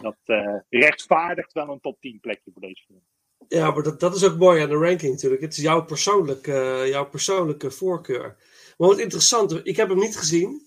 dat 0.00 0.18
uh, 0.24 0.56
rechtvaardigt 0.68 1.52
wel 1.52 1.68
een 1.68 1.80
top 1.80 2.00
10 2.00 2.20
plekje 2.20 2.50
voor 2.52 2.62
deze 2.62 2.84
film. 2.86 3.02
Ja, 3.48 3.70
maar 3.70 3.82
dat, 3.82 4.00
dat 4.00 4.14
is 4.14 4.24
ook 4.24 4.38
mooi 4.38 4.62
aan 4.62 4.68
de 4.68 4.74
ranking 4.74 5.12
natuurlijk. 5.12 5.42
Het 5.42 5.56
is 5.56 5.62
jouw 5.62 5.84
persoonlijke, 5.84 6.86
jouw 6.88 7.08
persoonlijke 7.08 7.70
voorkeur. 7.70 8.36
Maar 8.76 8.88
wat 8.88 8.98
interessant, 8.98 9.66
ik 9.66 9.76
heb 9.76 9.88
hem 9.88 9.98
niet 9.98 10.16
gezien. 10.16 10.64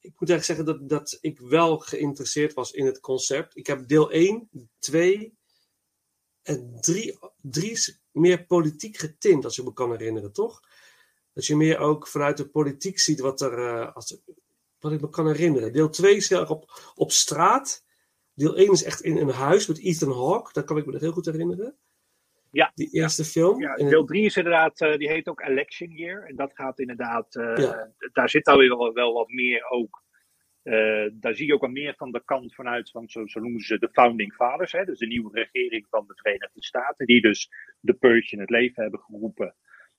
Ik 0.00 0.20
moet 0.20 0.30
eigenlijk 0.30 0.44
zeggen 0.44 0.64
dat, 0.64 0.88
dat 0.88 1.18
ik 1.20 1.38
wel 1.38 1.78
geïnteresseerd 1.78 2.54
was 2.54 2.72
in 2.72 2.86
het 2.86 3.00
concept. 3.00 3.56
Ik 3.56 3.66
heb 3.66 3.88
deel 3.88 4.10
1, 4.10 4.48
2 4.78 5.36
en 6.42 6.78
3, 6.80 7.18
3 7.40 7.78
meer 8.12 8.46
politiek 8.46 8.96
getint, 8.96 9.44
als 9.44 9.56
je 9.56 9.62
me 9.62 9.72
kan 9.72 9.90
herinneren, 9.90 10.32
toch? 10.32 10.60
Dat 11.38 11.46
je 11.46 11.56
meer 11.56 11.78
ook 11.78 12.08
vanuit 12.08 12.36
de 12.36 12.48
politiek 12.48 12.98
ziet 12.98 13.20
wat 13.20 13.40
er, 13.40 13.58
uh, 13.58 13.94
als, 13.94 14.22
wat 14.78 14.92
ik 14.92 15.00
me 15.00 15.08
kan 15.08 15.26
herinneren. 15.26 15.72
Deel 15.72 15.90
2 15.90 16.16
is 16.16 16.28
heel 16.28 16.40
erg 16.40 16.50
op, 16.50 16.92
op 16.94 17.10
straat. 17.10 17.84
Deel 18.34 18.56
1 18.56 18.72
is 18.72 18.84
echt 18.84 19.00
in 19.00 19.16
een 19.16 19.28
huis 19.28 19.66
met 19.66 19.80
Ethan 19.80 20.12
Hawke. 20.12 20.52
Dat 20.52 20.64
kan 20.64 20.76
ik 20.76 20.86
me 20.86 20.92
nog 20.92 21.00
heel 21.00 21.12
goed 21.12 21.24
herinneren. 21.24 21.76
Ja. 22.50 22.72
Die 22.74 22.90
eerste 22.92 23.24
film. 23.24 23.60
Ja, 23.60 23.74
deel 23.74 24.04
3 24.04 24.24
is 24.24 24.36
inderdaad, 24.36 24.80
uh, 24.80 24.96
die 24.96 25.08
heet 25.08 25.28
ook 25.28 25.40
Election 25.40 25.90
Year. 25.90 26.24
En 26.24 26.36
dat 26.36 26.54
gaat 26.54 26.78
inderdaad, 26.78 27.34
uh, 27.34 27.56
ja. 27.56 27.92
daar 28.12 28.28
zit 28.28 28.46
alweer 28.46 28.76
wel, 28.76 28.92
wel 28.92 29.12
wat 29.12 29.28
meer 29.28 29.70
ook. 29.70 30.02
Uh, 30.62 31.10
daar 31.12 31.34
zie 31.34 31.46
je 31.46 31.54
ook 31.54 31.62
al 31.62 31.68
meer 31.68 31.94
van 31.96 32.12
de 32.12 32.22
kant 32.24 32.54
vanuit, 32.54 32.90
van 32.90 33.08
zo, 33.08 33.26
zo 33.26 33.40
noemen 33.40 33.60
ze 33.60 33.78
de 33.78 33.90
Founding 33.92 34.34
Fathers. 34.34 34.72
Hè, 34.72 34.84
dus 34.84 34.98
de 34.98 35.06
nieuwe 35.06 35.30
regering 35.32 35.86
van 35.90 36.04
de 36.06 36.14
Verenigde 36.14 36.64
Staten. 36.64 37.06
Die 37.06 37.20
dus 37.20 37.48
de 37.80 37.94
Purge 37.94 38.34
in 38.34 38.40
het 38.40 38.50
leven 38.50 38.82
hebben 38.82 39.00
geroepen. 39.00 39.54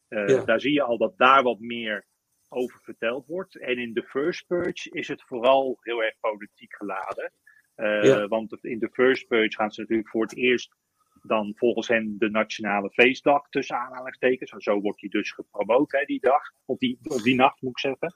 Uh, 0.09 0.27
ja. 0.27 0.43
Daar 0.43 0.59
zie 0.59 0.73
je 0.73 0.81
al 0.81 0.97
dat 0.97 1.17
daar 1.17 1.43
wat 1.43 1.59
meer 1.59 2.05
over 2.49 2.79
verteld 2.83 3.27
wordt. 3.27 3.57
En 3.59 3.77
in 3.77 3.93
The 3.93 4.03
First 4.03 4.47
Purge 4.47 4.89
is 4.89 5.07
het 5.07 5.23
vooral 5.23 5.77
heel 5.81 6.03
erg 6.03 6.19
politiek 6.19 6.75
geladen. 6.75 7.31
Uh, 7.75 8.03
ja. 8.03 8.27
Want 8.27 8.57
in 8.61 8.79
The 8.79 8.89
First 8.91 9.27
Purge 9.27 9.55
gaan 9.55 9.71
ze 9.71 9.81
natuurlijk 9.81 10.09
voor 10.09 10.21
het 10.21 10.35
eerst 10.35 10.75
dan 11.21 11.53
volgens 11.55 11.87
hen 11.87 12.15
de 12.17 12.29
nationale 12.29 12.89
feestdag 12.89 13.49
tussen 13.49 13.77
aanhalingstekens. 13.77 14.53
Zo 14.57 14.81
wordt 14.81 14.99
die 14.99 15.09
dus 15.09 15.31
gepromoot 15.31 15.91
hè, 15.91 16.03
die 16.05 16.19
dag. 16.19 16.51
Of 16.65 16.77
die, 16.77 16.99
of 17.03 17.21
die 17.21 17.35
nacht 17.35 17.61
moet 17.61 17.71
ik 17.71 17.79
zeggen. 17.79 18.13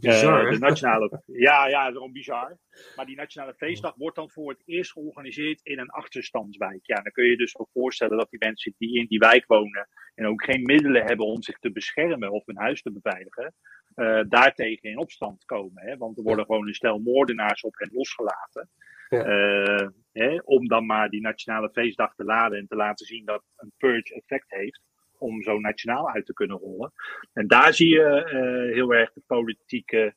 Bizar, 0.00 0.44
uh, 0.44 0.50
de 0.50 0.58
nationale, 0.58 1.22
ja, 1.26 1.68
ja, 1.68 1.90
gewoon 1.90 2.12
bizar. 2.12 2.58
Maar 2.96 3.06
die 3.06 3.16
nationale 3.16 3.54
feestdag 3.54 3.94
wordt 3.96 4.16
dan 4.16 4.30
voor 4.30 4.50
het 4.50 4.62
eerst 4.64 4.92
georganiseerd 4.92 5.60
in 5.62 5.78
een 5.78 5.90
achterstandswijk. 5.90 6.80
Ja, 6.82 6.94
dan 6.94 7.12
kun 7.12 7.24
je 7.24 7.30
je 7.30 7.36
dus 7.36 7.58
ook 7.58 7.70
voorstellen 7.72 8.18
dat 8.18 8.30
die 8.30 8.38
mensen 8.38 8.74
die 8.78 8.98
in 8.98 9.06
die 9.06 9.18
wijk 9.18 9.46
wonen 9.46 9.88
en 10.14 10.26
ook 10.26 10.44
geen 10.44 10.62
middelen 10.62 11.04
hebben 11.04 11.26
om 11.26 11.42
zich 11.42 11.58
te 11.58 11.72
beschermen 11.72 12.30
of 12.30 12.46
hun 12.46 12.58
huis 12.58 12.82
te 12.82 12.92
beveiligen, 12.92 13.54
uh, 13.96 14.20
daartegen 14.28 14.90
in 14.90 14.98
opstand 14.98 15.44
komen. 15.44 15.82
Hè? 15.82 15.96
Want 15.96 16.18
er 16.18 16.22
worden 16.22 16.44
gewoon 16.44 16.66
een 16.66 16.74
stel 16.74 16.98
moordenaars 16.98 17.62
op 17.62 17.78
hen 17.78 17.90
losgelaten. 17.92 18.70
Ja. 19.10 19.26
Uh, 19.26 19.88
hè, 20.12 20.36
om 20.44 20.68
dan 20.68 20.86
maar 20.86 21.08
die 21.08 21.20
nationale 21.20 21.70
feestdag 21.70 22.14
te 22.14 22.24
laden 22.24 22.58
en 22.58 22.66
te 22.66 22.76
laten 22.76 23.06
zien 23.06 23.24
dat 23.24 23.42
een 23.56 23.72
purge 23.76 24.14
effect 24.14 24.50
heeft. 24.50 24.80
Om 25.18 25.42
zo 25.42 25.58
nationaal 25.58 26.10
uit 26.10 26.26
te 26.26 26.32
kunnen 26.32 26.56
rollen. 26.56 26.92
En 27.32 27.46
daar 27.46 27.74
zie 27.74 27.88
je 27.88 28.22
uh, 28.24 28.74
heel 28.74 28.94
erg 28.94 29.12
de 29.12 29.22
politieke 29.26 30.14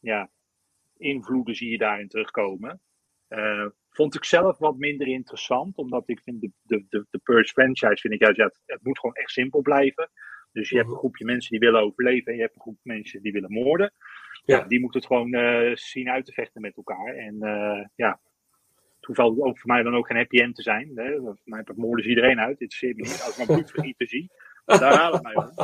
ja, 0.00 0.30
invloeden 0.96 1.54
zie 1.54 1.70
je 1.70 1.78
daarin 1.78 2.08
terugkomen. 2.08 2.80
Uh, 3.28 3.66
vond 3.90 4.14
ik 4.14 4.24
zelf 4.24 4.58
wat 4.58 4.76
minder 4.76 5.06
interessant, 5.06 5.76
omdat 5.76 6.08
ik 6.08 6.20
vind 6.20 6.40
de, 6.40 6.50
de, 6.62 6.84
de, 6.88 7.06
de 7.10 7.18
Purge 7.18 7.52
franchise, 7.52 8.00
vind 8.00 8.14
ik 8.14 8.20
juist, 8.20 8.36
ja, 8.36 8.44
het, 8.44 8.62
het 8.66 8.82
moet 8.82 8.98
gewoon 8.98 9.14
echt 9.14 9.30
simpel 9.30 9.62
blijven. 9.62 10.10
Dus 10.52 10.68
je 10.68 10.76
hebt 10.76 10.90
een 10.90 10.96
groepje 10.96 11.24
mensen 11.24 11.50
die 11.50 11.68
willen 11.68 11.80
overleven 11.80 12.32
en 12.32 12.36
je 12.36 12.42
hebt 12.42 12.54
een 12.54 12.60
groep 12.60 12.78
mensen 12.82 13.22
die 13.22 13.32
willen 13.32 13.52
moorden. 13.52 13.92
Ja. 14.44 14.56
ja 14.56 14.64
die 14.64 14.80
moeten 14.80 15.00
het 15.00 15.08
gewoon 15.08 15.34
uh, 15.34 15.76
zien 15.76 16.10
uit 16.10 16.24
te 16.24 16.32
vechten 16.32 16.60
met 16.60 16.76
elkaar. 16.76 17.14
En 17.14 17.34
uh, 17.34 17.84
ja, 17.94 18.20
het 18.96 19.04
hoeft 19.06 19.18
ook 19.20 19.58
voor 19.58 19.70
mij 19.72 19.82
dan 19.82 19.96
ook 19.96 20.06
geen 20.06 20.16
happy 20.16 20.40
end 20.40 20.54
te 20.54 20.62
zijn. 20.62 20.92
Hè. 20.94 21.20
Voor 21.20 21.38
mij 21.44 21.64
moorden 21.74 22.04
ze 22.04 22.08
iedereen 22.10 22.40
uit. 22.40 22.58
Dit 22.58 22.76
me 22.80 22.92
niet. 22.94 23.22
Als 23.24 23.30
ik 23.30 23.36
maar 23.46 23.56
bloedvergieten 23.56 24.06
zie, 24.06 24.30
daar 24.64 24.94
haal 24.94 25.14
ik 25.14 25.22
mij 25.22 25.34
dat 25.34 25.56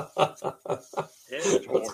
is 1.83 1.91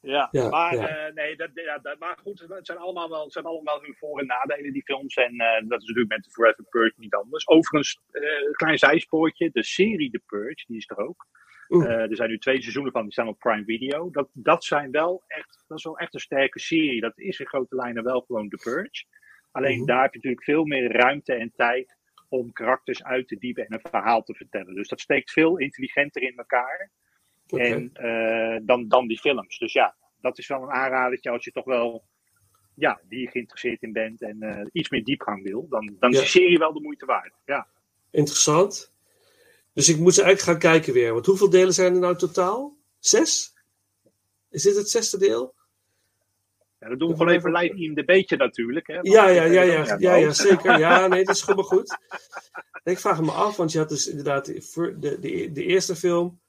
Ja, 0.00 0.28
Ja, 0.30 0.48
maar, 0.48 0.74
ja. 0.74 0.88
eh, 0.88 1.14
nee, 1.14 1.36
dat, 1.36 1.50
ja, 1.54 1.78
dat, 1.78 1.98
maar 1.98 2.18
goed, 2.22 2.40
het 2.48 2.66
zijn 2.66 2.78
allemaal 2.78 3.08
wel, 3.08 3.22
het 3.22 3.32
zijn 3.32 3.44
allemaal 3.44 3.82
hun 3.82 3.94
voor- 3.94 4.20
en 4.20 4.26
nadelen, 4.26 4.72
die 4.72 4.82
films. 4.82 5.14
En 5.14 5.38
eh, 5.38 5.68
dat 5.68 5.80
is 5.80 5.86
natuurlijk 5.86 6.08
met 6.08 6.22
The 6.22 6.30
Forever 6.30 6.64
Purge 6.64 6.94
niet 6.96 7.14
anders. 7.14 7.48
Overigens, 7.48 8.00
eh, 8.10 8.22
een 8.22 8.52
klein 8.52 8.78
zijspoortje, 8.78 9.50
de 9.50 9.64
serie 9.64 10.10
The 10.10 10.22
Purge, 10.26 10.64
die 10.66 10.76
is 10.76 10.90
er 10.90 10.96
ook. 10.96 11.26
Eh, 11.68 12.10
er 12.10 12.16
zijn 12.16 12.30
nu 12.30 12.38
twee 12.38 12.60
seizoenen 12.60 12.92
van, 12.92 13.02
die 13.02 13.12
staan 13.12 13.28
op 13.28 13.38
Prime 13.38 13.64
Video. 13.64 14.10
Dat, 14.10 14.28
dat, 14.32 14.64
zijn 14.64 14.90
wel 14.90 15.24
echt, 15.26 15.64
dat 15.66 15.78
is 15.78 15.84
wel 15.84 15.98
echt 15.98 16.14
een 16.14 16.20
sterke 16.20 16.58
serie. 16.60 17.00
Dat 17.00 17.18
is 17.18 17.40
in 17.40 17.46
grote 17.46 17.74
lijnen 17.74 18.04
wel 18.04 18.20
gewoon 18.20 18.48
The 18.48 18.60
Purge. 18.62 19.04
Alleen 19.50 19.76
Mhm. 19.76 19.86
daar 19.86 20.02
heb 20.02 20.12
je 20.12 20.16
natuurlijk 20.18 20.44
veel 20.44 20.64
meer 20.64 20.92
ruimte 20.92 21.34
en 21.34 21.52
tijd 21.56 21.96
om 22.28 22.52
karakters 22.52 23.04
uit 23.04 23.28
te 23.28 23.38
diepen 23.38 23.66
en 23.66 23.74
een 23.74 23.90
verhaal 23.90 24.22
te 24.22 24.34
vertellen. 24.34 24.74
Dus 24.74 24.88
dat 24.88 25.00
steekt 25.00 25.30
veel 25.30 25.58
intelligenter 25.58 26.22
in 26.22 26.36
elkaar. 26.36 26.90
En, 27.46 27.90
eh, 27.92 28.56
dan, 28.62 28.88
dan 28.88 29.06
die 29.06 29.18
films. 29.18 29.58
Dus 29.58 29.72
ja, 29.72 29.96
dat 30.20 30.38
is 30.38 30.46
wel 30.46 30.62
een 30.62 30.70
aanradertje 30.70 31.30
als 31.30 31.44
je 31.44 31.50
toch 31.50 31.64
wel 31.64 32.04
ja, 32.74 33.00
die 33.08 33.30
geïnteresseerd 33.30 33.82
in 33.82 33.92
bent 33.92 34.22
en 34.22 34.42
eh, 34.42 34.66
iets 34.72 34.90
meer 34.90 35.04
diepgang 35.04 35.42
wil. 35.42 35.66
Dan, 35.68 35.96
dan 35.98 36.10
is 36.10 36.18
die 36.18 36.28
serie 36.28 36.58
wel 36.58 36.72
de 36.72 36.80
moeite 36.80 37.06
waard. 37.06 37.34
Ja. 37.44 37.66
Interessant. 38.10 38.92
Dus 39.78 39.88
ik 39.88 39.98
moet 39.98 40.14
ze 40.14 40.22
eigenlijk 40.22 40.60
gaan 40.60 40.72
kijken 40.72 40.92
weer. 40.92 41.12
Want 41.12 41.26
hoeveel 41.26 41.50
delen 41.50 41.74
zijn 41.74 41.94
er 41.94 42.00
nou 42.00 42.16
totaal? 42.16 42.76
Zes? 42.98 43.54
Is 44.50 44.62
dit 44.62 44.76
het 44.76 44.90
zesde 44.90 45.18
deel? 45.18 45.54
ja, 46.80 46.88
dat 46.88 46.98
doen 46.98 47.08
we 47.08 47.16
gewoon 47.16 47.32
even 47.32 47.52
live 47.52 47.76
in 47.76 47.94
de 47.94 48.04
beetje 48.04 48.36
natuurlijk. 48.36 48.86
Hè, 48.86 48.98
Ja, 49.02 49.28
ja, 49.28 49.42
ja, 49.42 49.62
ja, 49.62 49.96
ja, 49.98 50.14
ja, 50.14 50.32
zeker. 50.32 50.78
Ja, 50.78 51.06
nee, 51.06 51.24
dat 51.24 51.34
is 51.34 51.40
gewoon 51.40 51.56
maar 51.56 51.64
goed. 51.64 51.98
Ik 52.84 52.98
vraag 52.98 53.20
me 53.20 53.30
af, 53.30 53.56
want 53.56 53.72
je 53.72 53.78
had 53.78 53.88
dus 53.88 54.06
inderdaad 54.06 54.44
de, 54.44 54.96
de, 54.98 55.18
de, 55.18 55.52
de 55.52 55.64
eerste 55.64 55.96
film, 55.96 56.40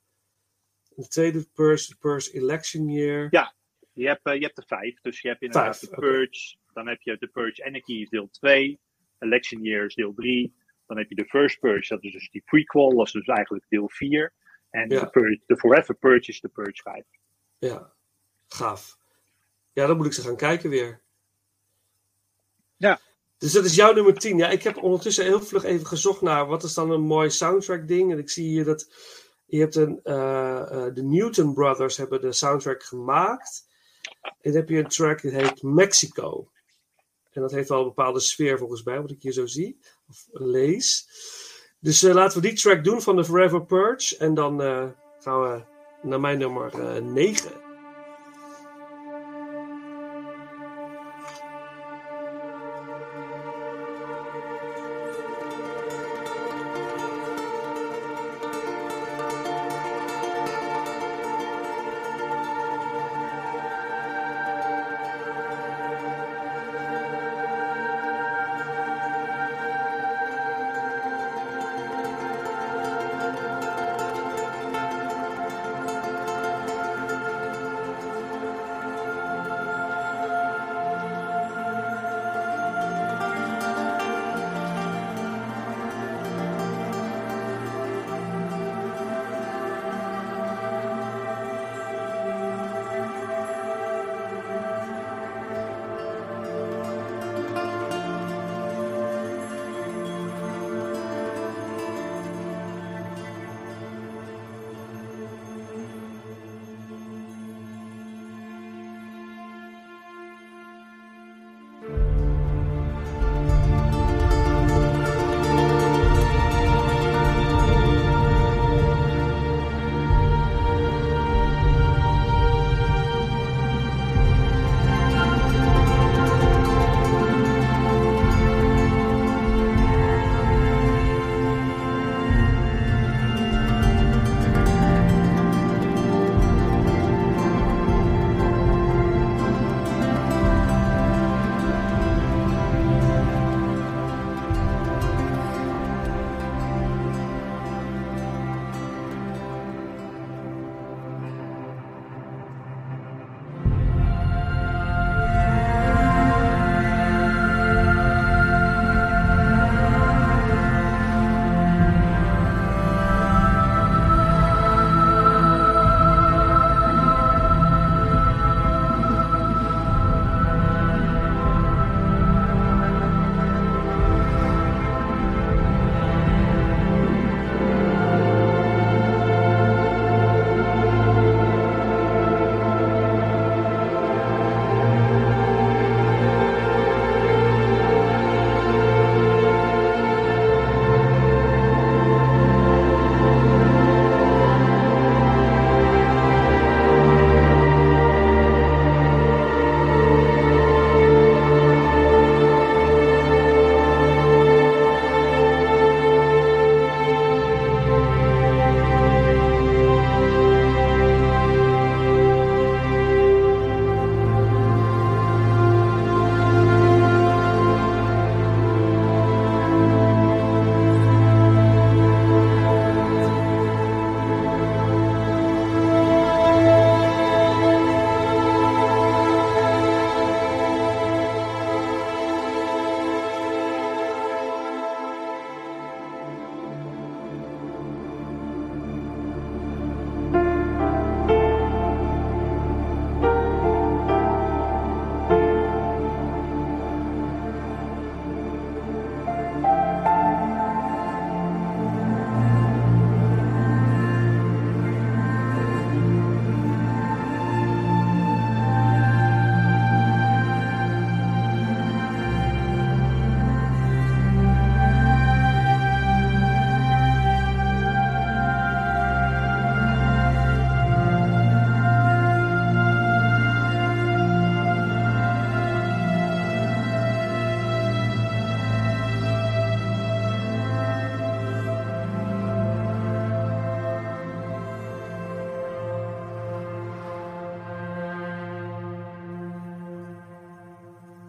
de 0.95 1.07
tweede 1.07 1.45
Purge, 1.53 1.87
de 1.87 1.95
Purge 1.99 2.33
Election 2.33 2.89
Year. 2.89 3.27
Ja, 3.29 3.55
je 3.93 4.07
hebt, 4.07 4.25
eh, 4.25 4.33
je 4.33 4.45
hebt 4.45 4.57
er 4.57 4.67
vijf. 4.67 5.01
Dus 5.01 5.21
je 5.21 5.27
hebt 5.27 5.41
inderdaad 5.41 5.79
Vijf, 5.79 5.91
de. 5.91 5.99
Purge. 5.99 6.55
Dan 6.73 6.87
heb 6.87 7.01
je 7.01 7.17
de 7.19 7.27
Purge 7.27 7.65
Anarchy 7.65 7.93
is 7.93 8.09
deel 8.09 8.29
2. 8.31 8.79
Election 9.19 9.61
Year 9.61 9.85
is 9.85 9.95
deel 9.95 10.13
3. 10.13 10.53
Dan 10.89 10.97
heb 10.97 11.09
je 11.09 11.15
de 11.15 11.25
First 11.25 11.59
Purge, 11.59 11.93
dat 11.93 12.03
is 12.03 12.11
dus 12.11 12.29
die 12.29 12.41
prequel. 12.45 12.95
Dat 12.95 13.05
is 13.05 13.11
dus 13.11 13.25
eigenlijk 13.25 13.65
deel 13.67 13.89
4. 13.89 14.33
En 14.69 14.89
Ja. 14.89 14.99
de, 14.99 15.09
Purge, 15.09 15.41
de 15.45 15.57
Forever 15.57 15.95
Purge 15.95 16.31
is 16.31 16.39
de 16.39 16.47
Purge 16.47 16.81
5. 16.81 17.03
Ja, 17.57 17.93
gaaf. 18.47 18.97
Ja, 19.71 19.87
dan 19.87 19.97
moet 19.97 20.05
ik 20.05 20.13
ze 20.13 20.21
gaan 20.21 20.35
kijken 20.35 20.69
weer. 20.69 21.01
Ja. 22.77 22.99
Dus 23.37 23.51
dat 23.51 23.65
is 23.65 23.75
jouw 23.75 23.93
nummer 23.93 24.13
10. 24.13 24.37
Ja, 24.37 24.49
ik 24.49 24.63
heb 24.63 24.77
ondertussen 24.77 25.25
heel 25.25 25.41
vlug 25.41 25.63
even 25.63 25.85
gezocht 25.87 26.21
naar 26.21 26.47
wat 26.47 26.63
is 26.63 26.73
dan 26.73 26.91
een 26.91 27.01
mooi 27.01 27.29
soundtrack 27.29 27.87
ding. 27.87 28.11
En 28.11 28.17
ik 28.17 28.29
zie 28.29 28.47
hier 28.47 28.63
dat 28.63 28.93
je 29.45 29.59
hebt 29.59 29.75
een, 29.75 29.99
eh, 30.03 30.61
eh, 30.85 30.93
de 30.93 31.03
Newton 31.03 31.53
Brothers 31.53 31.97
hebben 31.97 32.21
de 32.21 32.31
soundtrack 32.31 32.83
gemaakt. 32.83 33.67
En 34.21 34.31
dan 34.41 34.53
heb 34.53 34.69
je 34.69 34.77
een 34.77 34.87
track 34.87 35.21
die 35.21 35.31
heet 35.31 35.63
Mexico. 35.63 36.51
En 37.29 37.41
dat 37.41 37.51
heeft 37.51 37.69
wel 37.69 37.79
een 37.79 37.85
bepaalde 37.85 38.19
sfeer 38.19 38.57
volgens 38.57 38.83
mij, 38.83 39.01
wat 39.01 39.11
ik 39.11 39.21
hier 39.21 39.31
zo 39.31 39.45
zie. 39.45 39.79
Of 40.09 40.27
lees. 40.31 41.07
Dus 41.79 42.03
eh, 42.03 42.13
laten 42.13 42.41
we 42.41 42.47
die 42.47 42.57
track 42.57 42.83
doen 42.83 43.01
van 43.01 43.15
de 43.15 43.25
Forever 43.25 43.65
Purge. 43.65 44.17
En 44.17 44.33
dan 44.33 44.61
eh, 44.61 44.87
gaan 45.19 45.41
we 45.41 45.61
naar 46.01 46.19
mijn 46.19 46.37
nummer 46.37 47.01
9. 47.03 47.68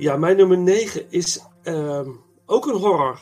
Ja, 0.01 0.17
mijn 0.17 0.37
nummer 0.37 0.59
9 0.59 1.11
is 1.11 1.41
ehm, 1.63 2.11
ook 2.47 2.67
een 2.67 2.77
horror. 2.77 3.21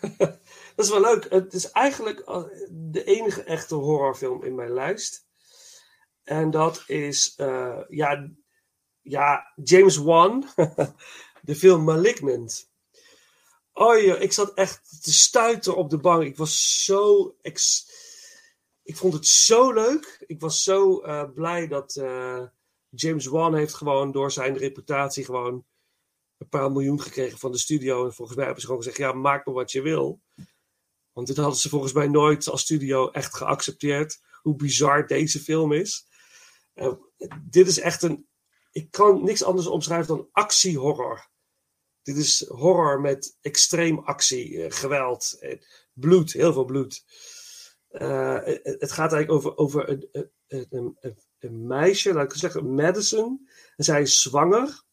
dat 0.18 0.84
is 0.84 0.90
wel 0.90 1.00
leuk. 1.00 1.30
Het 1.30 1.52
is 1.52 1.70
eigenlijk 1.70 2.20
eh, 2.20 2.44
de 2.70 3.04
enige 3.04 3.42
echte 3.42 3.74
horrorfilm 3.74 4.44
in 4.44 4.54
mijn 4.54 4.72
lijst. 4.72 5.26
En 6.22 6.50
dat 6.50 6.84
is, 6.86 7.34
uh, 7.36 7.80
ja, 7.88 8.30
ja, 9.00 9.52
James 9.64 9.96
Wan, 9.96 10.48
de 11.42 11.54
film 11.54 11.84
Malignant. 11.84 12.70
Oh 13.72 14.02
ja, 14.02 14.16
ik 14.16 14.32
zat 14.32 14.54
echt 14.54 15.02
te 15.02 15.12
stuiten 15.12 15.76
op 15.76 15.90
de 15.90 15.98
bank. 15.98 16.22
Ik 16.22 16.36
was 16.36 16.84
zo. 16.84 17.34
Ik, 17.40 17.60
ik 18.82 18.96
vond 18.96 19.12
het 19.12 19.26
zo 19.26 19.72
leuk. 19.72 20.24
Ik 20.26 20.40
was 20.40 20.62
zo 20.62 21.04
uh, 21.04 21.24
blij 21.34 21.66
dat 21.66 21.96
uh, 21.96 22.42
James 22.88 23.26
Wan 23.26 23.54
heeft 23.54 23.74
gewoon 23.74 24.12
door 24.12 24.30
zijn 24.30 24.56
reputatie 24.56 25.24
gewoon 25.24 25.66
een 26.38 26.48
paar 26.48 26.72
miljoen 26.72 27.00
gekregen 27.00 27.38
van 27.38 27.52
de 27.52 27.58
studio. 27.58 28.04
En 28.04 28.14
volgens 28.14 28.36
mij 28.36 28.44
hebben 28.44 28.62
ze 28.62 28.68
gewoon 28.68 28.82
gezegd: 28.82 29.02
ja, 29.02 29.12
maak 29.12 29.46
maar 29.46 29.54
wat 29.54 29.72
je 29.72 29.82
wil. 29.82 30.20
Want 31.12 31.26
dit 31.26 31.36
hadden 31.36 31.58
ze 31.58 31.68
volgens 31.68 31.92
mij 31.92 32.08
nooit 32.08 32.48
als 32.48 32.60
studio 32.60 33.10
echt 33.10 33.34
geaccepteerd. 33.34 34.20
Hoe 34.42 34.56
bizar 34.56 35.06
deze 35.06 35.40
film 35.40 35.72
is. 35.72 36.06
Uh, 36.74 36.92
dit 37.42 37.66
is 37.66 37.78
echt 37.78 38.02
een. 38.02 38.28
Ik 38.72 38.90
kan 38.90 39.24
niks 39.24 39.42
anders 39.42 39.66
omschrijven 39.66 40.16
dan 40.16 40.28
actiehorror. 40.32 41.28
Dit 42.02 42.16
is 42.16 42.46
horror 42.48 43.00
met 43.00 43.36
extreem 43.40 43.98
actie, 43.98 44.50
uh, 44.52 44.66
geweld, 44.68 45.36
uh, 45.40 45.60
bloed, 45.92 46.32
heel 46.32 46.52
veel 46.52 46.64
bloed. 46.64 47.04
het 47.88 48.92
gaat 48.92 49.12
eigenlijk 49.12 49.30
over, 49.30 49.56
over 49.56 49.88
een, 49.88 50.08
een, 50.48 50.96
een, 51.00 51.18
een, 51.38 51.66
meisje, 51.66 52.12
laat 52.12 52.32
ik 52.32 52.38
zeggen, 52.38 52.74
Madison. 52.74 53.48
En 53.76 53.84
zij 53.84 54.02
is 54.02 54.22
zwanger. 54.22 54.86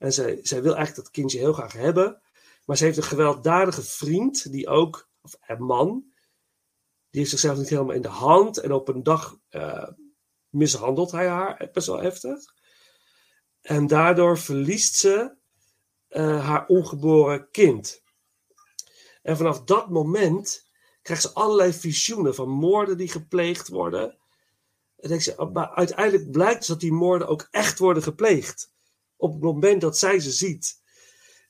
En 0.00 0.12
zij, 0.12 0.38
zij 0.42 0.62
wil 0.62 0.74
eigenlijk 0.74 1.04
dat 1.04 1.14
kindje 1.14 1.38
heel 1.38 1.52
graag 1.52 1.72
hebben. 1.72 2.22
Maar 2.64 2.76
ze 2.76 2.84
heeft 2.84 2.96
een 2.96 3.02
gewelddadige 3.02 3.82
vriend, 3.82 4.52
die 4.52 4.68
ook, 4.68 5.08
of 5.22 5.36
een 5.46 5.62
man, 5.62 6.04
die 7.10 7.20
heeft 7.20 7.30
zichzelf 7.30 7.58
niet 7.58 7.68
helemaal 7.68 7.94
in 7.94 8.02
de 8.02 8.08
hand. 8.08 8.58
En 8.58 8.72
op 8.72 8.88
een 8.88 9.02
dag 9.02 9.38
uh, 9.50 9.88
mishandelt 10.48 11.10
hij 11.10 11.28
haar 11.28 11.68
best 11.72 11.86
wel 11.86 12.00
heftig. 12.00 12.54
En 13.60 13.86
daardoor 13.86 14.38
verliest 14.38 14.94
ze 14.94 15.38
haar 16.18 16.66
ongeboren 16.66 17.50
kind. 17.50 18.02
En 19.22 19.36
vanaf 19.36 19.64
dat 19.64 19.90
moment 19.90 20.70
krijgt 21.02 21.22
ze 21.22 21.32
allerlei 21.32 21.72
visioenen 21.72 22.34
van 22.34 22.48
moorden 22.48 22.96
die 22.96 23.08
gepleegd 23.08 23.68
worden. 23.68 24.18
En 24.96 25.08
denk 25.08 25.20
ze, 25.20 25.50
maar 25.52 25.70
uiteindelijk 25.70 26.30
blijkt 26.30 26.66
dat 26.66 26.80
die 26.80 26.92
moorden 26.92 27.28
ook 27.28 27.48
echt 27.50 27.78
worden 27.78 28.02
gepleegd. 28.02 28.69
Op 29.20 29.32
het 29.32 29.42
moment 29.42 29.80
dat 29.80 29.98
zij 29.98 30.20
ze 30.20 30.30
ziet. 30.30 30.78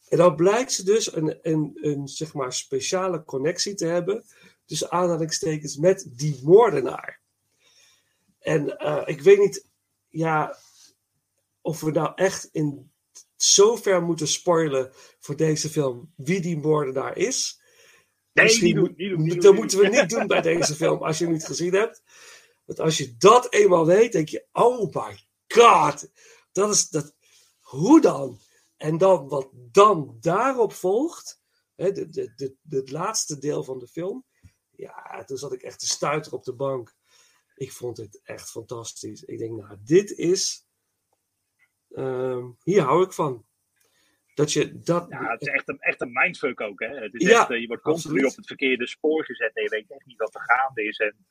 En 0.09 0.19
dan 0.19 0.37
blijkt 0.37 0.73
ze 0.73 0.85
dus 0.85 1.15
een, 1.15 1.39
een, 1.43 1.79
een 1.81 2.09
zeg 2.09 2.35
maar 2.35 2.53
speciale 2.53 3.25
connectie 3.25 3.75
te 3.75 3.87
hebben. 3.87 4.25
Tussen 4.65 4.91
aanhalingstekens 4.91 5.77
met 5.77 6.07
die 6.17 6.41
moordenaar. 6.43 7.21
En 8.39 8.77
uh, 8.79 9.03
ik 9.05 9.21
weet 9.21 9.39
niet, 9.39 9.67
ja, 10.09 10.57
of 11.61 11.81
we 11.81 11.91
nou 11.91 12.13
echt 12.15 12.49
in 12.53 12.91
zo 13.37 13.77
ver 13.77 14.03
moeten 14.03 14.29
spoilen 14.29 14.93
voor 15.19 15.37
deze 15.37 15.69
film 15.69 16.13
wie 16.17 16.41
die 16.41 16.57
moordenaar 16.57 17.17
is. 17.17 17.61
Nee, 18.33 18.45
Misschien 18.45 18.75
doen, 18.75 18.95
doen, 18.97 19.29
dat 19.29 19.41
doen, 19.41 19.55
moeten 19.55 19.79
we 19.79 19.89
niet 19.89 20.09
doen 20.09 20.27
bij 20.27 20.41
deze 20.41 20.75
film 20.75 21.03
als 21.03 21.19
je 21.19 21.25
hem 21.25 21.33
niet 21.33 21.47
gezien 21.47 21.75
hebt. 21.75 22.03
Want 22.65 22.81
als 22.81 22.99
je 22.99 23.17
dat 23.19 23.53
eenmaal 23.53 23.87
weet, 23.87 24.13
denk 24.13 24.29
je: 24.29 24.45
oh 24.53 24.95
my 24.95 25.21
god, 25.49 26.11
dat 26.53 26.75
is 26.75 26.89
dat. 26.89 27.15
Hoe 27.71 28.01
dan? 28.01 28.39
En 28.77 28.99
dan 28.99 29.29
wat 29.29 29.49
dan 29.53 30.17
daarop 30.21 30.73
volgt, 30.73 31.43
hè, 31.75 31.93
de, 31.93 32.33
de, 32.37 32.57
het 32.69 32.91
laatste 32.91 33.39
deel 33.39 33.65
van 33.65 33.79
de 33.79 33.87
film. 33.87 34.25
Ja, 34.71 35.25
toen 35.25 35.37
zat 35.37 35.53
ik 35.53 35.63
echt 35.63 35.79
te 35.79 35.87
stuiter 35.87 36.33
op 36.33 36.45
de 36.45 36.55
bank. 36.55 36.95
Ik 37.55 37.73
vond 37.73 37.97
het 37.97 38.21
echt 38.23 38.51
fantastisch. 38.51 39.25
Ik 39.25 39.39
denk, 39.39 39.61
nou, 39.61 39.77
dit 39.85 40.11
is. 40.11 40.67
Um, 41.89 42.57
hier 42.63 42.83
hou 42.83 43.05
ik 43.05 43.13
van. 43.13 43.47
Dat 44.35 44.53
je 44.53 44.79
dat. 44.79 45.07
Ja, 45.09 45.31
het 45.31 45.41
is 45.41 45.49
echt 45.49 45.69
een, 45.69 45.79
echt 45.81 46.01
een 46.01 46.13
mindfuck 46.13 46.61
ook. 46.61 46.81
Hè? 46.81 46.99
Het 46.99 47.15
is 47.15 47.29
Ja, 47.29 47.41
echt, 47.41 47.51
uh, 47.51 47.61
je 47.61 47.67
wordt 47.67 47.83
continu 47.83 48.25
op 48.25 48.37
het 48.37 48.47
verkeerde 48.47 48.87
spoor 48.87 49.25
gezet 49.25 49.57
en 49.57 49.63
je 49.63 49.69
weet 49.69 49.91
echt 49.91 50.07
niet 50.07 50.19
wat 50.19 50.35
er 50.35 50.41
gaande 50.41 50.85
is. 50.85 50.99
En 50.99 51.27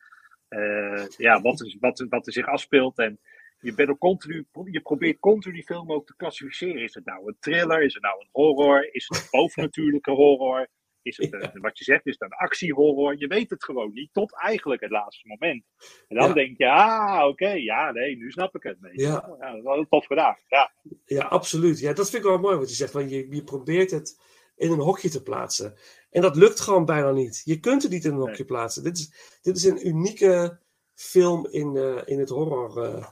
uh, 0.50 1.08
ja, 1.08 1.42
wat, 1.42 1.60
er, 1.60 1.76
wat, 1.80 2.06
wat 2.10 2.28
er 2.28 2.34
zich 2.34 2.48
afspeelt. 2.48 2.98
En 2.98 3.20
je 3.60 3.74
bent 3.74 3.90
ook 3.90 4.00
continu, 4.00 4.48
je 4.66 4.82
probeert 4.82 5.20
continu 5.20 5.54
die 5.54 5.64
film 5.64 5.92
ook 5.92 6.06
te 6.08 6.16
klassificeren. 6.16 6.84
Is 6.84 6.94
het 6.94 7.06
nou 7.06 7.28
een 7.28 7.38
thriller? 7.40 7.84
Is 7.84 7.94
het 7.94 8.04
nou 8.04 8.20
een 8.20 8.30
horror? 8.32 8.94
Is 8.94 9.06
het 9.08 9.18
een 9.18 9.28
bovennatuurlijke 9.40 10.12
horror? 10.12 10.68
Is 11.02 11.18
het, 11.18 11.34
een, 11.34 11.62
wat 11.62 11.78
je 11.78 11.84
zegt, 11.84 12.06
is 12.06 12.14
het 12.20 12.22
een 12.32 12.38
actiehorror? 12.38 13.16
Je 13.18 13.28
weet 13.28 13.50
het 13.50 13.64
gewoon 13.64 13.92
niet, 13.94 14.14
tot 14.14 14.36
eigenlijk 14.42 14.82
het 14.82 14.92
laatste 14.92 15.28
moment. 15.28 15.66
En 16.08 16.16
dan 16.18 16.28
Ja. 16.28 16.34
denk 16.34 16.58
je, 16.58 16.70
ah, 16.70 17.28
oké, 17.28 17.50
ja, 17.50 17.92
nee, 17.92 18.16
nu 18.18 18.32
snap 18.32 18.56
ik 18.56 18.64
het. 18.64 18.78
Ja. 18.92 19.26
wel. 19.28 19.38
ja, 19.40 19.48
dat 19.48 19.58
is 19.58 19.64
wel 19.64 19.86
tof 19.90 20.06
gedaan. 20.06 20.38
Ja. 20.48 20.72
Ja, 21.06 21.24
absoluut. 21.26 21.80
Ja, 21.80 21.94
dat 21.94 22.10
vind 22.10 22.24
ik 22.24 22.30
wel 22.30 22.40
mooi 22.40 22.58
wat 22.58 22.70
je 22.70 22.76
zegt. 22.76 22.94
Want 22.94 23.10
je, 23.10 23.28
je 23.30 23.44
probeert 23.44 23.92
het 23.92 24.20
in 24.56 24.72
een 24.72 24.80
hokje 24.80 25.10
te 25.10 25.24
plaatsen. 25.24 25.76
En 26.10 26.22
dat 26.22 26.36
lukt 26.36 26.60
gewoon 26.60 26.86
bijna 26.86 27.12
niet. 27.12 27.42
Je 27.46 27.60
kunt 27.60 27.82
het 27.84 27.92
niet 27.92 28.06
in 28.06 28.12
een 28.12 28.20
hokje 28.20 28.46
plaatsen. 28.46 28.84
Dit 28.84 28.98
is, 28.98 29.38
dit 29.42 29.56
is 29.56 29.64
een 29.64 29.88
unieke 29.88 30.60
film 30.94 31.48
in, 31.48 31.76
eh, 31.78 32.02
in 32.06 32.20
het 32.20 32.30
horror, 32.30 32.84
eh, 32.84 33.08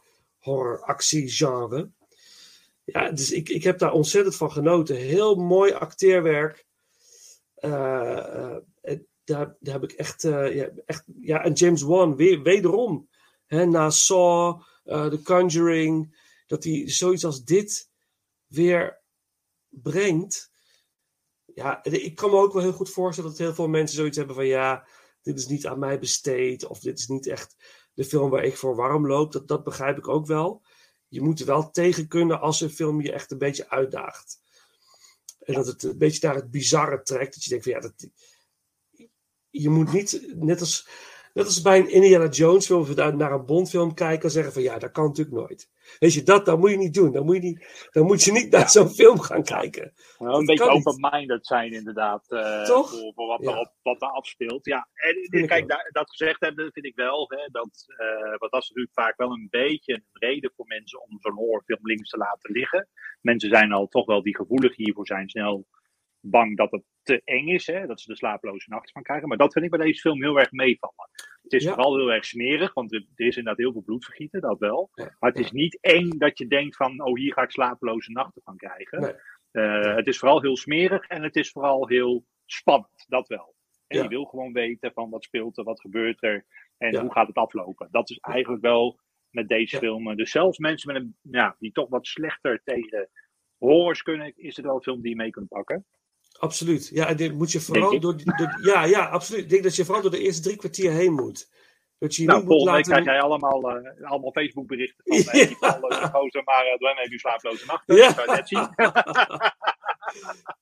horror-actie-genre. 0.48 1.92
Ja, 2.84 3.12
dus 3.12 3.32
ik, 3.32 3.50
ik 3.50 3.64
heb 3.64 3.80
daar 3.80 3.92
ontzettend 3.92 4.36
van 4.36 4.52
genoten. 4.52 4.96
Heel 4.96 5.36
mooi 5.36 5.72
acteerwerk. 5.72 6.66
Eh, 7.56 8.56
eh, 8.82 9.00
daar, 9.24 9.56
daar 9.60 9.74
heb 9.74 9.84
ik 9.84 9.92
echt, 9.92 10.24
eh, 10.24 10.56
ja, 10.56 10.70
echt. 10.86 11.04
Ja, 11.20 11.44
en 11.44 11.54
James 11.54 11.82
Wan, 11.82 12.16
weer, 12.16 12.42
wederom. 12.42 13.10
Hè, 13.46 13.66
na 13.66 13.90
Saw, 13.90 14.62
eh, 14.84 15.06
The 15.06 15.22
Conjuring. 15.22 16.26
Dat 16.46 16.64
hij 16.64 16.90
zoiets 16.90 17.26
als 17.26 17.44
dit 17.44 17.90
weer 18.46 19.02
brengt. 19.70 20.52
Ja, 21.46 21.84
ik 21.84 22.16
kan 22.16 22.30
me 22.30 22.36
ook 22.36 22.54
wel 22.54 22.62
heel 22.62 22.72
goed 22.72 22.90
voorstellen 22.90 23.30
dat 23.30 23.40
heel 23.40 23.54
veel 23.54 23.68
mensen 23.68 23.98
zoiets 23.98 24.18
hebben 24.18 24.36
van 24.36 24.46
ja, 24.46 24.88
dit 25.22 25.38
is 25.38 25.48
niet 25.48 25.68
aan 25.68 25.80
mij 25.80 26.00
besteed. 26.00 26.66
Of 26.66 26.80
dit 26.80 27.00
is 27.00 27.08
niet 27.08 27.28
echt 27.28 27.56
de 27.98 28.06
film 28.06 28.30
waar 28.30 28.44
ik 28.44 28.58
voor 28.58 28.76
warm 28.76 29.08
loop. 29.08 29.32
Dat, 29.32 29.48
dat 29.48 29.64
begrijp 29.64 29.98
ik 29.98 30.08
ook 30.08 30.26
wel. 30.26 30.62
Je 31.08 31.22
moet 31.22 31.40
er 31.40 31.46
wel 31.46 31.70
tegen 31.70 32.08
kunnen 32.08 32.40
als 32.40 32.62
een 32.62 32.70
film 32.70 33.02
je 33.02 33.12
echt 33.12 33.32
een 33.32 33.38
beetje 33.38 33.70
uitdaagt. 33.70 34.40
En 35.40 35.54
dat 35.54 35.68
het 35.68 35.84
een 35.84 35.98
beetje 35.98 36.28
naar 36.28 36.36
het 36.36 36.52
bizarre 36.52 37.02
trekt. 37.02 37.34
Dat 37.34 37.44
je 37.44 37.50
denkt 37.50 37.64
van 37.64 37.74
ja, 37.74 37.80
dat, 37.80 38.10
je 39.50 39.70
moet 39.70 39.92
niet, 39.92 40.34
net 40.36 40.60
als, 40.60 40.88
net 41.38 41.46
als 41.46 41.62
bij 41.62 41.80
een 41.80 41.90
Indiana 41.92 42.28
Jones 42.28 42.66
film, 42.66 42.82
of 42.82 42.96
naar 42.96 43.32
een 43.32 43.46
Bond 43.46 43.70
film 43.70 43.94
kijken 43.94 44.24
en 44.24 44.32
zeggen 44.32 44.54
van 44.54 44.62
ja, 44.62 44.78
dat 44.80 44.92
kan 44.92 45.06
natuurlijk 45.06 45.38
nooit. 45.38 45.70
Weet 46.00 46.14
je, 46.14 46.24
dat, 46.24 46.46
dat 46.46 46.60
moet 46.60 46.70
je 46.70 46.78
niet 46.78 46.94
doen. 46.94 47.12
Dan 47.12 47.26
moet 47.26 47.36
je 47.36 47.42
niet, 47.42 47.88
dan 47.92 48.06
moet 48.06 48.24
je 48.24 48.32
niet 48.32 48.52
naar 48.52 48.70
zo'n 48.70 48.90
film 48.90 49.20
gaan 49.20 49.44
kijken. 49.44 49.94
Dat 50.18 50.38
een 50.40 50.46
beetje 50.46 50.70
open-minded 50.70 51.48
zijn, 51.48 51.72
inderdaad. 51.74 52.32
eh, 52.32 52.64
Toch? 52.64 52.90
Voor, 52.90 53.14
voor 53.16 53.28
wat, 53.28 53.42
Ja. 53.44 53.52
er 53.52 53.58
op, 53.60 53.74
wat 53.82 54.02
er 54.02 54.08
afspeelt. 54.08 54.66
Ja, 54.66 54.88
en 55.32 55.48
kijk, 55.48 55.68
dat 55.92 56.10
gezegd 56.10 56.40
hebben, 56.42 56.72
vind 56.72 56.86
ik 56.86 56.96
wel. 56.96 57.26
Hè, 57.30 57.48
dat, 57.52 57.86
eh, 57.98 58.30
want 58.40 58.52
dat 58.52 58.62
is 58.62 58.68
natuurlijk 58.70 58.94
vaak 58.94 59.18
wel 59.18 59.32
een 59.32 59.48
beetje 59.50 59.94
een 59.94 60.06
reden 60.12 60.52
voor 60.56 60.66
mensen 60.68 61.02
om 61.02 61.18
zo'n 61.20 61.34
horrorfilm 61.36 61.80
links 61.82 62.10
te 62.10 62.18
laten 62.18 62.52
liggen. 62.52 62.88
Mensen 63.22 63.50
zijn 63.50 63.72
al 63.72 63.88
toch 63.88 64.06
wel 64.06 64.22
die 64.24 64.36
gevoelig 64.36 64.76
hiervoor 64.76 65.06
zijn, 65.08 65.30
snel 65.30 65.68
bang 66.30 66.58
dat 66.58 66.72
het 66.72 66.84
te 67.04 67.22
eng 67.24 67.48
is. 67.48 67.68
Hè, 67.68 67.86
dat 67.88 68.02
ze 68.02 68.10
de 68.12 68.16
slapeloze 68.18 68.70
nachten 68.70 68.92
van 68.94 69.04
krijgen. 69.04 69.28
Maar 69.28 69.38
dat 69.38 69.54
vind 69.54 69.66
ik 69.66 69.72
bij 69.72 69.86
deze 69.86 70.00
film 70.02 70.24
heel 70.24 70.40
erg 70.40 70.52
meevallen. 70.52 71.10
Het 71.42 71.54
is 71.54 71.64
Ja. 71.64 71.74
vooral 71.74 71.98
heel 71.98 72.12
erg 72.12 72.26
smerig, 72.26 72.74
want 72.74 72.94
er 72.94 73.06
er 73.16 73.26
is 73.26 73.38
inderdaad 73.38 73.58
heel 73.64 73.72
veel 73.72 73.82
bloedvergieten, 73.84 74.42
dat 74.42 74.60
wel. 74.60 74.90
Maar 74.96 75.32
het 75.32 75.40
is 75.40 75.52
niet 75.52 75.78
eng 75.82 76.10
dat 76.18 76.38
je 76.38 76.48
denkt 76.48 76.76
van, 76.76 77.02
oh 77.04 77.16
hier 77.16 77.34
ga 77.34 77.42
ik 77.42 77.52
slapeloze 77.52 78.12
nachten 78.12 78.42
van 78.44 78.58
krijgen. 78.58 79.02
Nee. 79.02 79.14
Eh, 79.52 79.96
het 79.96 80.08
is 80.08 80.20
vooral 80.20 80.42
heel 80.42 80.58
smerig 80.58 81.08
en 81.08 81.24
het 81.24 81.36
is 81.36 81.52
vooral 81.52 81.88
heel 81.88 82.26
spannend, 82.46 83.06
dat 83.08 83.28
wel. 83.28 83.56
En 83.88 83.98
Ja. 83.98 84.04
je 84.04 84.10
wil 84.10 84.26
gewoon 84.26 84.54
weten 84.54 84.92
van 84.94 85.10
wat 85.10 85.24
speelt 85.24 85.58
er, 85.58 85.64
wat 85.64 85.82
gebeurt 85.82 86.24
er 86.24 86.46
en 86.78 86.92
Ja. 86.92 87.02
hoe 87.02 87.12
gaat 87.12 87.28
het 87.28 87.36
aflopen. 87.36 87.88
Dat 87.92 88.10
is 88.10 88.18
eigenlijk 88.18 88.62
wel 88.64 89.00
met 89.30 89.48
deze 89.48 89.76
Ja. 89.76 89.82
film. 89.82 90.16
Dus 90.16 90.32
zelfs 90.32 90.58
mensen 90.58 90.94
met 90.94 91.02
een, 91.02 91.18
ja, 91.22 91.56
die 91.60 91.72
toch 91.72 91.90
wat 91.90 92.08
slechter 92.08 92.62
tegen 92.64 93.10
horrors 93.58 94.02
kunnen, 94.02 94.34
is 94.36 94.56
het 94.56 94.66
wel 94.66 94.76
een 94.76 94.82
film 94.82 95.02
die 95.02 95.10
je 95.10 95.16
mee 95.16 95.30
kunt 95.30 95.48
pakken. 95.48 95.86
Absoluut. 96.40 96.88
Ja, 96.88 97.14
dit 97.14 97.34
moet 97.34 97.52
je 97.52 97.60
vooral 97.60 98.00
door, 98.00 98.18
door. 98.18 98.58
Ja, 98.62 98.84
ja, 98.84 99.06
absoluut. 99.06 99.44
Ik 99.44 99.50
denk 99.50 99.64
dat 99.64 99.76
je 99.76 99.86
vooral 99.86 100.02
door 100.02 100.12
de 100.12 100.20
eerste 100.20 100.42
drie 100.42 100.56
kwartier 100.56 100.92
heen 100.92 101.14
moet. 101.14 101.50
Dat 102.00 102.16
je 102.16 102.22
je 102.22 102.28
Nou, 102.28 102.46
volgende 102.46 102.72
laten. 102.72 102.92
krijg 102.92 103.06
jij 103.06 103.22
allemaal, 103.22 103.70
eh, 103.72 104.10
allemaal 104.10 104.32
Facebook 104.32 104.68
berichten 104.68 105.04
van 105.06 105.18
Ja. 105.24 105.32
eh, 105.32 105.48
die 105.48 106.10
gozer, 106.10 106.44
maar 106.44 106.66
uh, 106.66 106.76
Dwayne 106.76 107.00
heeft 107.00 107.12
nu 107.12 107.18
slaaploze 107.18 107.66
nachten. 107.66 107.96
Ja. 107.96 108.08
Dat 108.08 108.16
kan 108.16 108.26
je 108.26 108.32
net 108.32 108.48
zien. 108.48 108.70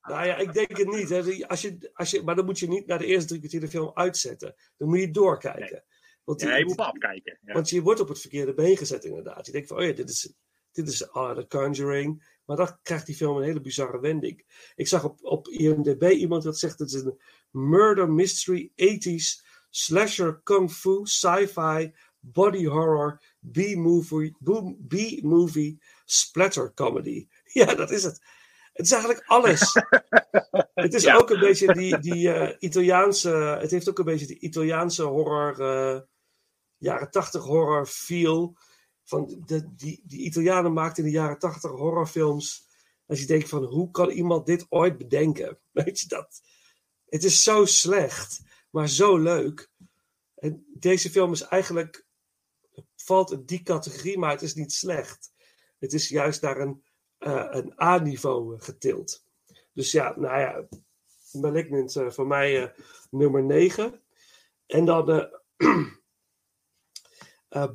Nou 0.01 0.25
ja, 0.25 0.35
ik 0.35 0.53
denk 0.53 0.77
het 0.77 0.87
niet. 0.87 1.09
Hè. 1.09 1.47
Als 1.47 1.61
je, 1.61 1.91
als 1.93 2.11
je, 2.11 2.21
maar 2.23 2.35
dan 2.35 2.45
moet 2.45 2.59
je 2.59 2.67
niet 2.67 2.85
naar 2.85 2.97
de 2.99 3.05
eerste 3.05 3.27
drie 3.27 3.39
kwartier 3.39 3.59
de 3.59 3.67
film 3.67 3.91
uitzetten. 3.93 4.55
Dan 4.77 4.87
moet 4.89 4.99
je 4.99 5.11
doorkijken. 5.11 5.83
Want, 6.23 6.39
die- 6.39 6.47
Ja, 6.49 6.55
je 6.55 6.65
moet 6.65 6.77
maar 6.77 6.85
afkijken. 6.85 7.39
Ja. 7.45 7.53
want 7.53 7.69
je 7.69 7.81
wordt 7.81 7.99
op 7.99 8.07
het 8.07 8.21
verkeerde 8.21 8.53
been 8.53 8.77
gezet, 8.77 9.03
inderdaad. 9.03 9.45
Je 9.45 9.51
denkt 9.51 9.67
van, 9.67 9.77
oh 9.77 9.83
ja, 9.83 9.91
dit 9.91 10.09
is, 10.09 10.33
dit 10.71 10.87
is 10.87 11.11
ah, 11.11 11.35
The 11.37 11.47
Conjuring. 11.47 12.34
Maar 12.45 12.57
dan 12.57 12.77
krijgt 12.81 13.05
die 13.05 13.15
film 13.15 13.37
een 13.37 13.43
hele 13.43 13.61
bizarre 13.61 13.99
wending. 13.99 14.45
Ik 14.75 14.87
zag 14.87 15.03
op, 15.03 15.19
op 15.21 15.47
IMDb 15.47 16.03
iemand 16.03 16.43
dat 16.43 16.59
zegt 16.59 16.77
dat 16.77 16.91
het 16.91 16.99
is 16.99 17.05
een 17.05 17.19
murder 17.51 18.11
mystery 18.11 18.71
80s 18.75 19.43
slasher 19.69 20.39
kung 20.43 20.71
fu 20.71 21.05
sci-fi 21.05 21.93
body 22.19 22.65
horror 22.65 23.21
B-movie 23.51 24.35
B-movie 24.87 25.79
splatter 26.05 26.73
comedy. 26.73 27.27
Ja, 27.55 27.75
dat 27.75 27.91
is 27.91 28.03
het. 28.03 28.21
Het 28.73 28.85
is 28.85 28.91
eigenlijk 28.91 29.23
alles. 29.25 29.73
het 30.73 30.93
is 30.93 31.07
ook 31.07 31.29
een 31.29 31.39
beetje 31.39 31.73
die, 31.73 31.99
die 31.99 32.27
uh, 32.27 32.49
Italiaanse. 32.59 33.29
Het 33.59 33.71
heeft 33.71 33.89
ook 33.89 33.99
een 33.99 34.05
beetje 34.05 34.25
die 34.25 34.39
Italiaanse 34.39 35.03
horror. 35.03 35.59
Uh, 35.59 35.99
jaren 36.77 37.11
tachtig 37.11 37.43
horror 37.43 37.85
feel. 37.85 38.57
Van 39.05 39.43
de, 39.45 39.75
die, 39.75 40.01
die 40.03 40.19
Italianen 40.19 40.73
maakten 40.73 41.03
in 41.03 41.09
de 41.09 41.15
jaren 41.15 41.39
tachtig 41.39 41.71
horrorfilms. 41.71 42.67
Als 43.05 43.19
je 43.19 43.25
denkt 43.25 43.49
van 43.49 43.63
hoe 43.63 43.91
kan 43.91 44.09
iemand 44.09 44.45
dit 44.45 44.65
ooit 44.69 44.97
bedenken? 44.97 45.57
Weet 45.71 45.99
je 45.99 46.07
dat? 46.07 46.41
Het 47.05 47.23
is 47.23 47.43
zo 47.43 47.65
slecht, 47.65 48.41
maar 48.69 48.89
zo 48.89 49.17
leuk. 49.17 49.69
En 50.35 50.65
deze 50.73 51.09
film 51.09 51.31
is 51.31 51.41
eigenlijk. 51.41 52.05
valt 52.95 53.31
in 53.31 53.45
die 53.45 53.63
categorie, 53.63 54.17
maar 54.17 54.31
het 54.31 54.41
is 54.41 54.55
niet 54.55 54.73
slecht. 54.73 55.33
Het 55.79 55.93
is 55.93 56.09
juist 56.09 56.41
naar 56.41 56.59
een 56.59 56.83
uh, 57.19 57.47
een 57.49 57.73
A-niveau 57.81 58.59
getild. 58.59 59.23
Dus 59.73 59.91
ja, 59.91 60.13
nou 60.17 60.39
ja, 60.39 60.67
Malignant 61.31 61.95
uh, 61.95 62.09
voor 62.09 62.27
mij 62.27 62.73
nummer 63.09 63.43
9. 63.43 64.01
En 64.65 64.85
dan 64.85 65.29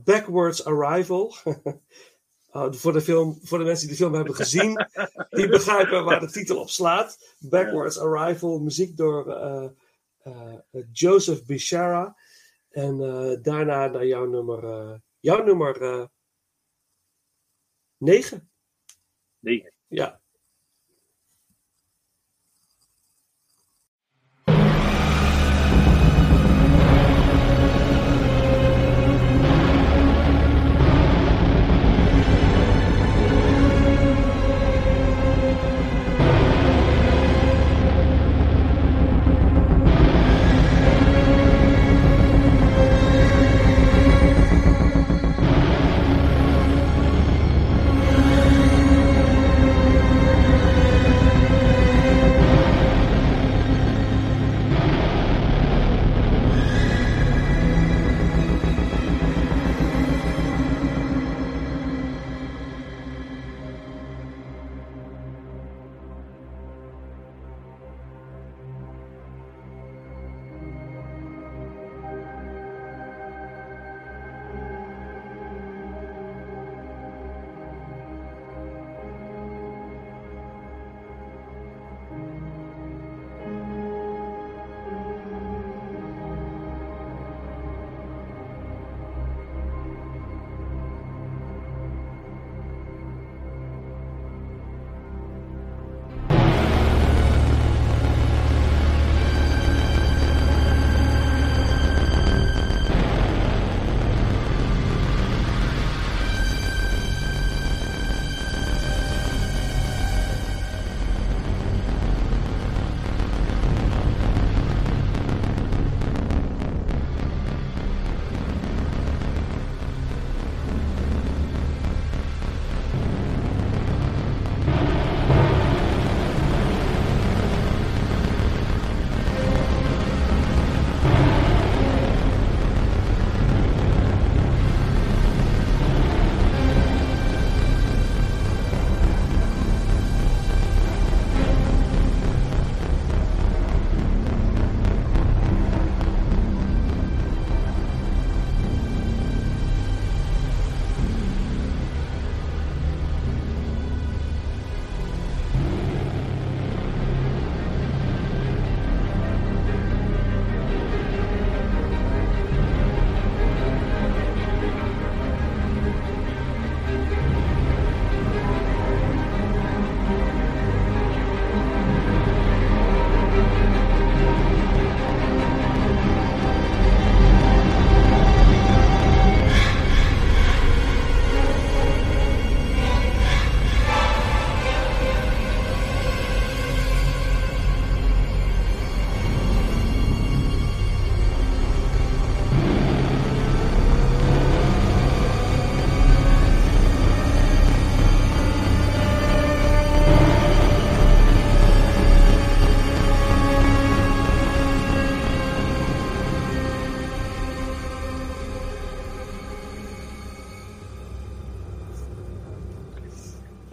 Backwards 0.04 0.64
Arrival. 0.64 1.34
voor, 2.80 2.92
de 2.92 3.00
film, 3.00 3.38
voor 3.42 3.58
de 3.58 3.64
mensen 3.64 3.88
die 3.88 3.96
de 3.96 4.02
film 4.02 4.14
hebben 4.14 4.34
gezien, 4.34 4.86
die 5.30 5.48
begrijpen 5.48 6.04
waar 6.04 6.20
de 6.20 6.30
titel 6.30 6.60
op 6.60 6.68
slaat. 6.68 7.36
Backwards 7.38 7.98
Arrival, 7.98 8.58
muziek 8.58 8.96
door 8.96 9.36
Joseph 10.92 11.44
Bishara. 11.44 12.16
En 12.70 12.98
daarna 13.42 13.86
naar 13.86 14.06
jouw 14.06 14.26
nummer, 14.26 15.00
jouw 15.20 15.44
nummer 15.44 16.08
9. 17.96 18.50
9. 19.38 19.72
Ja. 19.86 20.19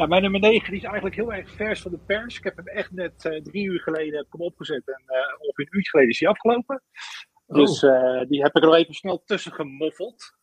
Mijn 0.08 0.22
nummer 0.22 0.40
9 0.40 0.70
die 0.70 0.80
is 0.80 0.84
eigenlijk 0.86 1.16
heel 1.16 1.34
erg 1.34 1.52
vers 1.56 1.82
van 1.82 1.92
de 1.92 1.98
pers. 1.98 2.38
Ik 2.38 2.44
heb 2.44 2.56
hem 2.56 2.68
echt 2.68 2.92
net 2.92 3.26
uh, 3.26 3.42
drie 3.42 3.66
uur 3.66 3.80
geleden 3.80 4.16
heb 4.16 4.26
ik 4.26 4.32
hem 4.32 4.42
opgezet 4.42 4.88
en 4.88 5.04
uh, 5.08 5.18
ongeveer 5.40 5.66
een 5.66 5.76
uurtje 5.76 5.90
geleden 5.90 6.12
is 6.12 6.20
hij 6.20 6.30
afgelopen. 6.30 6.84
Dus 7.46 7.82
uh, 7.82 8.22
die 8.28 8.42
heb 8.42 8.56
ik 8.56 8.62
er 8.62 8.70
nog 8.70 8.76
even 8.76 8.94
snel 8.94 9.24
tussen 9.24 9.54
gemoffeld. 9.54 10.38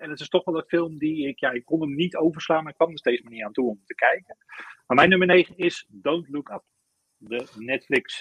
en 0.00 0.10
het 0.10 0.20
is 0.20 0.28
toch 0.28 0.44
wel 0.44 0.56
een 0.56 0.68
film 0.68 0.98
die 0.98 1.28
ik, 1.28 1.40
ja, 1.40 1.50
ik 1.50 1.64
kon 1.64 1.80
hem 1.80 1.94
niet 1.94 2.16
overslaan, 2.16 2.62
maar 2.62 2.72
ik 2.72 2.78
kwam 2.78 2.90
er 2.90 2.98
steeds 2.98 3.22
maar 3.22 3.32
niet 3.32 3.44
aan 3.44 3.52
toe 3.52 3.68
om 3.68 3.80
te 3.84 3.94
kijken. 3.94 4.36
Maar 4.86 4.96
mijn 4.96 5.08
nummer 5.08 5.26
9 5.26 5.56
is 5.56 5.86
Don't 5.88 6.28
Look 6.28 6.48
Up. 6.48 6.62
De 7.16 7.46
Netflix, 7.56 8.18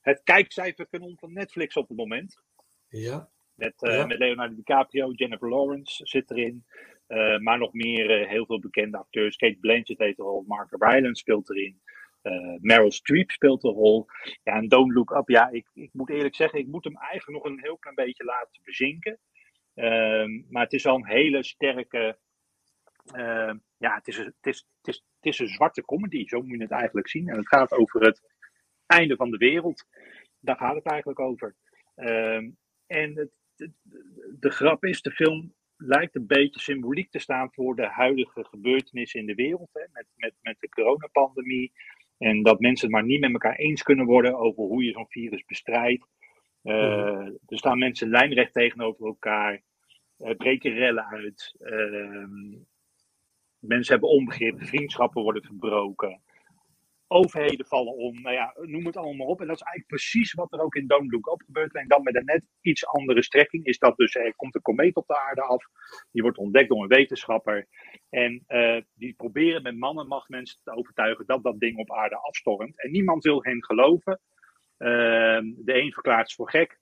het 0.00 0.20
kijkcijferkanon 0.24 1.16
van 1.18 1.32
Netflix 1.32 1.76
op 1.76 1.88
het 1.88 1.96
moment. 1.96 2.42
Ja. 2.88 3.28
Met, 3.54 3.74
ja. 3.76 4.06
met 4.06 4.18
Leonardo 4.18 4.54
DiCaprio, 4.54 5.10
Jennifer 5.10 5.48
Lawrence 5.48 6.06
zit 6.06 6.30
erin. 6.30 6.64
Uh, 7.10 7.38
maar 7.38 7.58
nog 7.58 7.72
meer 7.72 8.20
uh, 8.20 8.28
heel 8.28 8.46
veel 8.46 8.60
bekende 8.60 8.98
acteurs. 8.98 9.36
Kate 9.36 9.58
Blanchett 9.60 9.98
heeft 9.98 10.16
de 10.16 10.22
rol, 10.22 10.44
Mark 10.46 10.70
Rylance 10.70 11.20
speelt 11.20 11.50
erin. 11.50 11.80
Uh, 12.22 12.56
Meryl 12.60 12.90
Streep 12.90 13.30
speelt 13.30 13.60
de 13.60 13.68
rol. 13.68 14.06
Ja, 14.42 14.54
en 14.54 14.68
Don't 14.68 14.92
Look 14.92 15.10
Up, 15.10 15.28
ja, 15.28 15.48
ik, 15.48 15.66
ik 15.74 15.90
moet 15.92 16.10
eerlijk 16.10 16.34
zeggen, 16.34 16.58
ik 16.58 16.66
moet 16.66 16.84
hem 16.84 16.96
eigenlijk 16.96 17.42
nog 17.42 17.52
een 17.52 17.60
heel 17.62 17.78
klein 17.78 17.96
beetje 17.96 18.24
laten 18.24 18.62
bezinken. 18.64 19.18
Ehm, 19.74 20.42
maar 20.48 20.62
het 20.62 20.72
is 20.72 20.82
wel 20.82 20.94
een 20.94 21.06
hele 21.06 21.44
sterke. 21.44 22.18
Ehm, 23.12 23.56
ja, 23.76 23.94
het 23.94 24.08
is, 24.08 24.18
een, 24.18 24.24
het, 24.24 24.46
is, 24.46 24.66
het, 24.82 25.02
is, 25.20 25.38
een 25.38 25.48
zwarte 25.48 25.84
comedy, 25.84 26.26
zo 26.26 26.42
moet 26.42 26.56
je 26.56 26.62
het 26.62 26.70
eigenlijk 26.70 27.08
zien. 27.08 27.28
En 27.28 27.36
het 27.36 27.48
gaat 27.48 27.72
over 27.72 28.00
het 28.00 28.20
einde 28.86 29.16
van 29.16 29.30
de 29.30 29.36
wereld. 29.36 29.84
Daar 30.40 30.56
gaat 30.56 30.74
het 30.74 30.86
eigenlijk 30.86 31.20
over. 31.20 31.56
Ehm, 31.94 32.50
en 32.86 33.16
het, 33.16 33.30
de 34.38 34.50
grap 34.50 34.84
is, 34.84 35.02
de 35.02 35.10
film 35.10 35.54
lijkt 35.80 36.14
een 36.14 36.26
beetje 36.26 36.60
symboliek 36.60 37.10
te 37.10 37.18
staan 37.18 37.52
voor 37.52 37.76
de 37.76 37.86
huidige 37.86 38.44
gebeurtenissen 38.44 39.20
in 39.20 39.26
de 39.26 39.34
wereld. 39.34 39.70
Hè, 39.72 39.82
met, 39.92 40.06
met, 40.16 40.34
met 40.40 40.56
de 40.60 40.68
coronapandemie. 40.68 41.72
En 42.18 42.42
dat 42.42 42.60
mensen 42.60 42.86
het 42.86 42.94
maar 42.96 43.04
niet 43.04 43.20
met 43.20 43.32
elkaar 43.32 43.56
eens 43.56 43.82
kunnen 43.82 44.06
worden 44.06 44.38
over 44.38 44.62
hoe 44.62 44.84
je 44.84 44.92
zo'n 44.92 45.08
virus 45.08 45.44
bestrijdt. 45.44 46.06
Uh, 46.62 47.26
Er 47.46 47.58
staan 47.58 47.78
mensen 47.78 48.08
lijnrecht 48.08 48.52
tegenover 48.52 49.06
elkaar. 49.06 49.62
Uh, 50.18 50.36
breken 50.36 50.72
rellen 50.72 51.06
uit. 51.06 51.54
Uh, 51.60 52.26
mensen 53.58 53.92
hebben 53.92 54.10
onbegrip. 54.10 54.62
Vriendschappen 54.62 55.22
worden 55.22 55.42
verbroken. 55.42 56.20
Overheden 57.12 57.66
vallen 57.66 57.94
om. 57.94 58.20
Nou 58.20 58.34
ja, 58.34 58.54
noem 58.60 58.86
het 58.86 58.96
allemaal 58.96 59.26
op. 59.26 59.40
En 59.40 59.46
dat 59.46 59.56
is 59.56 59.62
eigenlijk 59.62 59.86
precies 59.86 60.32
wat 60.32 60.52
er 60.52 60.60
ook 60.60 60.74
in 60.74 60.86
Don't 60.86 61.12
Look 61.12 61.26
Up 61.26 61.42
gebeurt. 61.44 61.74
En 61.74 61.88
dan 61.88 62.02
met 62.02 62.14
een 62.14 62.24
net 62.24 62.46
iets 62.60 62.86
andere 62.86 63.22
strekking. 63.22 63.64
Is 63.64 63.78
dat 63.78 63.96
dus 63.96 64.14
er 64.14 64.34
komt 64.36 64.54
een 64.54 64.62
komeet 64.62 64.96
op 64.96 65.06
de 65.06 65.18
aarde 65.18 65.42
af. 65.42 65.64
Die 66.10 66.22
wordt 66.22 66.38
ontdekt 66.38 66.68
door 66.68 66.82
een 66.82 66.88
wetenschapper. 66.88 67.66
En 68.08 68.44
uh, 68.48 68.80
die 68.94 69.14
proberen 69.14 69.62
met 69.62 69.76
man 69.78 69.98
en 69.98 70.06
macht 70.06 70.28
mensen 70.28 70.60
te 70.62 70.76
overtuigen 70.76 71.26
dat 71.26 71.42
dat 71.42 71.60
ding 71.60 71.78
op 71.78 71.92
aarde 71.92 72.16
afstormt. 72.16 72.82
En 72.82 72.90
niemand 72.90 73.24
wil 73.24 73.42
hen 73.42 73.64
geloven. 73.64 74.20
Uh, 74.78 74.88
de 75.56 75.74
een 75.74 75.92
verklaart 75.92 76.30
ze 76.30 76.34
voor 76.34 76.50
gek. 76.50 76.78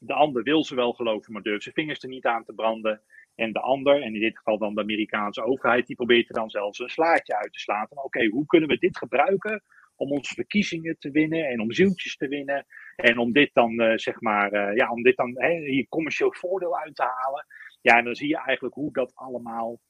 De 0.00 0.14
ander 0.14 0.42
wil 0.42 0.64
ze 0.64 0.74
wel 0.74 0.92
geloven, 0.92 1.32
maar 1.32 1.42
durft 1.42 1.62
zijn 1.62 1.74
vingers 1.74 2.02
er 2.02 2.08
niet 2.08 2.26
aan 2.26 2.44
te 2.44 2.52
branden. 2.52 3.02
En 3.38 3.52
de 3.52 3.60
ander, 3.60 4.02
en 4.02 4.14
in 4.14 4.20
dit 4.20 4.36
geval 4.36 4.58
dan 4.58 4.74
de 4.74 4.80
Amerikaanse 4.80 5.42
overheid, 5.42 5.86
die 5.86 5.96
probeert 5.96 6.28
er 6.28 6.34
dan 6.34 6.50
zelfs 6.50 6.78
een 6.78 6.88
slaatje 6.88 7.36
uit 7.36 7.52
te 7.52 7.58
slaan. 7.58 7.88
Van 7.88 8.04
oké, 8.04 8.26
hoe 8.26 8.46
kunnen 8.46 8.68
we 8.68 8.78
dit 8.78 8.96
gebruiken 8.96 9.62
om 9.96 10.10
onze 10.10 10.34
verkiezingen 10.34 10.98
te 10.98 11.10
winnen 11.10 11.48
en 11.48 11.60
om 11.60 11.72
zieltjes 11.72 12.16
te 12.16 12.28
winnen. 12.28 12.66
En 12.96 13.18
om 13.18 13.32
dit 13.32 13.50
dan, 13.52 13.80
uh, 13.80 13.96
zeg 13.96 14.20
maar, 14.20 14.52
uh, 14.52 14.76
ja, 14.76 14.90
om 14.90 15.02
dit 15.02 15.16
dan 15.16 15.42
hier 15.42 15.88
commercieel 15.88 16.32
voordeel 16.32 16.78
uit 16.78 16.94
te 16.94 17.02
halen. 17.02 17.46
Ja, 17.80 17.98
en 17.98 18.04
dan 18.04 18.14
zie 18.14 18.28
je 18.28 18.42
eigenlijk 18.42 18.74
hoe 18.74 18.92
dat 18.92 19.14
allemaal 19.14 19.80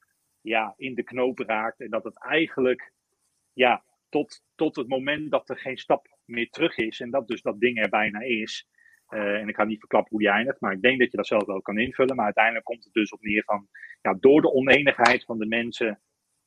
ja, 0.41 0.75
in 0.77 0.95
de 0.95 1.03
knoop 1.03 1.39
raakt. 1.39 1.81
En 1.81 1.91
dat 1.91 2.05
het 2.05 2.25
eigenlijk, 2.25 2.93
ja, 3.53 3.85
tot, 4.09 4.43
tot 4.55 4.77
het 4.77 4.89
moment 4.89 5.31
dat 5.31 5.49
er 5.49 5.59
geen 5.59 5.79
stap 5.79 6.19
meer 6.25 6.49
terug 6.49 6.77
is. 6.77 7.01
En 7.01 7.11
dat 7.11 7.29
dus 7.29 7.43
dat 7.43 7.61
ding 7.61 7.79
er 7.79 7.89
bijna 7.89 8.21
is. 8.21 8.67
Uh, 9.11 9.41
en 9.41 9.49
ik 9.49 9.57
ga 9.57 9.65
niet 9.65 9.79
verklappen 9.79 10.11
hoe 10.11 10.21
die 10.21 10.29
eindigt, 10.29 10.61
maar 10.61 10.73
ik 10.73 10.83
denk 10.83 10.99
dat 10.99 11.11
je 11.11 11.17
dat 11.17 11.27
zelf 11.27 11.47
wel 11.47 11.63
kan 11.63 11.79
invullen. 11.79 12.17
Maar 12.17 12.25
uiteindelijk 12.25 12.65
komt 12.65 12.85
het 12.85 12.93
dus 12.93 13.11
op 13.11 13.23
neer 13.23 13.43
van, 13.45 13.69
ja, 14.01 14.15
door 14.21 14.41
de 14.41 14.53
oneenigheid 14.53 15.25
van 15.25 15.39
de 15.39 15.47
mensen 15.47 16.01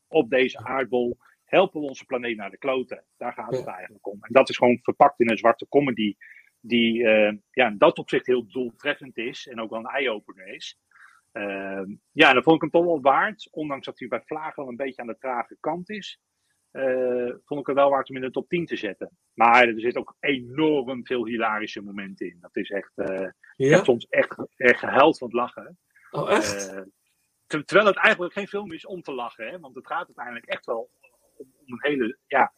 op 0.07 0.29
deze 0.29 0.57
aardbol, 0.57 1.17
helpen 1.43 1.81
we 1.81 1.87
onze 1.87 2.05
planeet 2.05 2.37
naar 2.37 2.49
de 2.49 2.57
kloten. 2.57 3.05
Daar 3.17 3.33
gaat 3.33 3.57
het 3.57 3.67
eigenlijk 3.67 4.07
om. 4.07 4.17
En 4.21 4.33
dat 4.33 4.49
is 4.49 4.57
gewoon 4.57 4.79
verpakt 4.81 5.19
in 5.19 5.29
een 5.29 5.37
zwarte 5.37 5.67
comedy, 5.69 6.15
die 6.59 6.99
uh, 6.99 7.31
ja, 7.51 7.67
in 7.67 7.77
dat 7.77 7.97
opzicht 7.97 8.25
heel 8.25 8.47
doeltreffend 8.47 9.17
is 9.17 9.47
en 9.47 9.61
ook 9.61 9.69
wel 9.69 9.79
een 9.79 9.85
eye-opener 9.85 10.47
is. 10.47 10.79
Uh, 11.33 11.83
ja, 12.11 12.27
en 12.27 12.33
dan 12.33 12.43
vond 12.43 12.55
ik 12.55 12.61
hem 12.61 12.69
toch 12.69 12.85
wel 12.85 13.01
waard, 13.01 13.47
ondanks 13.51 13.85
dat 13.85 13.99
hij 13.99 14.07
bij 14.07 14.21
Vlaag 14.25 14.55
wel 14.55 14.67
een 14.67 14.75
beetje 14.75 15.01
aan 15.01 15.07
de 15.07 15.17
trage 15.17 15.57
kant 15.59 15.89
is. 15.89 16.19
Uh, 16.71 17.33
vond 17.45 17.59
ik 17.59 17.65
het 17.65 17.75
wel 17.75 17.89
waard 17.89 18.09
om 18.09 18.15
in 18.15 18.21
de 18.21 18.31
top 18.31 18.49
10 18.49 18.65
te 18.65 18.75
zetten. 18.75 19.17
Maar 19.33 19.67
er 19.67 19.79
zit 19.79 19.97
ook 19.97 20.15
enorm 20.19 21.05
veel 21.05 21.25
hilarische 21.25 21.81
momenten 21.81 22.27
in. 22.27 22.37
Dat 22.41 22.55
is 22.55 22.69
echt, 22.69 22.91
uh, 22.95 23.27
ja? 23.55 23.71
echt 23.71 23.85
soms 23.85 24.05
echt, 24.05 24.37
echt 24.55 24.79
gehuild 24.79 25.17
van 25.17 25.27
het 25.27 25.37
lachen. 25.37 25.77
Oh, 26.11 26.31
echt? 26.31 26.73
Uh, 26.73 26.81
ter, 27.45 27.65
terwijl 27.65 27.87
het 27.87 27.97
eigenlijk 27.97 28.33
geen 28.33 28.47
film 28.47 28.71
is 28.71 28.85
om 28.85 29.01
te 29.01 29.13
lachen. 29.13 29.47
Hè? 29.47 29.59
Want 29.59 29.75
het 29.75 29.87
gaat 29.87 30.05
uiteindelijk 30.05 30.45
echt 30.45 30.65
wel 30.65 30.89
om, 31.37 31.47
om 31.65 31.73
een 31.73 31.91
hele 31.91 32.17
ja, 32.27 32.53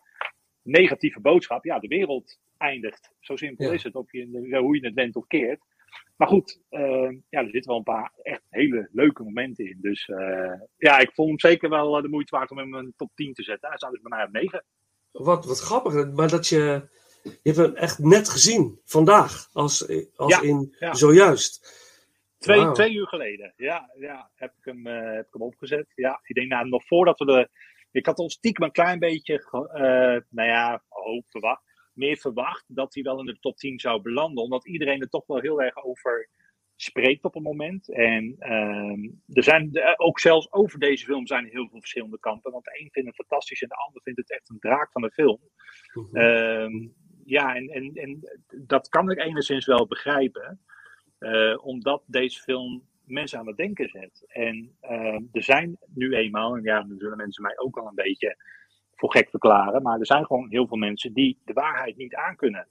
negatieve 0.61 1.19
boodschap. 1.19 1.63
Ja, 1.63 1.79
de 1.79 1.87
wereld 1.87 2.39
eindigt. 2.57 3.13
Zo 3.19 3.35
simpel 3.35 3.65
ja. 3.65 3.73
is 3.73 3.83
het, 3.83 3.95
of 3.95 4.11
je, 4.11 4.57
hoe 4.57 4.75
je 4.75 4.85
het 4.85 4.95
bent 4.95 5.15
of 5.15 5.27
keert. 5.27 5.65
Maar 6.15 6.27
goed, 6.27 6.59
uh, 6.69 7.11
ja, 7.29 7.39
er 7.39 7.49
zitten 7.49 7.67
wel 7.71 7.77
een 7.77 7.83
paar 7.83 8.11
echt 8.21 8.41
hele 8.49 8.89
leuke 8.91 9.23
momenten 9.23 9.65
in. 9.65 9.77
Dus 9.81 10.07
uh, 10.07 10.53
ja, 10.77 10.99
ik 10.99 11.11
vond 11.13 11.27
hem 11.29 11.39
zeker 11.39 11.69
wel 11.69 12.01
de 12.01 12.07
moeite 12.07 12.35
waard 12.35 12.51
om 12.51 12.57
hem 12.57 12.67
in 12.67 12.73
een 12.73 12.93
top 12.97 13.11
10 13.15 13.33
te 13.33 13.43
zetten. 13.43 13.67
Hij 13.67 13.77
staat 13.77 13.91
dus 13.91 14.01
bij 14.01 14.17
mij 14.17 14.25
op 14.25 14.31
9. 14.31 14.63
Wat, 15.11 15.45
wat 15.45 15.59
grappig, 15.59 16.11
maar 16.11 16.29
dat 16.29 16.47
je. 16.47 16.91
Je 17.23 17.39
hebt 17.43 17.57
hem 17.57 17.75
echt 17.75 17.99
net 17.99 18.29
gezien, 18.29 18.79
vandaag, 18.85 19.49
als, 19.53 19.87
als 20.15 20.33
ja, 20.33 20.41
in 20.41 20.75
ja. 20.79 20.93
zojuist. 20.93 21.81
Twee, 22.37 22.59
wow. 22.59 22.73
twee 22.73 22.93
uur 22.93 23.07
geleden, 23.07 23.53
ja, 23.57 23.91
ja 23.99 24.29
heb, 24.35 24.53
ik 24.57 24.65
hem, 24.65 24.87
uh, 24.87 25.15
heb 25.15 25.25
ik 25.25 25.33
hem 25.33 25.41
opgezet. 25.41 25.91
Ja, 25.95 26.19
ik 26.23 26.35
denk 26.35 26.49
nou, 26.49 26.69
nog 26.69 26.85
voordat 26.85 27.19
we 27.19 27.25
de. 27.25 27.49
Ik 27.91 28.05
had 28.05 28.17
ons 28.17 28.33
stiekem 28.33 28.63
een 28.63 28.71
klein 28.71 28.99
beetje, 28.99 29.45
nou 30.29 30.49
ja, 30.49 30.83
hoop 30.87 31.25
verwacht 31.29 31.72
meer 31.93 32.17
verwacht 32.17 32.65
dat 32.67 32.93
hij 32.93 33.03
wel 33.03 33.19
in 33.19 33.25
de 33.25 33.39
top 33.39 33.57
10 33.57 33.79
zou 33.79 34.01
belanden. 34.01 34.43
Omdat 34.43 34.67
iedereen 34.67 35.01
er 35.01 35.09
toch 35.09 35.25
wel 35.25 35.39
heel 35.39 35.61
erg 35.61 35.83
over 35.83 36.29
spreekt 36.75 37.23
op 37.23 37.33
het 37.33 37.43
moment. 37.43 37.91
En 37.91 38.35
uh, 38.39 39.37
er 39.37 39.43
zijn 39.43 39.71
ook 39.95 40.19
zelfs 40.19 40.51
over 40.51 40.79
deze 40.79 41.05
film 41.05 41.27
zijn 41.27 41.45
heel 41.45 41.67
veel 41.69 41.79
verschillende 41.79 42.19
kampen. 42.19 42.51
Want 42.51 42.63
de 42.63 42.79
een 42.79 42.89
vindt 42.91 43.07
het 43.07 43.27
fantastisch 43.27 43.61
en 43.61 43.67
de 43.67 43.75
ander 43.75 44.01
vindt 44.01 44.19
het 44.19 44.31
echt 44.31 44.49
een 44.49 44.59
draak 44.59 44.91
van 44.91 45.01
de 45.01 45.11
film. 45.11 45.39
Mm-hmm. 45.93 46.17
Uh, 46.17 46.89
ja, 47.25 47.55
en, 47.55 47.67
en, 47.67 47.93
en 47.93 48.19
dat 48.65 48.89
kan 48.89 49.11
ik 49.11 49.19
enigszins 49.19 49.65
wel 49.65 49.87
begrijpen. 49.87 50.59
Uh, 51.19 51.65
omdat 51.65 52.03
deze 52.05 52.39
film 52.41 52.87
mensen 53.05 53.39
aan 53.39 53.47
het 53.47 53.57
denken 53.57 53.89
zet. 53.89 54.23
En 54.27 54.77
er 55.31 55.43
zijn 55.43 55.77
nu 55.93 56.15
eenmaal, 56.15 56.55
en 56.55 56.63
ja, 56.63 56.83
dan 56.83 56.97
zullen 56.97 57.17
mensen 57.17 57.43
mij 57.43 57.57
ook 57.57 57.77
al 57.77 57.87
een 57.87 57.95
beetje 57.95 58.37
voor 58.95 59.11
gek 59.11 59.29
verklaren. 59.29 59.81
Maar 59.81 59.99
er 59.99 60.05
zijn 60.05 60.25
gewoon 60.25 60.49
heel 60.49 60.67
veel 60.67 60.77
mensen 60.77 61.13
die 61.13 61.39
de 61.45 61.53
waarheid 61.53 61.97
niet 61.97 62.15
aankunnen. 62.15 62.67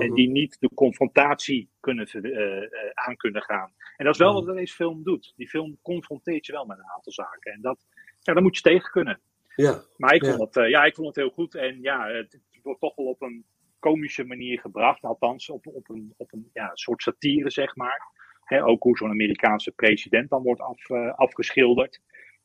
En 0.00 0.14
die 0.14 0.28
niet 0.28 0.56
de 0.60 0.70
confrontatie 0.74 1.70
kunnen, 1.80 2.08
uh, 2.12 2.32
uh, 2.32 2.68
aan 2.94 3.16
kunnen 3.16 3.42
gaan. 3.42 3.72
En 3.96 4.04
dat 4.04 4.14
is 4.14 4.20
wel 4.20 4.30
mm-hmm. 4.30 4.46
wat 4.46 4.56
deze 4.56 4.74
film 4.74 5.02
doet. 5.02 5.32
Die 5.36 5.48
film 5.48 5.78
confronteert 5.82 6.46
je 6.46 6.52
wel 6.52 6.64
met 6.64 6.78
een 6.78 6.90
aantal 6.94 7.12
zaken. 7.12 7.52
En 7.52 7.60
dat, 7.60 7.84
ja, 8.20 8.32
daar 8.32 8.42
moet 8.42 8.56
je 8.56 8.62
tegen 8.62 8.90
kunnen. 8.90 9.20
Ja. 9.56 9.82
Maar 9.96 10.14
ik 10.14 10.24
vond, 10.24 10.38
ja. 10.38 10.44
het, 10.44 10.56
uh, 10.56 10.68
ja, 10.68 10.84
ik 10.84 10.94
vond 10.94 11.06
het 11.06 11.16
heel 11.16 11.30
goed. 11.30 11.54
En 11.54 11.80
ja, 11.80 12.08
het 12.08 12.40
wordt 12.62 12.80
toch 12.80 12.96
wel 12.96 13.06
op 13.06 13.22
een 13.22 13.44
komische 13.78 14.24
manier 14.24 14.60
gebracht. 14.60 15.02
Althans, 15.02 15.50
op, 15.50 15.66
op 15.66 15.88
een, 15.88 16.14
op 16.16 16.32
een 16.32 16.50
ja, 16.52 16.70
soort 16.72 17.02
satire, 17.02 17.50
zeg 17.50 17.76
maar. 17.76 18.10
He, 18.44 18.64
ook 18.64 18.82
hoe 18.82 18.96
zo'n 18.96 19.10
Amerikaanse 19.10 19.70
president 19.70 20.30
dan 20.30 20.42
wordt 20.42 20.60
af, 20.60 20.90
afgeschilderd. 21.16 22.00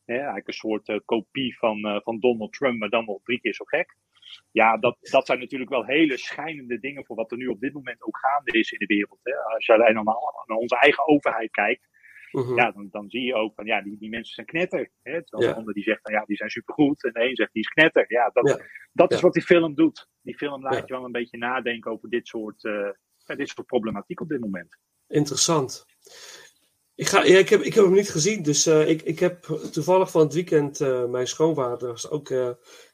Hè, 0.08 0.14
eigenlijk 0.14 0.46
een 0.46 0.52
soort 0.52 0.88
uh, 0.88 0.98
kopie 1.04 1.58
van, 1.58 1.78
uh, 1.86 2.00
van 2.02 2.18
Donald 2.18 2.52
Trump, 2.52 2.78
maar 2.78 2.88
dan 2.88 3.04
nog 3.04 3.22
drie 3.22 3.40
keer 3.40 3.54
zo 3.54 3.64
gek. 3.64 3.96
Ja, 4.50 4.76
dat, 4.76 4.96
dat 5.00 5.26
zijn 5.26 5.38
natuurlijk 5.38 5.70
wel 5.70 5.84
hele 5.84 6.16
schijnende 6.16 6.78
dingen 6.78 7.04
voor 7.04 7.16
wat 7.16 7.30
er 7.30 7.36
nu 7.36 7.46
op 7.46 7.60
dit 7.60 7.72
moment 7.72 8.02
ook 8.02 8.18
gaande 8.18 8.58
is 8.58 8.72
in 8.72 8.78
de 8.78 8.86
wereld. 8.86 9.20
Hè. 9.22 9.36
Als 9.36 9.66
je 9.66 9.72
alleen 9.72 9.94
naar, 9.94 10.04
naar 10.46 10.56
onze 10.56 10.78
eigen 10.78 11.08
overheid 11.08 11.50
kijkt, 11.50 11.88
uh-huh. 12.32 12.56
ja, 12.56 12.70
dan, 12.70 12.88
dan 12.90 13.10
zie 13.10 13.22
je 13.22 13.34
ook 13.34 13.54
van 13.54 13.66
ja, 13.66 13.82
die, 13.82 13.98
die 13.98 14.08
mensen 14.08 14.34
zijn 14.34 14.46
knetter. 14.46 14.90
Hè. 15.02 15.24
Terwijl 15.24 15.48
ja. 15.48 15.54
de 15.54 15.58
ander 15.58 15.74
die 15.74 15.82
zegt 15.82 16.00
van 16.02 16.12
ja, 16.12 16.24
die 16.24 16.36
zijn 16.36 16.50
supergoed. 16.50 17.04
En 17.04 17.12
de 17.12 17.20
een 17.20 17.36
zegt 17.36 17.52
die 17.52 17.62
is 17.62 17.68
knetter. 17.68 18.04
Ja, 18.08 18.30
dat, 18.32 18.48
ja. 18.48 18.64
dat 18.92 19.10
is 19.10 19.16
ja. 19.16 19.22
wat 19.22 19.32
die 19.32 19.42
film 19.42 19.74
doet. 19.74 20.08
Die 20.22 20.36
film 20.36 20.62
laat 20.62 20.88
je 20.88 20.94
wel 20.94 21.04
een 21.04 21.12
beetje 21.12 21.38
nadenken 21.38 21.90
over 21.90 22.08
dit 22.08 22.26
soort, 22.26 22.64
uh, 22.64 22.90
dit 23.26 23.48
soort 23.48 23.66
problematiek 23.66 24.20
op 24.20 24.28
dit 24.28 24.40
moment. 24.40 24.78
Interessant. 25.06 25.84
Ik, 26.98 27.08
ga, 27.08 27.22
ik, 27.22 27.48
heb, 27.48 27.62
ik 27.62 27.74
heb 27.74 27.84
hem 27.84 27.92
niet 27.92 28.10
gezien, 28.10 28.42
dus 28.42 28.66
uh, 28.66 28.88
ik, 28.88 29.02
ik 29.02 29.18
heb 29.18 29.44
toevallig 29.72 30.10
van 30.10 30.20
het 30.20 30.34
weekend 30.34 30.80
uh, 30.80 31.04
mijn 31.04 31.26
schoonvader 31.26 31.88
was 31.88 32.10
ook 32.10 32.28
uh, 32.28 32.50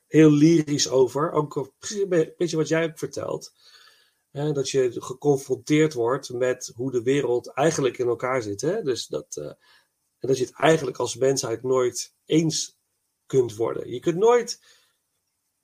heel 0.07 0.31
lyrisch 0.31 0.89
over. 0.89 1.33
Ook 1.33 1.73
precies 1.79 2.01
een 2.09 2.33
beetje 2.37 2.57
wat 2.57 2.69
jij 2.69 2.85
ook 2.85 2.99
vertelt. 2.99 3.53
Hè, 4.31 4.53
dat 4.53 4.71
je 4.71 5.03
geconfronteerd 5.03 5.95
wordt 5.95 6.33
met 6.33 6.73
hoe 6.75 6.91
de 6.91 7.03
wereld 7.03 7.53
eigenlijk 7.53 7.99
in 7.99 8.07
elkaar 8.07 8.43
zit. 8.43 8.61
Hè? 8.61 8.83
Dus 8.83 9.07
dat, 9.07 9.37
en 10.19 10.29
dat 10.29 10.39
je 10.39 10.45
het 10.45 10.55
eigenlijk 10.55 10.97
als 10.97 11.17
mensheid 11.17 11.63
nooit 11.63 12.15
eens 12.25 12.79
kunt 13.27 13.57
worden. 13.57 13.91
Je 13.91 14.01
kunt 14.01 14.17
nooit 14.17 14.61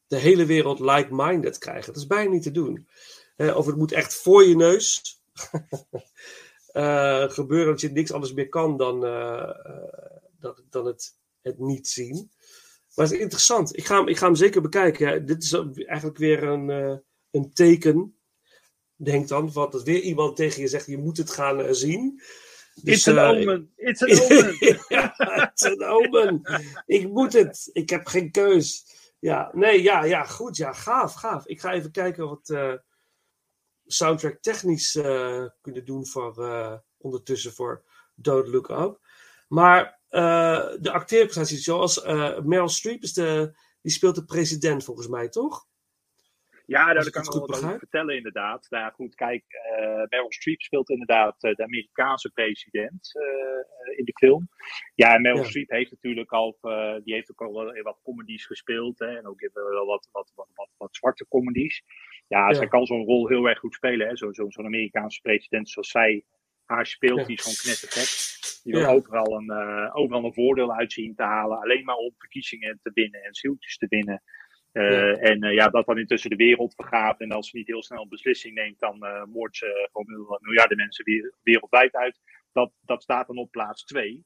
de 0.06 0.18
hele 0.18 0.46
wereld 0.46 0.80
like-minded 0.80 1.58
krijgen. 1.58 1.92
Dat 1.92 2.02
is 2.02 2.08
bijna 2.08 2.30
niet 2.30 2.42
te 2.42 2.50
doen. 2.50 2.88
of 3.36 3.66
het 3.66 3.76
moet 3.76 3.92
echt 3.92 4.14
voor 4.14 4.44
je 4.44 4.56
neus. 4.56 5.02
Uh, 6.72 7.30
gebeuren 7.30 7.66
dat 7.66 7.80
je 7.80 7.90
niks 7.90 8.12
anders 8.12 8.32
meer 8.32 8.48
kan 8.48 8.76
dan, 8.76 9.04
uh, 9.04 9.52
uh, 9.66 10.20
dan, 10.38 10.54
dan 10.70 10.86
het, 10.86 11.16
het 11.40 11.58
niet 11.58 11.88
zien. 11.88 12.30
Maar 12.94 13.04
het 13.04 13.14
is 13.14 13.20
interessant. 13.20 13.76
Ik 13.76 13.86
ga 13.86 13.96
hem, 13.96 14.08
ik 14.08 14.16
ga 14.16 14.26
hem 14.26 14.34
zeker 14.34 14.62
bekijken. 14.62 15.08
Ja, 15.08 15.18
dit 15.18 15.42
is 15.42 15.52
eigenlijk 15.74 16.18
weer 16.18 16.42
een, 16.42 17.00
een 17.30 17.52
teken. 17.52 18.14
Denk 18.96 19.28
dan, 19.28 19.52
wat 19.52 19.72
dat 19.72 19.82
weer 19.82 20.00
iemand 20.00 20.36
tegen 20.36 20.60
je 20.60 20.68
zegt: 20.68 20.86
je 20.86 20.98
moet 20.98 21.16
het 21.16 21.30
gaan 21.30 21.74
zien. 21.74 22.20
It's 22.84 23.08
an 23.08 23.18
eh, 23.18 23.28
omen. 23.28 23.72
It's 23.76 24.02
an 24.02 24.10
omen. 24.20 24.56
ja, 24.88 25.14
it's 25.50 25.64
an 25.64 25.82
omen. 25.82 26.40
Ik 26.86 27.08
moet 27.08 27.32
het. 27.32 27.70
Ik 27.72 27.90
heb 27.90 28.06
geen 28.06 28.30
keus. 28.30 28.84
Ja, 29.18 29.50
nee, 29.52 29.82
ja, 29.82 30.04
ja, 30.04 30.24
goed. 30.24 30.56
Ja, 30.56 30.72
gaaf, 30.72 31.14
gaaf. 31.14 31.46
Ik 31.46 31.60
ga 31.60 31.72
even 31.72 31.90
kijken 31.90 32.28
wat 32.28 32.50
eh, 32.50 32.72
soundtrack 33.92 34.42
technisch 34.42 34.96
eh, 34.96 35.44
kunnen 35.60 35.84
doen 35.84 36.06
voor, 36.06 36.44
eh, 36.44 36.74
ondertussen 36.98 37.52
voor 37.52 37.84
Don't 38.14 38.48
Look 38.48 38.68
Up. 38.68 39.00
Maar 39.48 40.00
eh, 40.08 40.68
de 40.80 40.92
acteerprestaties, 40.92 41.64
zoals 41.64 42.04
Meryl 42.42 42.68
Streep, 42.68 43.02
is 43.02 43.12
de, 43.12 43.58
die 43.82 43.92
speelt 43.92 44.14
de 44.14 44.24
president 44.24 44.84
volgens 44.84 45.08
mij, 45.08 45.28
toch? 45.28 45.66
Ja, 46.70 46.84
nou, 46.84 46.94
daar 46.94 47.10
kan 47.10 47.22
ik 47.22 47.30
wel 47.32 47.46
wat 47.46 47.64
over 47.64 47.78
vertellen 47.78 48.16
inderdaad. 48.16 48.66
Nou 48.70 48.84
ja, 48.84 48.90
goed, 48.90 49.14
kijk, 49.14 49.44
eh 49.48 50.02
Meryl 50.08 50.32
Streep 50.32 50.60
speelt 50.60 50.90
inderdaad 50.90 51.42
eh, 51.42 51.54
de 51.54 51.62
Amerikaanse 51.62 52.30
president 52.30 53.14
eh, 53.14 53.98
in 53.98 54.04
de 54.04 54.12
film. 54.12 54.48
Ja, 54.94 55.14
en 55.14 55.22
Meryl 55.22 55.42
Ja. 55.42 55.48
Streep 55.48 55.70
heeft 55.70 55.90
natuurlijk 55.90 56.32
al, 56.32 56.58
die 57.04 57.14
heeft 57.14 57.30
ook 57.30 57.40
al 57.42 57.82
wat 57.82 58.00
comedies 58.02 58.46
gespeeld. 58.46 58.98
Hè, 58.98 59.16
en 59.16 59.26
ook 59.26 59.40
in 59.40 59.50
wel 59.52 59.86
wat, 59.86 60.08
wat, 60.12 60.32
wat, 60.34 60.48
wat, 60.54 60.68
wat 60.76 60.96
zwarte 60.96 61.26
comedies. 61.28 61.82
Ja, 62.28 62.48
Ja. 62.48 62.54
zij 62.54 62.68
kan 62.68 62.86
zo'n 62.86 63.04
rol 63.04 63.28
heel 63.28 63.48
erg 63.48 63.58
goed 63.58 63.74
spelen. 63.74 64.08
Hè. 64.08 64.16
Zo, 64.16 64.32
zo, 64.32 64.50
zo'n 64.50 64.64
Amerikaanse 64.64 65.20
president 65.20 65.68
zoals 65.70 65.88
zij 65.90 66.24
haar 66.64 66.86
speelt, 66.86 67.26
die 67.26 67.36
is 67.36 67.42
gewoon 67.42 67.56
knettergek. 67.56 68.38
Die 68.62 68.72
wil 68.74 68.86
overal, 68.86 69.36
een, 69.40 69.50
overal 69.92 70.24
een 70.24 70.34
voordeel 70.34 70.72
uitzien 70.74 71.14
te 71.14 71.22
halen. 71.22 71.58
Alleen 71.60 71.84
maar 71.84 71.94
om 71.96 72.14
verkiezingen 72.18 72.78
te 72.82 72.90
winnen 72.94 73.22
en 73.22 73.34
zieltjes 73.34 73.76
te 73.76 73.86
winnen. 73.88 74.22
Eh, 74.72 74.90
Ja. 74.90 75.12
En 75.16 75.42
eh, 75.42 75.54
ja, 75.54 75.68
dat 75.68 75.86
dan 75.86 75.98
intussen 75.98 76.30
de 76.30 76.36
wereld 76.36 76.74
vergaat. 76.74 77.20
En 77.20 77.30
als 77.30 77.50
ze 77.50 77.56
niet 77.56 77.66
heel 77.66 77.82
snel 77.82 78.02
een 78.02 78.08
beslissing 78.08 78.54
neemt, 78.54 78.78
dan 78.78 79.04
eh 79.04 79.24
moordt 79.24 79.56
ze 79.56 79.88
gewoon 79.92 80.06
mil- 80.16 80.38
miljarden 80.40 80.76
mensen 80.76 81.04
weer- 81.04 81.34
wereldwijd 81.42 81.94
uit. 81.94 82.20
Dat, 82.52 82.72
dat 82.80 83.02
staat 83.02 83.26
dan 83.26 83.36
op 83.38 83.50
plaats 83.50 83.84
twee. 83.84 84.24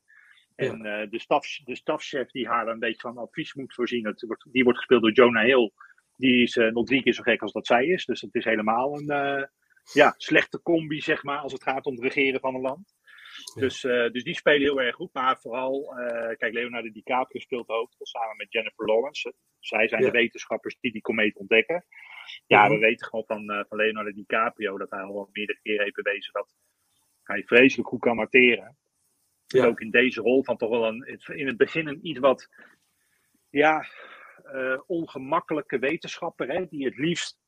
En 0.57 0.79
de, 1.11 1.19
staf, 1.21 1.47
de 1.65 1.77
stafchef 1.77 2.31
die 2.31 2.49
haar 2.49 2.69
een 2.69 2.79
beetje 2.79 3.01
van 3.01 3.19
advies 3.19 3.55
moet 3.55 3.75
voorzien, 3.75 4.07
het 4.07 4.23
wordt, 4.27 4.47
die 4.53 4.63
wordt 4.63 4.79
gespeeld 4.79 5.03
door 5.03 5.13
Jonah 5.13 5.45
Hill. 5.45 5.71
Die 6.17 6.43
is 6.43 6.55
nog 6.55 6.87
drie 6.87 7.03
keer 7.03 7.13
zo 7.13 7.23
gek 7.23 7.43
als 7.43 7.53
dat 7.53 7.67
zij 7.67 7.87
is. 7.87 8.05
Dus 8.05 8.21
het 8.21 8.35
is 8.35 8.45
helemaal 8.45 8.99
een 8.99 9.49
ja, 9.93 10.15
slechte 10.17 10.63
combi, 10.63 11.01
zeg 11.01 11.23
maar, 11.23 11.39
als 11.39 11.53
het 11.53 11.63
gaat 11.63 11.85
om 11.87 11.93
het 11.95 12.03
regeren 12.03 12.41
van 12.41 12.55
een 12.55 12.61
land. 12.61 12.95
Dus, 13.55 13.85
eh, 13.85 14.11
dus 14.11 14.25
die 14.25 14.35
spelen 14.35 14.61
heel 14.61 14.81
erg 14.81 14.95
goed. 14.95 15.13
Maar 15.13 15.39
vooral, 15.41 15.99
eh, 15.99 16.37
kijk, 16.37 16.53
Leonardo 16.53 16.91
DiCaprio 16.91 17.41
speelt 17.41 17.67
de 17.67 17.73
hoofdrol 17.73 18.07
samen 18.07 18.37
met 18.37 18.53
Jennifer 18.53 18.87
Lawrence. 18.87 19.35
Zij 19.59 19.89
zijn 19.89 20.01
Ja. 20.03 20.11
de 20.11 20.19
wetenschappers 20.19 20.77
die 20.81 20.93
die 20.93 21.01
komeet 21.01 21.37
ontdekken. 21.37 21.85
Ja, 22.47 22.63
Mhm. 22.65 22.73
we 22.73 22.79
weten 22.79 23.07
gewoon 23.07 23.25
van, 23.27 23.51
eh, 23.51 23.65
van 23.69 23.79
Leonardo 23.79 24.13
DiCaprio 24.13 24.79
dat 24.79 24.91
hij 24.91 25.01
al 25.01 25.29
meerdere 25.33 25.59
keren 25.63 25.83
heeft 25.83 25.95
bewezen 26.03 26.33
dat 26.33 26.55
hij 27.23 27.43
vreselijk 27.45 27.89
goed 27.89 28.01
kan 28.01 28.19
acteren. 28.19 28.77
Ja. 29.47 29.63
En 29.63 29.69
ook 29.69 29.81
in 29.81 29.91
deze 29.91 30.21
rol 30.21 30.45
van 30.45 30.57
toch 30.57 30.71
wel 30.71 30.87
een, 30.87 31.21
in 31.27 31.47
het 31.47 31.57
begin 31.57 31.87
een 31.87 32.07
iets 32.07 32.19
wat 32.19 32.49
ja, 33.51 33.87
ongemakkelijke 34.87 35.79
wetenschapper, 35.79 36.49
hè, 36.49 36.67
die 36.69 36.85
het 36.85 36.97
liefst 36.99 37.39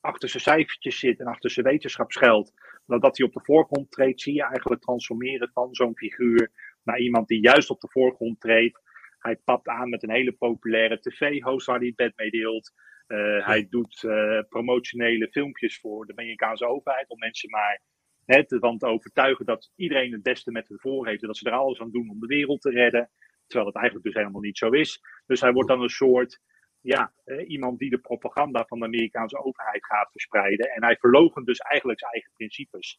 achter 0.00 0.28
zijn 0.28 0.42
cijfertjes 0.42 0.98
zit 0.98 1.20
en 1.20 1.26
achter 1.26 1.50
zijn 1.50 1.66
wetenschap 1.66 2.12
schuilt. 2.12 2.52
Maar 2.86 3.00
dat 3.00 3.16
hij 3.16 3.26
op 3.26 3.32
de 3.32 3.44
voorgrond 3.44 3.90
treedt, 3.90 4.20
zie 4.20 4.34
je 4.34 4.44
eigenlijk 4.44 4.80
transformeren 4.82 5.50
van 5.52 5.74
zo'n 5.74 5.96
figuur 5.96 6.50
naar 6.82 6.98
iemand 6.98 7.28
die 7.28 7.40
juist 7.40 7.70
op 7.70 7.80
de 7.80 7.88
voorgrond 7.90 8.40
treedt. 8.40 8.82
Hij 9.18 9.36
papt 9.36 9.68
aan 9.68 9.88
met 9.88 10.02
een 10.02 10.10
hele 10.10 10.32
populaire 10.32 11.00
tv-host 11.00 11.66
waar 11.66 11.78
hij 11.78 11.86
het 11.86 11.96
bed 11.96 12.12
mee 12.16 12.30
deelt. 12.30 12.72
Eh, 13.06 13.46
Hij 13.46 13.66
doet 13.70 14.04
eh, 14.04 14.38
promotionele 14.48 15.28
filmpjes 15.30 15.78
voor 15.78 16.06
de 16.06 16.12
Amerikaanse 16.12 16.66
overheid 16.66 17.08
om 17.08 17.18
mensen 17.18 17.50
maar 17.50 17.82
hè, 18.24 18.46
te, 18.46 18.58
van 18.58 18.78
te 18.78 18.86
overtuigen 18.86 19.46
dat 19.46 19.72
iedereen 19.76 20.12
het 20.12 20.22
beste 20.22 20.50
met 20.50 20.68
hen 20.68 20.80
voor 20.80 21.06
heeft 21.06 21.20
en 21.22 21.26
dat 21.26 21.36
ze 21.36 21.50
er 21.50 21.56
alles 21.56 21.80
aan 21.80 21.90
doen 21.90 22.10
om 22.10 22.20
de 22.20 22.26
wereld 22.26 22.60
te 22.60 22.70
redden. 22.70 23.10
Terwijl 23.46 23.66
het 23.66 23.76
eigenlijk 23.76 24.06
dus 24.06 24.14
helemaal 24.14 24.40
niet 24.40 24.58
zo 24.58 24.70
is. 24.70 25.00
Dus 25.26 25.40
hij 25.40 25.52
wordt 25.52 25.68
dan 25.68 25.82
een 25.82 25.88
soort 25.88 26.40
ja, 26.84 27.12
eh, 27.24 27.48
iemand 27.48 27.78
die 27.78 27.90
de 27.90 27.98
propaganda 27.98 28.64
van 28.64 28.78
de 28.78 28.84
Amerikaanse 28.84 29.44
overheid 29.44 29.84
gaat 29.84 30.10
verspreiden. 30.10 30.70
En 30.70 30.84
hij 30.84 30.96
verloochent 30.96 31.46
dus 31.46 31.58
eigenlijk 31.58 31.98
zijn 31.98 32.12
eigen 32.12 32.32
principes. 32.32 32.98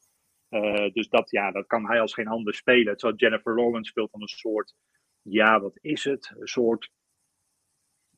Eh, 0.50 0.94
dus 0.94 1.10
dat, 1.10 1.30
ja, 1.30 1.52
dat 1.52 1.68
kan 1.68 1.88
hij 1.88 2.02
als 2.02 2.14
geen 2.14 2.28
ander 2.28 2.54
spelen. 2.54 2.98
Terwijl 2.98 3.20
Jennifer 3.20 3.56
Lawrence 3.56 3.90
speelt 3.90 4.12
dan 4.12 4.22
een 4.22 4.28
soort, 4.28 4.76
ja, 5.22 5.60
wat 5.60 5.78
is 5.82 6.04
het? 6.04 6.34
Een 6.38 6.48
soort 6.48 6.90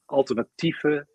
alternatieve, 0.06 1.08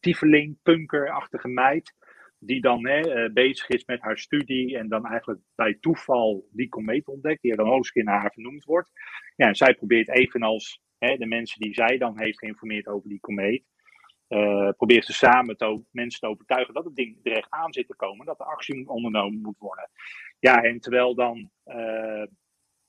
tiefeling, 0.00 0.58
punkerachtige 0.62 1.48
meid. 1.48 1.94
Die 2.38 2.60
dan 2.60 2.86
hè, 2.86 3.00
eh, 3.00 3.32
bezig 3.32 3.68
is 3.68 3.84
met 3.84 4.00
haar 4.00 4.18
studie 4.18 4.78
en 4.78 4.88
dan 4.88 5.06
eigenlijk 5.06 5.40
bij 5.54 5.76
toeval 5.80 6.48
die 6.50 6.68
komeet 6.68 7.08
ontdekt, 7.08 7.42
die 7.42 7.50
er 7.50 7.56
dan 7.56 7.70
ook 7.70 7.94
eens 7.94 8.06
haar 8.06 8.32
vernoemd 8.32 8.64
wordt. 8.64 8.90
Ja, 9.36 9.46
en 9.46 9.54
zij 9.54 9.74
probeert 9.74 10.08
evenals 10.08 10.82
hè, 10.98 11.16
de 11.16 11.26
mensen 11.26 11.60
die 11.60 11.74
zij 11.74 11.98
dan 11.98 12.20
heeft 12.20 12.38
geïnformeerd 12.38 12.86
over 12.86 13.08
die 13.08 13.20
komeet, 13.20 13.64
eh, 14.28 14.68
probeert 14.76 15.04
ze 15.04 15.12
samen 15.12 15.56
te, 15.56 15.82
mensen 15.90 16.20
te 16.20 16.26
overtuigen 16.26 16.74
dat 16.74 16.84
het 16.84 16.94
ding 16.94 17.18
er 17.22 17.32
echt 17.32 17.50
aan 17.50 17.72
zit 17.72 17.86
te 17.86 17.96
komen, 17.96 18.26
dat 18.26 18.40
er 18.40 18.46
actie 18.46 18.88
ondernomen 18.88 19.40
moet 19.40 19.58
worden. 19.58 19.90
Ja, 20.38 20.62
en 20.62 20.80
terwijl 20.80 21.14
dan 21.14 21.50
eh, 21.64 22.22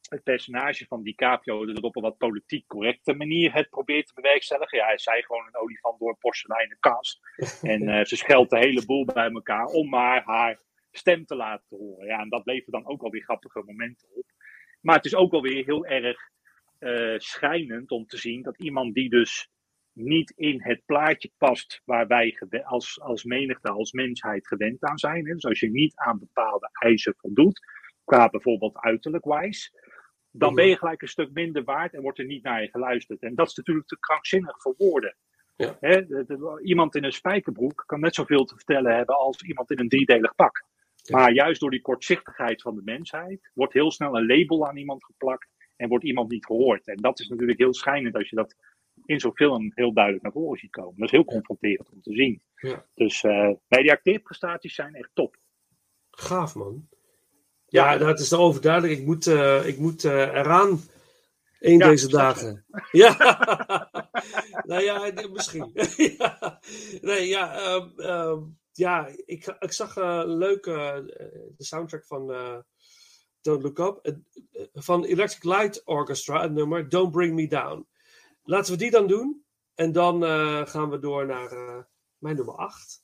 het 0.09 0.23
personage 0.23 0.85
van 0.85 1.03
DiCaprio 1.03 1.67
het 1.67 1.81
op 1.81 1.95
een 1.95 2.01
wat 2.01 2.17
politiek 2.17 2.67
correcte 2.67 3.13
manier 3.13 3.53
het 3.53 3.69
probeert 3.69 4.07
te 4.07 4.13
bewerkstelligen. 4.13 4.77
Ja, 4.77 4.85
hij 4.85 4.97
zei 4.97 5.21
gewoon 5.21 5.47
een 5.47 5.61
olifant 5.61 5.99
door 5.99 6.09
een 6.09 6.17
porseleinen 6.19 6.77
kast. 6.79 7.19
En 7.61 7.89
eh, 7.89 8.05
ze 8.05 8.15
scheldt 8.15 8.49
de 8.49 8.57
hele 8.57 8.85
boel 8.85 9.05
bij 9.05 9.29
elkaar 9.29 9.65
om 9.65 9.89
maar 9.89 10.23
haar 10.23 10.61
stem 10.91 11.25
te 11.25 11.35
laten 11.35 11.77
horen. 11.77 12.05
Ja, 12.05 12.19
en 12.19 12.29
dat 12.29 12.45
levert 12.45 12.71
dan 12.71 12.87
ook 12.87 13.03
alweer 13.03 13.23
grappige 13.23 13.63
momenten 13.65 14.07
op. 14.15 14.25
Maar 14.81 14.95
het 14.95 15.05
is 15.05 15.15
ook 15.15 15.33
alweer 15.33 15.65
heel 15.65 15.85
erg 15.85 16.29
schrijnend 17.17 17.91
om 17.91 18.05
te 18.05 18.17
zien 18.17 18.41
dat 18.41 18.57
iemand 18.57 18.93
die 18.93 19.09
dus 19.09 19.49
niet 19.99 20.33
in 20.35 20.61
het 20.61 20.81
plaatje 20.85 21.31
past 21.37 21.81
waar 21.85 22.07
wij 22.07 22.37
als, 22.63 22.99
als 23.01 23.23
menigte, 23.23 23.69
als 23.69 23.91
mensheid 23.91 24.47
gewend 24.47 24.83
aan 24.83 24.97
zijn. 24.97 25.27
Hè. 25.27 25.33
Dus 25.33 25.45
als 25.45 25.59
je 25.59 25.69
niet 25.69 25.95
aan 25.95 26.19
bepaalde 26.19 26.69
eisen 26.71 27.13
voldoet, 27.17 27.59
qua 28.03 28.29
bijvoorbeeld 28.29 28.77
uiterlijk 28.77 29.25
wijs, 29.25 29.73
dan 30.31 30.55
ben 30.55 30.67
je 30.67 30.77
gelijk 30.77 31.01
een 31.01 31.07
stuk 31.07 31.31
minder 31.31 31.63
waard 31.63 31.93
en 31.93 32.01
wordt 32.01 32.19
er 32.19 32.25
niet 32.25 32.43
naar 32.43 32.61
je 32.61 32.69
geluisterd. 32.69 33.21
En 33.21 33.35
dat 33.35 33.47
is 33.47 33.55
natuurlijk 33.55 33.87
te 33.87 33.99
krankzinnig 33.99 34.61
voor 34.61 34.75
woorden. 34.77 35.15
Ja. 35.55 35.77
Hè, 35.79 36.05
de- 36.07 36.23
de- 36.27 36.61
iemand 36.63 36.95
in 36.95 37.03
een 37.03 37.11
spijkerbroek 37.11 37.83
kan 37.85 37.99
net 37.99 38.15
zoveel 38.15 38.45
te 38.45 38.55
vertellen 38.55 38.95
hebben 38.95 39.15
als 39.15 39.41
iemand 39.41 39.71
in 39.71 39.79
een 39.79 39.89
driedelig 39.89 40.35
pak. 40.35 40.63
Maar 41.11 41.31
juist 41.31 41.59
door 41.59 41.71
die 41.71 41.81
kortzichtigheid 41.81 42.61
van 42.61 42.75
de 42.75 42.81
mensheid 42.83 43.51
wordt 43.53 43.73
heel 43.73 43.91
snel 43.91 44.17
een 44.17 44.25
label 44.25 44.67
aan 44.67 44.77
iemand 44.77 45.05
geplakt 45.05 45.47
en 45.75 45.89
wordt 45.89 46.05
iemand 46.05 46.31
niet 46.31 46.45
gehoord. 46.45 46.87
En 46.87 46.97
dat 46.97 47.19
is 47.19 47.27
natuurlijk 47.27 47.59
heel 47.59 47.73
schijnend 47.73 48.15
als 48.15 48.29
je 48.29 48.35
dat 48.35 48.55
in 49.09 49.19
zo'n 49.19 49.35
film 49.35 49.71
heel 49.75 49.93
duidelijk 49.93 50.23
naar 50.23 50.33
voren 50.33 50.59
ziet 50.59 50.71
komen. 50.71 50.93
Dat 50.95 51.05
is 51.05 51.11
heel 51.11 51.25
confronterend 51.25 51.89
om 51.89 52.01
te 52.01 52.13
zien. 52.13 52.41
Ja. 52.55 52.85
Dus 52.93 53.23
eh 53.23 53.51
nee, 53.67 53.81
die 53.81 53.91
acteerprestaties 53.91 54.75
zijn 54.75 54.95
echt 54.95 55.09
top. 55.13 55.37
Gaaf, 56.09 56.55
man. 56.55 56.87
Ja, 57.67 57.97
dat 57.97 58.19
is 58.19 58.33
overduidelijk. 58.33 58.99
Ik 58.99 59.05
moet, 59.05 59.27
eh, 59.27 59.67
ik 59.67 59.77
moet 59.77 60.03
eh, 60.03 60.13
eraan. 60.13 60.79
Ja, 61.59 61.87
deze 61.87 62.07
dagen. 62.07 62.65
Ja. 62.91 63.17
nou 64.69 64.83
ja, 64.83 65.11
misschien. 65.31 65.71
ja. 66.17 66.59
Nee, 67.01 67.27
ja. 67.27 67.55
ehm, 67.55 67.99
ehm, 67.99 68.39
ja, 68.71 69.09
ik, 69.25 69.55
ik 69.59 69.71
zag 69.71 69.95
een 69.95 70.37
leuke 70.37 71.03
de 71.57 71.63
soundtrack 71.63 72.05
van 72.05 72.27
Don't 73.41 73.63
Look 73.63 73.79
Up. 73.79 74.15
van 74.73 75.03
Electric 75.03 75.43
Light 75.43 75.81
Orchestra, 75.85 76.41
het 76.41 76.51
nummer 76.51 76.89
Don't 76.89 77.11
Bring 77.11 77.35
Me 77.35 77.47
Down. 77.47 77.87
Laten 78.43 78.71
we 78.71 78.77
die 78.77 78.91
dan 78.91 79.07
doen. 79.07 79.43
En 79.73 79.91
dan 79.91 80.25
eh, 80.25 80.65
gaan 80.65 80.89
we 80.89 80.99
door 80.99 81.25
naar 81.25 81.51
eh, 81.51 81.83
mijn 82.17 82.35
nummer 82.35 82.55
8. 82.55 83.03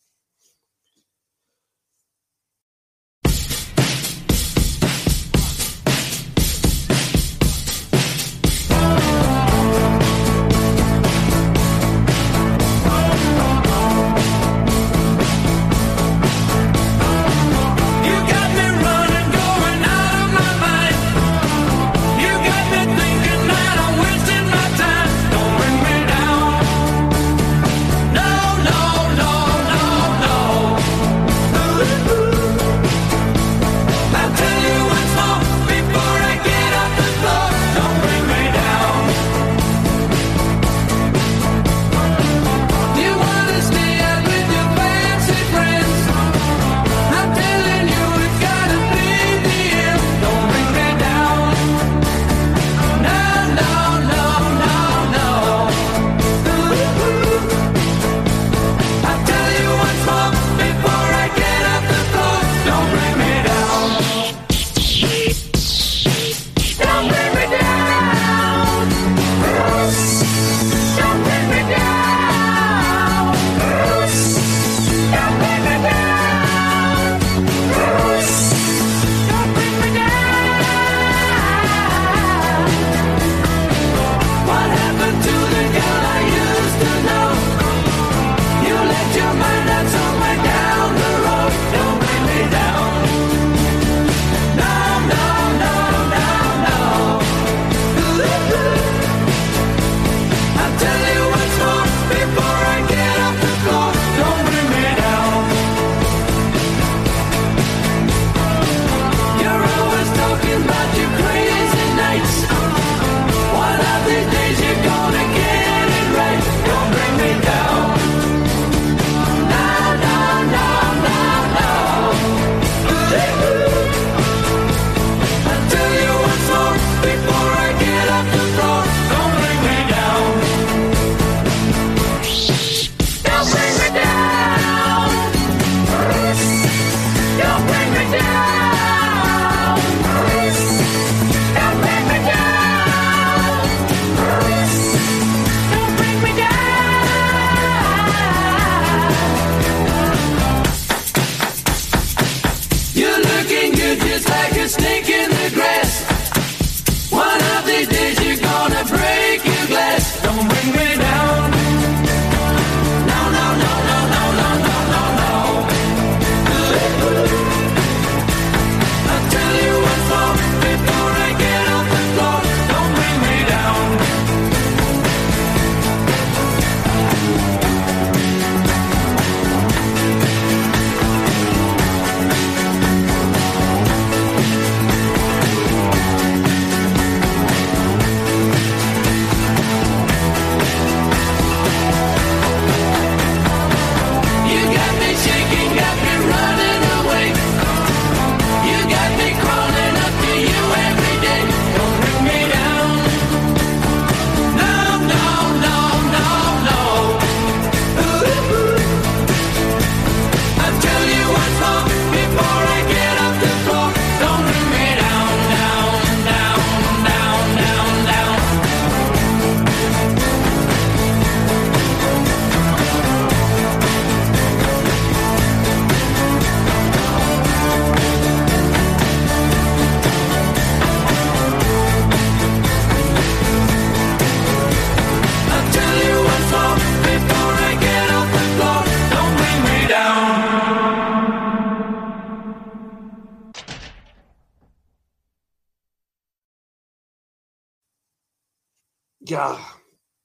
Ja, 249.28 249.82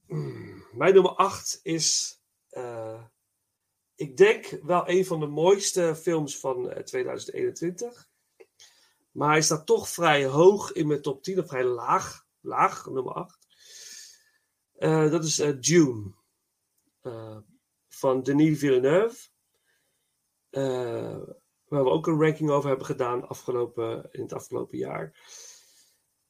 mm, 0.06 0.64
mijn 0.72 0.94
nummer 0.94 1.12
8 1.12 1.60
is, 1.62 2.18
eh, 2.48 3.04
ik 3.94 4.16
denk 4.16 4.58
wel 4.62 4.88
een 4.88 5.06
van 5.06 5.20
de 5.20 5.26
mooiste 5.26 5.96
films 5.96 6.38
van 6.38 6.70
eh, 6.70 6.82
2021. 6.82 8.08
Maar 9.10 9.30
hij 9.30 9.42
staat 9.42 9.66
toch 9.66 9.88
vrij 9.88 10.26
hoog 10.26 10.72
in 10.72 10.86
mijn 10.86 11.02
top 11.02 11.22
10, 11.22 11.38
of 11.38 11.48
vrij 11.48 11.64
laag, 11.64 12.26
laag, 12.40 12.86
nummer 12.86 13.12
8. 13.12 13.46
Eh, 14.72 15.10
dat 15.10 15.24
is 15.24 15.38
eh, 15.38 15.56
Dune, 15.60 16.14
eh, 17.00 17.38
van 17.88 18.22
Denis 18.22 18.58
Villeneuve. 18.58 19.28
Eh, 20.50 21.18
waar 21.64 21.84
we 21.84 21.90
ook 21.90 22.06
een 22.06 22.20
ranking 22.20 22.50
over 22.50 22.68
hebben 22.68 22.86
gedaan 22.86 23.28
afgelopen, 23.28 24.08
in 24.12 24.22
het 24.22 24.32
afgelopen 24.32 24.78
jaar. 24.78 25.28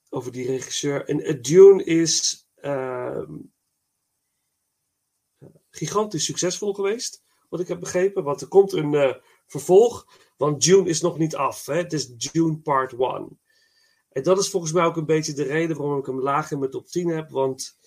Over 0.09 0.33
die 0.33 0.47
regisseur. 0.47 1.05
En 1.09 1.21
eh, 1.21 1.43
Dune 1.43 1.85
is 1.85 2.49
ehm, 2.61 3.37
gigantisch 5.71 6.25
succesvol 6.25 6.75
geweest, 6.75 7.23
wat 7.49 7.61
ik 7.61 7.69
heb 7.69 7.81
begrepen. 7.81 8.25
Want 8.25 8.41
er 8.41 8.49
komt 8.49 8.73
een 8.73 8.95
eh, 8.95 9.15
vervolg, 9.47 10.07
want 10.37 10.63
Dune 10.63 10.89
is 10.89 11.01
nog 11.01 11.19
niet 11.19 11.37
af. 11.37 11.67
Hè? 11.67 11.77
Het 11.77 11.93
is 11.93 12.07
Dune 12.07 12.59
Part 12.59 12.93
1. 12.93 13.41
En 14.11 14.23
dat 14.23 14.39
is 14.39 14.49
volgens 14.49 14.73
mij 14.73 14.85
ook 14.85 14.97
een 14.97 15.07
beetje 15.07 15.33
de 15.33 15.43
reden 15.43 15.77
waarom 15.77 15.99
ik 15.99 16.07
hem 16.07 16.21
laag 16.21 16.51
in 16.51 16.59
mijn 16.59 16.71
top 16.71 16.87
10 16.87 17.09
heb. 17.09 17.31
Want 17.31 17.79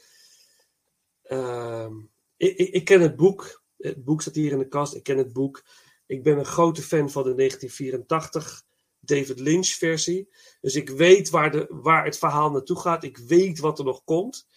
ehm, 1.24 1.94
ik, 2.38 2.58
ik, 2.58 2.74
ik 2.74 2.86
ken 2.86 3.02
het 3.02 3.16
boek. 3.16 3.64
Het 3.78 4.04
boek 4.04 4.22
staat 4.22 4.36
hier 4.36 4.52
in 4.52 4.58
de 4.58 4.68
kast. 4.68 4.96
Ik 4.96 5.04
ken 5.04 5.18
het 5.18 5.34
boek. 5.34 5.64
Ik 6.06 6.24
ben 6.24 6.38
een 6.38 6.46
grote 6.46 6.82
fan 6.82 7.10
van 7.10 7.24
de 7.24 7.36
1984 7.36 8.64
David 9.00 9.40
Lynch 9.40 9.68
versie. 9.68 10.30
Dus 10.62 10.76
ik 10.76 10.90
weet 10.90 11.30
waar, 11.30 11.52
de, 11.52 11.66
waar 11.70 12.06
het 12.06 12.18
verhaal 12.18 12.52
naartoe 12.52 12.80
gaat. 12.80 13.04
Ik 13.04 13.18
weet 13.18 13.60
wat 13.60 13.80
er 13.80 13.86
nog 13.86 14.04
komt. 14.04 14.48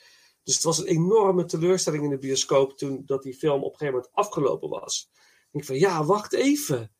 Dus 0.46 0.54
het 0.54 0.64
was 0.64 0.78
een 0.78 0.86
enorme 0.86 1.44
teleurstelling 1.44 2.04
in 2.04 2.10
de 2.10 2.18
bioscoop 2.18 2.78
toen 2.78 3.02
dat 3.06 3.22
die 3.22 3.34
film 3.34 3.62
op 3.62 3.72
een 3.72 3.78
gegeven 3.78 3.94
moment 3.94 4.12
afgelopen 4.12 4.68
was. 4.68 5.10
Ik 5.12 5.52
denk 5.52 5.64
van 5.64 5.78
ja, 5.78 6.04
wacht 6.04 6.32
even. 6.32 6.92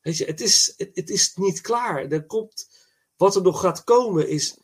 Weet 0.00 0.16
je, 0.16 0.24
het 0.24 0.40
is, 0.40 0.74
het, 0.76 1.10
is 1.10 1.34
niet 1.34 1.60
klaar. 1.60 2.06
Er 2.06 2.26
komt, 2.26 2.68
wat 3.16 3.36
er 3.36 3.42
nog 3.42 3.60
gaat 3.60 3.84
komen 3.84 4.28
is 4.28 4.60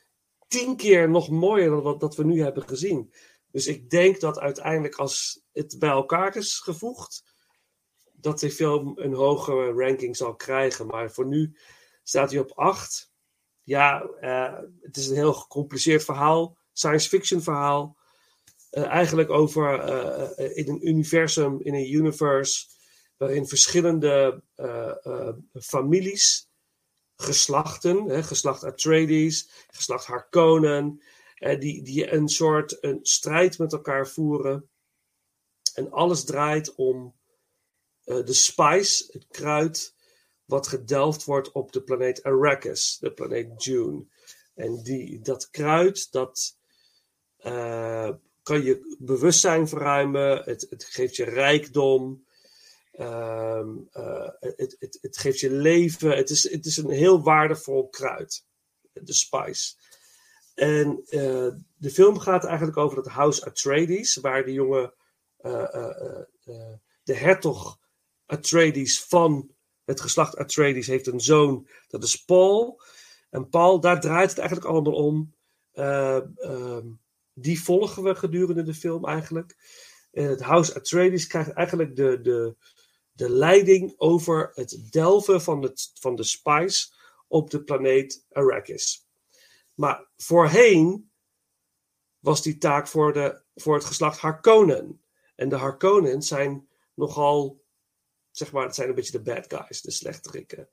tien 0.49 0.77
keer 0.77 1.11
nog 1.11 1.31
mooier 1.31 1.71
dan 1.71 1.83
wat 1.83 2.01
dat 2.01 2.17
we 2.17 2.25
nu 2.25 2.43
hebben 2.43 2.69
gezien. 2.69 3.13
Dus 3.51 3.67
ik 3.67 3.91
denk 3.91 4.21
dat 4.21 4.39
uiteindelijk 4.39 4.95
als 4.95 5.43
het 5.53 5.77
bij 5.79 5.91
elkaar 5.91 6.37
is 6.37 6.59
gevoegd, 6.59 7.25
dat 8.13 8.41
die 8.41 8.51
film 8.51 8.93
een 8.97 9.15
hogere 9.15 9.73
ranking 9.73 10.17
zal 10.17 10.35
krijgen. 10.35 10.87
Maar 10.87 11.13
voor 11.13 11.27
nu 11.27 11.57
staat 12.03 12.31
hij 12.31 12.41
op 12.41 12.53
8. 12.53 13.13
Ja, 13.63 14.03
eh, 14.03 14.59
het 14.81 14.97
is 14.97 15.09
een 15.09 15.17
heel 15.17 15.35
gecompliceerd 15.35 16.05
verhaal, 16.05 16.57
science 16.73 17.09
fiction 17.09 17.43
verhaal. 17.43 18.05
Eh, 18.77 18.85
eigenlijk 18.85 19.31
over 19.31 19.81
eh, 19.81 20.39
eh, 20.39 20.57
in 20.57 20.69
een 20.69 20.89
universum, 20.89 21.61
in 21.61 21.75
een 21.75 21.95
universe, 21.95 22.67
waarin 23.17 23.49
verschillende 23.49 24.43
families, 25.61 26.51
geslachten, 27.17 28.09
hè, 28.09 28.23
geslacht 28.23 28.65
Atreides, 28.65 29.51
geslacht 29.71 30.07
Harkonnen, 30.07 31.03
die, 31.59 31.83
die 31.83 32.13
een 32.13 32.29
soort 32.29 32.85
een 32.85 32.99
strijd 33.03 33.59
met 33.59 33.73
elkaar 33.73 34.09
voeren. 34.09 34.69
En 35.75 35.91
alles 35.91 36.25
draait 36.25 36.75
om 36.75 37.15
de 38.05 38.33
spice, 38.33 39.05
het 39.13 39.27
kruid, 39.29 39.95
wat 40.45 40.67
gedelft 40.67 41.25
wordt 41.25 41.53
op 41.53 41.73
de 41.73 41.83
planeet 41.83 42.23
Arrakis, 42.23 42.97
de 43.01 43.13
planeet 43.13 43.61
Dune. 43.65 44.07
En 44.55 44.83
die, 44.83 45.21
dat 45.21 45.51
kruid, 45.51 46.13
dat 46.13 46.59
kan 48.47 48.63
je 48.63 48.97
bewustzijn 48.99 49.69
verruimen, 49.69 50.43
het, 50.45 50.67
het 50.71 50.85
geeft 50.85 51.17
je 51.17 51.25
rijkdom, 51.25 52.27
ehm, 52.93 53.69
eh, 53.93 54.29
het, 54.39 54.77
het, 54.79 54.99
het 55.01 55.19
geeft 55.19 55.41
je 55.41 55.51
leven. 55.51 56.17
Het 56.17 56.31
is, 56.31 56.51
het 56.51 56.67
is 56.67 56.77
een 56.77 56.91
heel 56.91 57.23
waardevol 57.23 57.89
kruid, 57.89 58.45
de 58.93 59.13
spice. 59.13 59.75
En 60.55 61.03
eh, 61.09 61.49
de 61.77 61.91
film 61.91 62.19
gaat 62.19 62.45
eigenlijk 62.45 62.77
over 62.77 62.97
het 62.97 63.09
House 63.09 63.45
Atreides, 63.45 64.17
waar 64.17 64.45
de 64.45 64.53
jonge, 64.53 64.95
eh, 65.37 66.23
de 67.03 67.15
hertog 67.15 67.79
Atreides 68.27 69.05
van 69.05 69.51
het 69.85 70.01
geslacht 70.01 70.37
Atreides 70.37 70.87
heeft 70.87 71.07
een 71.07 71.21
zoon, 71.21 71.69
dat 71.89 72.03
is 72.03 72.25
Paul. 72.25 72.81
En 73.31 73.49
Paul, 73.49 73.81
daar 73.81 74.01
draait 74.01 74.31
het 74.31 74.39
eigenlijk 74.39 74.69
allemaal 74.69 74.93
om. 74.93 75.35
Eh, 75.73 76.17
ehm, 76.37 76.87
die 77.39 77.63
volgen 77.63 78.03
we 78.03 78.15
gedurende 78.15 78.63
de 78.63 78.75
film 78.75 79.05
eigenlijk. 79.05 79.57
En 80.13 80.25
het 80.25 80.41
House 80.41 80.75
Atreides 80.75 81.27
krijgt 81.27 81.51
eigenlijk 81.51 81.97
de, 81.97 82.21
de, 82.21 82.57
de 83.13 83.31
leiding 83.31 83.95
over 83.97 84.51
het 84.55 84.89
delven 84.91 85.43
van, 85.43 85.63
het, 85.63 85.91
van 85.95 86.17
de 86.17 86.23
spice 86.23 86.95
op 87.29 87.51
de 87.51 87.63
planeet 87.63 88.27
Arrakis. 88.31 89.07
Maar 89.75 90.09
voorheen 90.17 91.11
was 92.19 92.43
die 92.43 92.59
taak 92.59 92.89
voor, 92.89 93.13
de, 93.13 93.43
voor 93.55 93.75
het 93.75 93.85
geslacht 93.85 94.19
Harkonnen. 94.19 95.01
En 95.35 95.49
de 95.49 95.57
Harkonnen 95.57 96.23
zijn 96.23 96.69
nogal, 96.95 97.63
zeg 98.31 98.53
maar, 98.53 98.65
het 98.65 98.75
zijn 98.75 98.89
een 98.89 98.95
beetje 98.95 99.23
de 99.23 99.23
bad 99.23 99.47
guys, 99.49 99.81
de 99.81 99.91
slechterikken. 99.91 100.69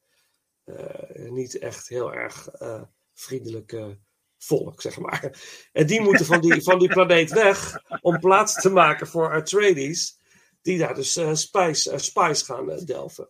Eh, 0.64 1.30
niet 1.30 1.57
echt 1.57 1.88
heel 1.88 2.14
erg 2.14 2.48
eh, 2.48 2.84
vriendelijke 3.14 3.99
volk, 4.45 4.82
zeg 4.82 4.99
maar. 4.99 5.41
En 5.72 5.86
die 5.86 6.02
moeten 6.02 6.26
van 6.26 6.41
die, 6.41 6.64
van 6.64 6.80
die 6.80 6.88
planeet 6.88 7.32
weg 7.32 7.84
om 8.02 8.20
plaats 8.20 8.53
te 8.53 8.70
maken 8.70 9.07
voor 9.07 9.34
Atreides, 9.34 10.20
die 10.61 10.78
daar 10.78 10.95
dus 10.95 11.15
eh, 11.15 11.34
spice 11.34 12.45
gaan 12.45 12.72
eh, 12.72 12.86
delven. 12.86 13.30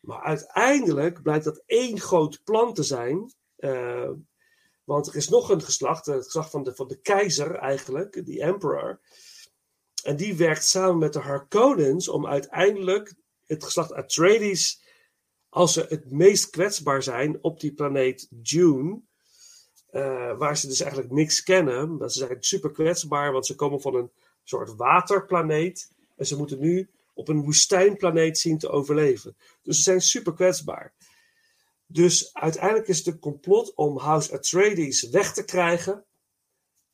Maar 0.00 0.22
uiteindelijk 0.22 1.22
blijkt 1.22 1.44
dat 1.44 1.62
één 1.66 2.00
groot 2.00 2.40
plan 2.44 2.74
te 2.74 2.82
zijn. 2.82 3.34
want 4.84 5.06
er 5.06 5.16
is 5.16 5.28
nog 5.28 5.50
een 5.50 5.62
geslacht, 5.62 6.06
het 6.06 6.24
geslacht 6.24 6.50
van 6.50 6.62
de, 6.62 6.74
van 6.74 6.88
de 6.88 7.00
keizer 7.00 7.54
eigenlijk, 7.54 8.26
die 8.26 8.40
emperor. 8.40 9.00
En 10.02 10.16
die 10.16 10.34
werkt 10.34 10.64
samen 10.64 10.98
met 10.98 11.12
de 11.12 11.18
Harkonnens 11.18 12.08
om 12.08 12.26
uiteindelijk 12.26 13.14
het 13.46 13.64
geslacht 13.64 13.92
Atreides 13.92 14.82
als 15.48 15.72
ze 15.72 15.86
het 15.88 16.10
meest 16.10 16.50
kwetsbaar 16.50 17.02
zijn 17.02 17.38
op 17.42 17.60
die 17.60 17.74
planeet 17.74 18.28
June, 18.42 19.00
eh, 19.90 20.36
waar 20.38 20.56
ze 20.56 20.66
dus 20.66 20.80
eigenlijk 20.80 21.12
niks 21.12 21.42
kennen. 21.42 21.98
Dat 21.98 22.12
ze 22.12 22.18
zijn 22.18 22.42
super 22.42 22.70
kwetsbaar, 22.70 23.32
want 23.32 23.46
ze 23.46 23.54
komen 23.54 23.80
van 23.80 23.94
een 23.94 24.10
soort 24.42 24.76
waterplaneet. 24.76 25.90
En 26.16 26.26
ze 26.26 26.36
moeten 26.36 26.60
nu 26.60 26.88
op 27.14 27.28
een 27.28 27.42
woestijnplaneet 27.42 28.38
zien 28.38 28.58
te 28.58 28.68
overleven. 28.68 29.36
Dus 29.62 29.76
ze 29.76 29.82
zijn 29.82 30.00
super 30.00 30.34
kwetsbaar. 30.34 30.92
Dus 31.86 32.34
uiteindelijk 32.34 32.88
is 32.88 32.98
het 32.98 33.06
een 33.06 33.18
complot 33.18 33.74
om 33.74 33.98
House 33.98 34.32
Atreides 34.32 35.08
weg 35.08 35.32
te 35.32 35.44
krijgen. 35.44 36.04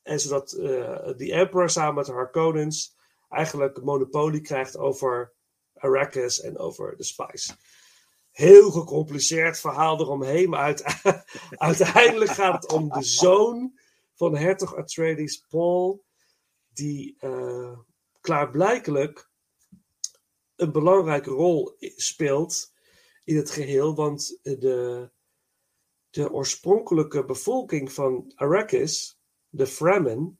En 0.03 0.19
zodat 0.19 0.51
eh 0.51 1.07
de 1.17 1.31
Emperor 1.31 1.69
samen 1.69 1.95
met 1.95 2.07
Harkonnens 2.07 2.95
eigenlijk 3.29 3.77
een 3.77 3.83
monopolie 3.83 4.41
krijgt 4.41 4.77
over 4.77 5.31
Arrakis 5.73 6.41
en 6.41 6.57
over 6.57 6.97
de 6.97 7.03
Spice. 7.03 7.53
Heel 8.37 8.71
gecompliceerd 8.71 9.59
verhaal 9.59 9.99
eromheen, 9.99 10.49
maar 10.49 10.59
uit- 10.59 10.83
uiteindelijk 11.69 12.31
gaat 12.31 12.61
het 12.61 12.71
om 12.71 12.89
de 12.89 13.03
zoon 13.03 13.79
van 14.13 14.35
hertog 14.35 14.75
Atreides, 14.75 15.45
Paul, 15.49 16.05
die 16.73 17.15
eh, 17.19 17.77
klaarblijkelijk 18.21 19.29
een 20.55 20.71
belangrijke 20.71 21.29
rol 21.29 21.75
speelt 21.79 22.73
in 23.23 23.35
het 23.35 23.51
geheel, 23.51 23.95
want 23.95 24.39
de, 24.41 25.09
de 26.09 26.31
oorspronkelijke 26.31 27.25
bevolking 27.25 27.91
van 27.91 28.31
Arrakis, 28.35 29.19
de 29.49 29.67
Fremen, 29.67 30.39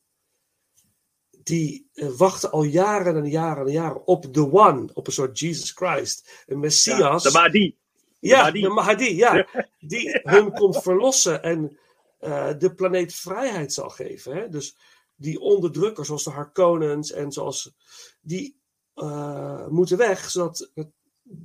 die 1.44 1.90
eh, 1.94 2.10
wachten 2.10 2.52
al 2.52 2.64
jaren 2.64 3.16
en 3.16 3.30
jaren 3.30 3.66
en 3.66 3.72
jaren 3.72 4.08
op 4.08 4.34
The 4.34 4.52
One, 4.52 4.90
op 4.94 5.08
een 5.08 5.14
soort 5.14 5.40
Jesus 5.40 5.72
Christ, 5.72 6.44
een 6.46 6.60
Messias. 6.60 7.24
Ja, 7.24 7.30
de 7.30 7.38
Mahdi. 7.38 7.78
Ja, 8.20 8.42
Mahdi. 8.42 8.62
de 8.62 8.70
Mahdi, 8.70 9.16
ja. 9.16 9.48
Die 9.80 10.20
hun 10.24 10.52
komt 10.52 10.82
verlossen 10.82 11.44
en 11.44 11.78
eh, 12.18 12.54
de 12.58 12.76
planeet 12.76 13.14
vrijheid 13.14 13.74
zal 13.74 13.90
geven. 13.90 14.36
Hè? 14.36 14.50
Dus 14.50 14.78
die 15.16 15.40
onderdrukkers, 15.40 16.08
zoals 16.08 16.24
de 16.24 16.30
Harkonnens 16.30 17.12
en 17.12 17.32
zoals. 17.32 17.74
die 18.22 18.60
eh, 18.94 19.68
moeten 19.68 19.98
weg, 19.98 20.30
zodat 20.30 20.72
het 20.74 20.90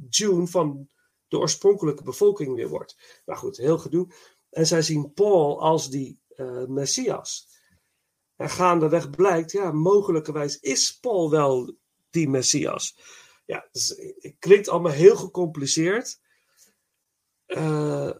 June 0.09 0.47
van 0.47 0.89
de 1.29 1.39
oorspronkelijke 1.39 2.03
bevolking 2.03 2.55
weer 2.55 2.69
wordt. 2.69 3.23
Nou 3.25 3.39
goed, 3.39 3.57
heel 3.57 3.79
gedoe. 3.79 4.15
En 4.51 4.67
zij 4.67 4.83
zien 4.83 5.13
Paul 5.13 5.61
als 5.61 5.91
die 5.91 6.21
eh, 6.29 6.65
Messias. 6.67 7.49
En 8.37 8.51
gaandeweg 8.51 9.11
blijkt, 9.11 9.53
ja, 9.53 9.73
mogelijkerwijs 9.73 10.59
is 10.59 10.99
Paul 10.99 11.31
wel 11.31 11.77
die 12.11 12.29
Messias. 12.29 12.99
Ja, 13.45 13.69
dus 13.73 13.89
het 14.19 14.37
klinkt 14.39 14.69
allemaal 14.69 14.93
heel 14.93 15.17
gecompliceerd. 15.17 16.21
Eh, 17.53 18.11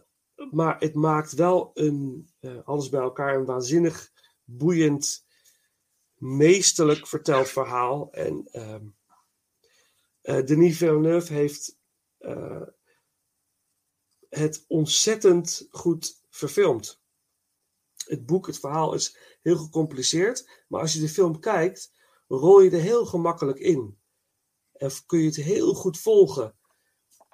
maar 0.51 0.79
het 0.79 0.93
maakt 0.93 1.33
wel 1.33 1.71
een, 1.73 2.29
eh, 2.39 2.57
alles 2.63 2.89
bij 2.89 3.01
elkaar 3.01 3.35
een 3.35 3.45
waanzinnig 3.45 4.11
boeiend, 4.43 5.25
meesterlijk 6.13 7.07
verteld 7.07 7.49
verhaal. 7.49 8.11
En 8.11 8.47
ehm 8.51 8.85
eh, 10.21 10.45
Denis 10.45 10.77
Villeneuve 10.77 11.33
heeft 11.33 11.77
het 14.29 14.65
ontzettend 14.67 15.67
goed 15.69 16.21
verfilmd. 16.29 17.01
Het 18.05 18.25
boek, 18.25 18.47
het 18.47 18.59
verhaal 18.59 18.93
is 18.93 19.17
heel 19.41 19.57
gecompliceerd, 19.57 20.63
maar 20.67 20.81
als 20.81 20.93
je 20.93 20.99
de 20.99 21.09
film 21.09 21.39
kijkt, 21.39 21.93
rol 22.27 22.61
je 22.61 22.71
er 22.71 22.81
heel 22.81 23.05
gemakkelijk 23.05 23.59
in. 23.59 23.99
En 24.73 24.91
kun 25.05 25.19
je 25.19 25.25
het 25.25 25.35
heel 25.35 25.73
goed 25.73 25.99
volgen. 25.99 26.55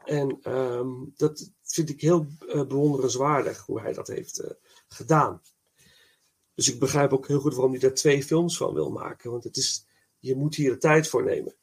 En 0.10 0.40
ehm, 0.41 0.90
dat 1.15 1.52
vind 1.64 1.90
ik 1.90 2.02
heel 2.02 2.27
eh, 2.48 2.68
bewonderenswaardig 2.68 3.65
hoe 3.65 3.81
hij 3.81 3.94
dat 3.94 4.07
heeft 4.07 4.40
eh, 4.40 4.52
gedaan. 4.88 5.41
Dus 6.53 6.73
ik 6.73 6.80
begrijp 6.80 7.14
ook 7.14 7.27
heel 7.27 7.40
goed 7.40 7.53
waarom 7.53 7.72
hij 7.72 7.80
daar 7.80 7.94
twee 7.94 8.23
films 8.23 8.57
van 8.57 8.73
wil 8.73 8.91
maken. 8.91 9.31
Want 9.31 9.44
het 9.44 9.57
is, 9.57 9.86
je 10.19 10.36
moet 10.36 10.56
hier 10.56 10.72
de 10.72 10.77
tijd 10.77 11.07
voor 11.07 11.23
nemen. 11.23 11.56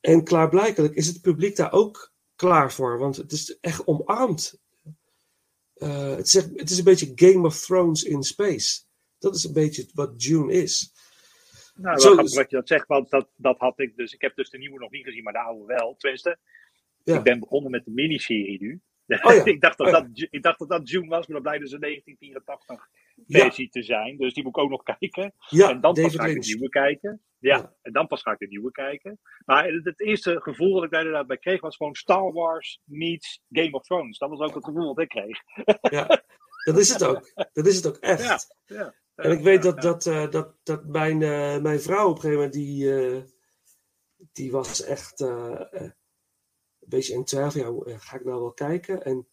En 0.00 0.24
klaarblijkelijk 0.24 0.94
is 0.94 1.06
het 1.06 1.20
publiek 1.20 1.56
daar 1.56 1.72
ook 1.72 2.12
klaar 2.36 2.72
voor. 2.72 2.98
Want 2.98 3.16
het 3.16 3.32
is 3.32 3.58
echt 3.60 3.86
omarmd. 3.86 4.60
Eh, 5.74 6.16
het, 6.16 6.26
is 6.26 6.34
echt- 6.34 6.50
het 6.54 6.70
is 6.70 6.78
een 6.78 6.84
beetje 6.84 7.12
Game 7.14 7.46
of 7.46 7.60
Thrones 7.60 8.02
in 8.02 8.22
space. 8.22 8.80
Dat 9.18 9.34
is 9.34 9.44
een 9.44 9.52
beetje 9.52 9.88
wat 9.94 10.22
June 10.22 10.52
is. 10.52 10.92
Nou, 11.74 11.98
Zo- 11.98 12.16
dat 12.16 12.50
je 12.50 12.56
dat 12.56 12.68
zegt, 12.68 12.86
want 12.86 13.10
dat, 13.10 13.28
dat 13.36 13.58
had 13.58 13.78
ik 13.78 13.96
dus. 13.96 14.12
Ik 14.12 14.20
heb 14.20 14.36
dus 14.36 14.50
de 14.50 14.58
nieuwe 14.58 14.78
nog 14.78 14.90
niet 14.90 15.04
gezien, 15.04 15.22
maar 15.22 15.32
de 15.32 15.38
oude 15.38 15.64
wel. 15.64 15.96
Tenminste, 15.98 16.38
Ja. 17.04 17.16
ik 17.16 17.22
ben 17.22 17.40
begonnen 17.40 17.70
met 17.70 17.84
de 17.84 17.90
miniserie 17.90 18.60
nu. 18.60 18.80
Oh 19.22 19.34
ja. 19.34 19.44
ik, 19.44 19.60
dacht 19.60 19.78
dat 19.78 19.86
Oh 19.86 19.92
dat, 19.92 20.06
ik 20.30 20.42
dacht 20.42 20.58
dat 20.58 20.68
dat 20.68 20.88
June 20.90 21.06
was, 21.08 21.26
maar 21.26 21.34
dat 21.36 21.42
blijkt 21.42 21.62
dus 21.62 21.72
een 21.72 21.80
1984 21.80 22.88
Ja. 23.26 23.40
versie 23.40 23.68
te 23.68 23.82
zijn. 23.82 24.16
Dus 24.16 24.34
die 24.34 24.42
moet 24.42 24.56
ik 24.56 24.62
ook 24.62 24.70
nog 24.70 24.82
kijken. 24.98 25.34
Ja, 25.48 25.70
en 25.70 25.80
dan 25.80 25.94
pas 25.94 26.14
ga 26.14 26.24
ik 26.24 26.32
Lynch. 26.32 26.44
de 26.44 26.52
nieuwe 26.52 26.68
kijken. 26.68 27.22
Ja, 27.38 27.74
en 27.82 27.92
dan 27.92 28.06
pas 28.06 28.22
ga 28.22 28.32
ik 28.32 28.38
de 28.38 28.46
nieuwe 28.46 28.70
kijken. 28.72 29.18
Maar 29.44 29.66
het, 29.66 29.84
het 29.84 30.00
eerste 30.00 30.40
gevoel 30.40 30.74
dat 30.74 30.84
ik 30.84 30.90
daar 30.90 31.00
inderdaad 31.00 31.26
bij 31.26 31.38
kreeg 31.38 31.60
was 31.60 31.76
gewoon 31.76 31.94
Star 31.94 32.32
Wars 32.32 32.80
meets 32.84 33.40
Game 33.50 33.72
of 33.72 33.82
Thrones. 33.82 34.18
Dat 34.18 34.28
was 34.28 34.40
ook 34.40 34.54
het 34.54 34.64
gevoel 34.64 34.94
dat 34.94 35.04
ik 35.04 35.08
kreeg. 35.08 35.38
Ja, 35.80 36.22
dat 36.64 36.78
is 36.78 36.88
het 36.88 37.04
ook. 37.04 37.48
Dat 37.52 37.66
is 37.66 37.76
het 37.76 37.86
ook 37.86 37.96
echt. 37.96 38.56
En 39.14 39.30
ik 39.30 39.40
weet 39.40 39.62
dat, 39.62 39.82
dat, 39.82 40.06
eh, 40.06 40.30
dat, 40.30 40.54
dat 40.62 40.84
mijn, 40.84 41.22
eh, 41.22 41.58
mijn 41.58 41.80
vrouw 41.80 42.08
op 42.08 42.14
een 42.14 42.20
gegeven 42.20 42.36
moment, 42.36 42.52
die, 42.52 42.94
eh, 42.98 43.22
die 44.32 44.50
was 44.50 44.84
echt 44.84 45.24
een 46.80 46.88
beetje 46.88 47.14
in 47.14 47.24
twijfel. 47.24 47.60
Ja, 47.60 47.92
eh, 47.92 48.00
ga 48.00 48.16
ik 48.16 48.24
nou 48.24 48.40
wel 48.40 48.52
kijken? 48.52 49.04
En 49.04 49.28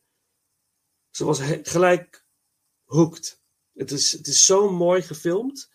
ze 1.10 1.26
was 1.26 1.40
gelijk 1.62 2.26
hooked. 2.84 3.42
Het 3.74 3.92
is, 3.92 4.12
het 4.12 4.28
is 4.28 4.46
zo 4.46 4.72
mooi 4.72 5.02
gefilmd. 5.02 5.70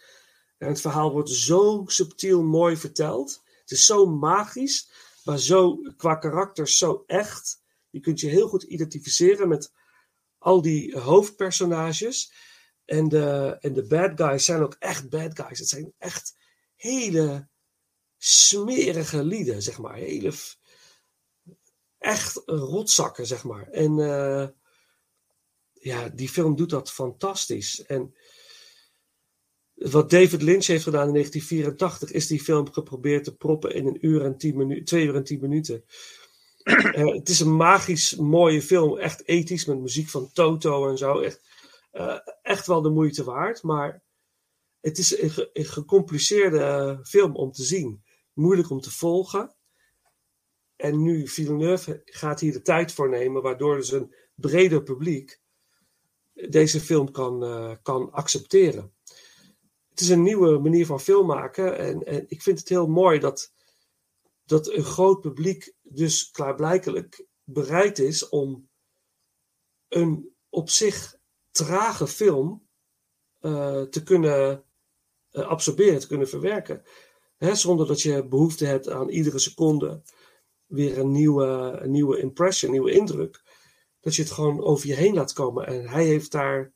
En 0.58 0.68
het 0.68 0.80
verhaal 0.80 1.12
wordt 1.12 1.30
zo 1.30 1.84
subtiel 1.86 2.42
mooi 2.42 2.76
verteld. 2.76 3.42
Het 3.60 3.70
is 3.70 3.86
zo 3.86 4.06
magisch, 4.06 4.90
maar 5.24 5.38
zo 5.38 5.76
qua 5.96 6.14
karakters 6.14 6.78
zo 6.78 7.04
echt. 7.06 7.62
Je 7.90 8.00
kunt 8.00 8.20
je 8.20 8.28
heel 8.28 8.48
goed 8.48 8.62
identificeren 8.62 9.48
met 9.48 9.72
al 10.38 10.62
die 10.62 10.98
hoofdpersonages. 10.98 12.32
En 12.84 13.08
de, 13.08 13.56
en 13.60 13.72
de 13.72 13.86
bad 13.86 14.12
guys 14.14 14.44
zijn 14.44 14.62
ook 14.62 14.76
echt 14.78 15.08
bad 15.08 15.40
guys. 15.40 15.58
Het 15.58 15.68
zijn 15.68 15.94
echt 15.98 16.36
hele 16.74 17.48
smerige 18.18 19.24
lieden, 19.24 19.62
zeg 19.62 19.78
maar. 19.78 19.94
Hele, 19.94 20.32
echt 22.02 22.42
rotzakken, 22.46 23.26
zeg 23.26 23.44
maar. 23.44 23.68
En 23.68 23.98
eh, 23.98 24.48
ja, 25.72 26.08
die 26.08 26.28
film 26.28 26.56
doet 26.56 26.70
dat 26.70 26.92
fantastisch. 26.92 27.84
En 27.84 28.14
wat 29.74 30.10
David 30.10 30.42
Lynch 30.42 30.66
heeft 30.66 30.84
gedaan 30.84 31.06
in 31.06 31.12
1984, 31.12 32.10
is 32.10 32.26
die 32.26 32.42
film 32.42 32.72
geprobeerd 32.72 33.24
te 33.24 33.36
proppen 33.36 33.74
in 33.74 33.86
een 33.86 34.06
uur 34.06 34.24
en 34.24 34.36
tien 34.36 34.56
minuten, 34.56 34.84
twee 34.84 35.06
uur 35.06 35.14
en 35.14 35.24
tien 35.24 35.40
minuten. 35.40 35.84
Eh, 36.62 37.06
het 37.06 37.28
is 37.28 37.40
een 37.40 37.56
magisch 37.56 38.16
mooie 38.16 38.62
film, 38.62 38.98
echt 38.98 39.26
ethisch, 39.26 39.64
met 39.64 39.80
muziek 39.80 40.08
van 40.08 40.32
Toto 40.32 40.88
en 40.88 40.98
zo. 40.98 41.18
Echt, 41.20 41.40
eh, 41.90 42.18
echt 42.42 42.66
wel 42.66 42.82
de 42.82 42.90
moeite 42.90 43.24
waard, 43.24 43.62
maar 43.62 44.02
het 44.80 44.98
is 44.98 45.20
een, 45.20 45.48
een 45.52 45.64
gecompliceerde 45.64 46.98
film 47.02 47.36
om 47.36 47.52
te 47.52 47.62
zien. 47.62 48.04
Moeilijk 48.32 48.70
om 48.70 48.80
te 48.80 48.90
volgen. 48.90 49.54
En 50.82 51.02
nu 51.02 51.28
Villeneuve 51.28 52.02
gaat 52.04 52.40
hier 52.40 52.52
de 52.52 52.62
tijd 52.62 52.92
voor 52.92 53.08
nemen, 53.08 53.42
waardoor 53.42 53.76
dus 53.76 53.92
een 53.92 54.14
breder 54.34 54.82
publiek 54.82 55.40
deze 56.32 56.80
film 56.80 57.10
kan, 57.10 57.44
eh, 57.44 57.72
kan 57.82 58.10
accepteren. 58.10 58.94
Het 59.88 60.00
is 60.00 60.08
een 60.08 60.22
nieuwe 60.22 60.58
manier 60.58 60.86
van 60.86 61.00
film 61.00 61.26
maken 61.26 61.78
en, 61.78 62.02
en 62.06 62.24
ik 62.28 62.42
vind 62.42 62.58
het 62.58 62.68
heel 62.68 62.86
mooi 62.86 63.18
dat, 63.18 63.52
dat 64.44 64.68
een 64.68 64.84
groot 64.84 65.20
publiek 65.20 65.74
dus 65.82 66.30
klaarblijkelijk 66.30 67.26
bereid 67.44 67.98
is 67.98 68.28
om 68.28 68.68
een 69.88 70.34
op 70.48 70.70
zich 70.70 71.16
trage 71.50 72.06
film 72.06 72.68
eh, 73.40 73.82
te 73.82 74.02
kunnen 74.02 74.64
eh, 75.30 75.48
absorberen, 75.48 76.00
te 76.00 76.06
kunnen 76.06 76.28
verwerken. 76.28 76.82
Hè, 77.36 77.54
zonder 77.54 77.86
dat 77.86 78.02
je 78.02 78.26
behoefte 78.26 78.64
hebt 78.64 78.88
aan 78.88 79.08
iedere 79.08 79.38
seconde 79.38 80.02
weer 80.72 80.98
een 80.98 81.10
nieuwe, 81.12 81.78
een 81.82 81.90
nieuwe 81.90 82.18
impression, 82.20 82.70
een 82.70 82.76
nieuwe 82.80 82.96
indruk. 82.98 83.42
Dat 84.00 84.14
je 84.16 84.22
het 84.22 84.30
gewoon 84.30 84.62
over 84.64 84.86
je 84.86 84.94
heen 84.94 85.14
laat 85.14 85.32
komen. 85.32 85.66
En 85.66 85.88
hij 85.88 86.04
heeft 86.04 86.32
daar 86.32 86.72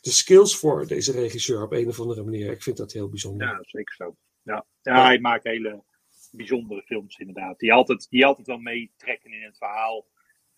de 0.00 0.10
skills 0.10 0.56
voor, 0.56 0.86
deze 0.86 1.12
regisseur, 1.12 1.62
op 1.62 1.72
een 1.72 1.88
of 1.88 2.00
andere 2.00 2.22
manier. 2.22 2.50
Ik 2.50 2.62
vind 2.62 2.76
dat 2.76 2.92
heel 2.92 3.08
bijzonder. 3.08 3.46
Ja, 3.46 3.58
zeker 3.62 3.94
zo. 3.94 4.16
Ja. 4.42 4.66
Ja, 4.82 5.04
hij 5.04 5.18
maakt 5.18 5.44
hele 5.44 5.84
bijzondere 6.30 6.82
films 6.82 7.16
inderdaad. 7.18 7.58
Die 7.58 7.72
altijd, 7.72 8.06
die 8.10 8.26
altijd 8.26 8.46
wel 8.46 8.58
meetrekken 8.58 9.32
in 9.32 9.42
het 9.42 9.56
verhaal. 9.56 10.06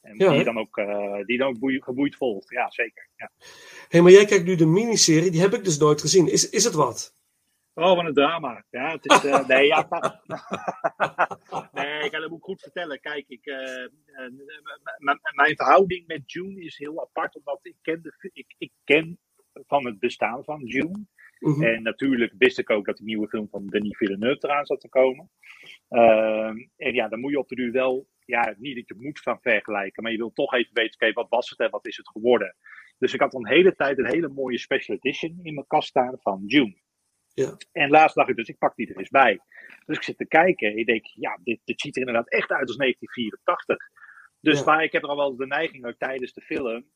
En 0.01 0.15
Ja, 0.19 0.33
die, 0.33 0.45
dan 0.45 0.59
ook, 0.59 0.77
eh, 0.77 1.25
die 1.25 1.39
dan 1.39 1.49
ook 1.49 1.59
boei- 1.59 1.83
geboeid 1.83 2.17
volgt. 2.17 2.51
Ja, 2.51 2.71
zeker. 2.71 3.09
Ja. 3.17 3.31
hey, 3.89 4.01
maar 4.03 4.13
jij 4.13 4.25
kijkt 4.25 4.45
nu 4.45 4.55
de 4.55 4.67
miniserie, 4.67 5.31
die 5.31 5.41
heb 5.41 5.55
ik 5.55 5.65
dus 5.65 5.79
nooit 5.79 6.01
gezien. 6.01 6.29
Is, 6.29 6.49
is 6.51 6.65
het 6.65 6.75
wat? 6.75 7.15
Oh, 7.79 7.97
wat 7.97 8.05
een 8.05 8.15
drama. 8.15 8.65
Ja, 8.71 8.91
het 8.91 9.11
is, 9.11 9.25
eh, 9.25 9.49
nee, 9.49 9.67
ja, 9.67 9.89
nee, 11.73 12.05
ik 12.05 12.11
kan 12.11 12.23
het 12.23 12.31
ook 12.31 12.45
goed 12.45 12.61
vertellen. 12.61 13.01
Kijk, 13.01 13.25
ik, 13.29 13.47
eh, 13.47 13.85
eh, 13.85 14.31
mijn 15.35 15.57
verhouding 15.57 16.07
met 16.07 16.33
June 16.33 16.61
is 16.61 16.79
heel 16.79 17.01
apart, 17.01 17.37
omdat 17.37 17.59
ik 17.63 17.77
ken, 17.83 18.03
de, 18.03 18.31
ik, 18.33 18.55
ik 18.59 18.73
ken 18.85 19.19
van 19.53 19.87
het 19.87 19.99
bestaan 19.99 20.45
van 20.45 20.65
June. 20.65 21.07
Mhm. 21.39 21.63
En 21.63 21.83
natuurlijk 21.83 22.35
wist 22.39 22.59
ik 22.59 22.71
ook 22.71 22.87
dat 22.87 22.97
die 22.97 23.07
nieuwe 23.07 23.29
film 23.29 23.49
van 23.49 23.67
Denis 23.67 23.97
Villeneuve 23.97 24.47
eraan 24.47 24.67
zat 24.67 24.81
te 24.81 24.89
komen. 24.89 25.31
Ehm, 25.89 26.57
en 26.77 26.95
ja, 26.95 27.09
dan 27.09 27.21
moet 27.21 27.31
je 27.31 27.39
op 27.39 27.49
de 27.49 27.55
duur 27.55 27.73
wel, 27.73 28.09
ja, 28.25 28.55
niet 28.59 28.77
dat 28.77 28.89
je 28.89 29.05
moet 29.05 29.21
van 29.21 29.41
vergelijken, 29.41 30.03
maar 30.03 30.13
je 30.13 30.19
wil 30.19 30.33
toch 30.33 30.55
even 30.55 30.75
weten, 30.75 30.95
oké, 30.95 31.13
wat 31.13 31.29
was 31.29 31.51
het 31.51 31.59
en 31.59 31.71
wat 31.71 31.87
is 31.87 31.97
het 31.97 32.09
geworden? 32.09 32.57
Dus 32.99 33.15
ik 33.15 33.21
had 33.21 33.35
al 33.35 33.41
een 33.41 33.53
hele 33.53 33.75
tijd 33.75 33.99
een 33.99 34.07
hele 34.07 34.29
mooie 34.29 34.59
special 34.59 34.97
edition 34.97 35.39
in 35.43 35.55
mijn 35.55 35.67
kast 35.67 35.89
staan 35.89 36.17
van 36.21 36.43
June. 36.47 36.77
Ja. 37.39 37.57
En 37.73 37.91
laatst 37.91 38.17
dacht 38.17 38.29
ik 38.29 38.37
dus, 38.37 38.49
ik 38.49 38.59
pak 38.59 38.77
die 38.77 38.89
er 38.89 38.97
eens 38.99 39.09
bij. 39.11 39.41
Dus 39.87 39.97
ik 39.97 40.03
zit 40.03 40.17
te 40.19 40.27
kijken 40.27 40.71
en 40.71 40.77
ik 40.77 40.87
denk, 40.87 41.07
ja, 41.07 41.39
dit, 41.43 41.61
dit 41.65 41.81
ziet 41.81 41.95
er 41.95 42.01
inderdaad 42.01 42.31
echt 42.31 42.51
uit 42.51 42.69
als 42.69 42.77
1984. 42.77 43.77
Dus 44.41 44.59
Ja. 44.59 44.65
maar 44.65 44.83
ik 44.85 44.93
heb 44.93 45.03
er 45.03 45.09
al 45.09 45.17
wel 45.17 45.37
de 45.37 45.47
neiging 45.47 45.87
ook 45.87 45.99
tijdens 45.99 46.33
de 46.33 46.41
film, 46.41 46.91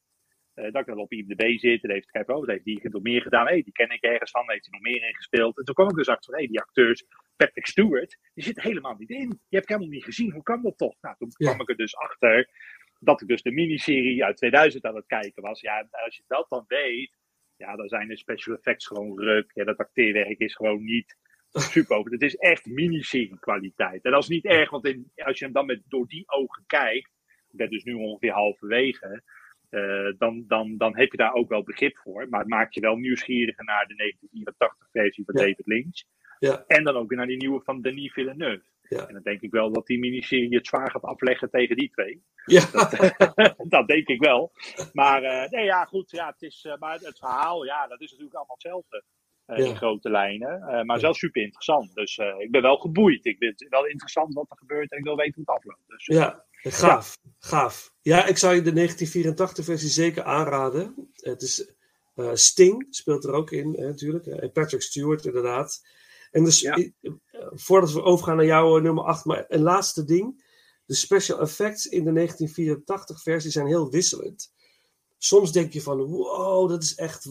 eh, 0.54 0.72
dat 0.72 0.80
ik 0.80 0.86
dan 0.86 0.98
op 0.98 1.12
IMDb 1.12 1.58
zit 1.58 1.84
en 1.84 1.90
even 1.90 2.10
kijken, 2.10 2.34
oh, 2.34 2.40
wat 2.40 2.48
heeft 2.48 2.64
die 2.64 2.88
nog 2.90 3.02
meer 3.02 3.22
gedaan? 3.22 3.46
Hé, 3.46 3.54
die 3.60 3.72
ken 3.72 3.90
ik 3.90 4.02
ergens 4.02 4.30
van, 4.30 4.50
heeft 4.50 4.66
hij 4.70 4.80
nog 4.80 4.92
meer 4.92 5.08
ingespeeld? 5.08 5.58
En 5.58 5.64
toen 5.64 5.74
kwam 5.74 5.88
ik 5.88 5.96
dus 5.96 6.08
achter, 6.08 6.36
hé, 6.36 6.46
die 6.46 6.60
acteurs, 6.60 7.04
Patrick 7.36 7.66
Stewart, 7.66 8.18
die 8.34 8.44
zit 8.44 8.60
helemaal 8.62 8.96
niet 8.98 9.10
in. 9.10 9.28
Die 9.28 9.38
heb 9.48 9.62
ik 9.62 9.68
helemaal 9.68 9.88
niet 9.90 10.04
gezien, 10.04 10.32
hoe 10.32 10.42
kan 10.42 10.62
dat 10.62 10.78
toch? 10.78 10.94
Nou, 11.00 11.16
toen 11.18 11.30
Ja. 11.36 11.46
kwam 11.48 11.60
ik 11.60 11.68
er 11.68 11.76
dus 11.76 11.96
achter 11.96 12.48
dat 12.98 13.20
ik 13.20 13.28
dus 13.28 13.42
de 13.42 13.52
miniserie 13.52 14.24
uit 14.24 14.36
2000 14.36 14.84
aan 14.84 14.96
het 14.96 15.06
kijken 15.06 15.42
was. 15.42 15.60
Ja, 15.60 15.86
als 15.90 16.16
je 16.16 16.22
dat 16.26 16.46
dan 16.48 16.64
weet, 16.66 17.16
ja, 17.62 17.76
dan 17.76 17.88
zijn 17.88 18.08
de 18.08 18.16
special 18.16 18.56
effects 18.56 18.86
gewoon 18.86 19.18
ruk. 19.18 19.50
Ja, 19.54 19.64
dat 19.64 19.76
acteerwerk 19.76 20.38
is 20.38 20.54
gewoon 20.54 20.84
niet 20.84 21.16
super 21.52 21.96
over. 21.96 22.12
Het 22.12 22.22
is 22.22 22.36
echt 22.36 22.66
miniserie 22.66 23.38
kwaliteit. 23.38 24.04
En 24.04 24.10
dat 24.10 24.22
is 24.22 24.28
niet 24.28 24.44
erg, 24.44 24.70
want 24.70 24.86
in, 24.86 25.10
als 25.14 25.38
je 25.38 25.44
hem 25.44 25.54
dan 25.54 25.66
met, 25.66 25.82
door 25.88 26.06
die 26.06 26.24
ogen 26.26 26.64
kijkt, 26.66 27.10
ik 27.50 27.56
ben 27.56 27.70
dus 27.70 27.84
nu 27.84 27.94
ongeveer 27.94 28.32
halverwege, 28.32 29.22
eh, 29.68 30.12
dan, 30.18 30.44
dan, 30.46 30.76
dan 30.76 30.96
heb 30.96 31.10
je 31.10 31.16
daar 31.16 31.34
ook 31.34 31.48
wel 31.48 31.62
begrip 31.62 31.96
voor. 31.96 32.28
Maar 32.28 32.40
het 32.40 32.48
maakt 32.48 32.74
je 32.74 32.80
wel 32.80 32.96
nieuwsgieriger 32.96 33.64
naar 33.64 33.86
de 33.86 33.94
1984 33.94 34.88
versie 34.92 35.24
van 35.24 35.34
Ja. 35.34 35.40
David 35.40 35.66
Lynch. 35.66 36.02
Ja. 36.48 36.64
En 36.66 36.84
dan 36.84 36.96
ook 36.96 37.08
weer 37.08 37.18
naar 37.18 37.26
die 37.26 37.36
nieuwe 37.36 37.60
van 37.64 37.80
Denis 37.80 38.12
Villeneuve. 38.12 38.62
Ja. 38.88 39.06
En 39.06 39.14
dan 39.14 39.22
denk 39.22 39.40
ik 39.40 39.50
wel 39.50 39.72
dat 39.72 39.86
die 39.86 39.98
miniserie 39.98 40.54
het 40.54 40.66
zwaar 40.66 40.90
gaat 40.90 41.02
afleggen 41.02 41.50
tegen 41.50 41.76
die 41.76 41.90
twee. 41.90 42.22
Ja. 42.44 42.64
dat 43.76 43.86
denk 43.86 44.08
ik 44.08 44.20
wel. 44.20 44.52
Maar 44.92 45.22
eh, 45.22 45.50
nee, 45.50 45.64
ja, 45.64 45.84
goed. 45.84 46.10
Ja, 46.10 46.26
het, 46.26 46.42
is, 46.42 46.64
eh, 46.64 46.76
maar 46.78 46.98
het 47.00 47.18
verhaal, 47.18 47.64
ja, 47.64 47.86
dat 47.86 48.00
is 48.00 48.10
natuurlijk 48.10 48.36
allemaal 48.36 48.56
hetzelfde. 48.58 49.04
eh, 49.46 49.56
Ja. 49.58 49.64
In 49.64 49.76
grote 49.76 50.10
lijnen. 50.10 50.62
Eh, 50.62 50.82
maar 50.82 50.98
zelfs 51.00 51.18
super 51.18 51.42
interessant. 51.42 51.94
Dus 51.94 52.18
eh, 52.18 52.34
ik 52.38 52.50
ben 52.50 52.62
wel 52.62 52.76
geboeid. 52.76 53.24
Ik 53.24 53.36
vind 53.38 53.60
het 53.60 53.68
wel 53.68 53.86
interessant 53.86 54.34
wat 54.34 54.50
er 54.50 54.56
gebeurt 54.56 54.92
en 54.92 54.98
ik 54.98 55.04
wil 55.04 55.16
weten 55.16 55.34
hoe 55.34 55.44
het 55.54 55.56
afloopt. 55.56 55.88
Dus, 55.88 56.06
eh, 56.06 56.16
Ja, 56.16 56.44
gaaf. 56.52 57.16
Gaaf. 57.38 57.92
Ja, 58.02 58.26
ik 58.26 58.36
zou 58.38 58.54
je 58.54 58.62
de 58.62 58.72
1984-versie 58.72 59.88
zeker 59.88 60.22
aanraden. 60.22 61.10
Het 61.14 61.42
is 61.42 61.74
eh, 62.14 62.30
Sting 62.34 62.86
speelt 62.90 63.24
er 63.24 63.32
ook 63.32 63.50
in, 63.50 63.74
hè, 63.78 63.86
natuurlijk. 63.86 64.26
En 64.26 64.52
Patrick 64.52 64.82
Stewart, 64.82 65.24
inderdaad. 65.24 65.86
En 66.32 66.44
dus, 66.44 66.60
Ja. 66.60 66.74
eh, 66.76 67.12
voordat 67.50 67.92
we 67.92 68.02
overgaan 68.02 68.36
naar 68.36 68.44
jouw 68.46 68.76
eh, 68.76 68.82
nummer 68.82 69.04
8, 69.04 69.24
maar 69.24 69.44
een 69.48 69.62
laatste 69.62 70.04
ding. 70.04 70.50
De 70.86 70.94
special 70.94 71.40
effects 71.40 71.86
in 71.86 72.04
de 72.04 72.10
1984-versie 72.10 73.50
zijn 73.50 73.66
heel 73.66 73.90
wisselend. 73.90 74.52
Soms 75.18 75.52
denk 75.52 75.72
je 75.72 75.82
van, 75.82 75.98
wow, 76.02 76.68
dat 76.68 76.82
is 76.82 76.94
echt 76.94 77.26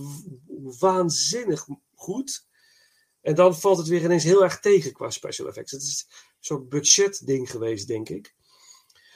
waanzinnig 0.79 1.67
goed. 1.95 2.45
En 3.21 3.35
dan 3.35 3.55
valt 3.55 3.77
het 3.77 3.87
weer 3.87 4.03
ineens 4.03 4.23
heel 4.23 4.43
erg 4.43 4.59
tegen 4.59 4.91
qua 4.93 5.09
special 5.09 5.47
effects. 5.47 5.71
Het 5.71 5.81
is 5.81 6.07
zo'n 6.39 6.67
budgetding 6.67 7.51
geweest, 7.51 7.87
denk 7.87 8.09
ik. 8.09 8.35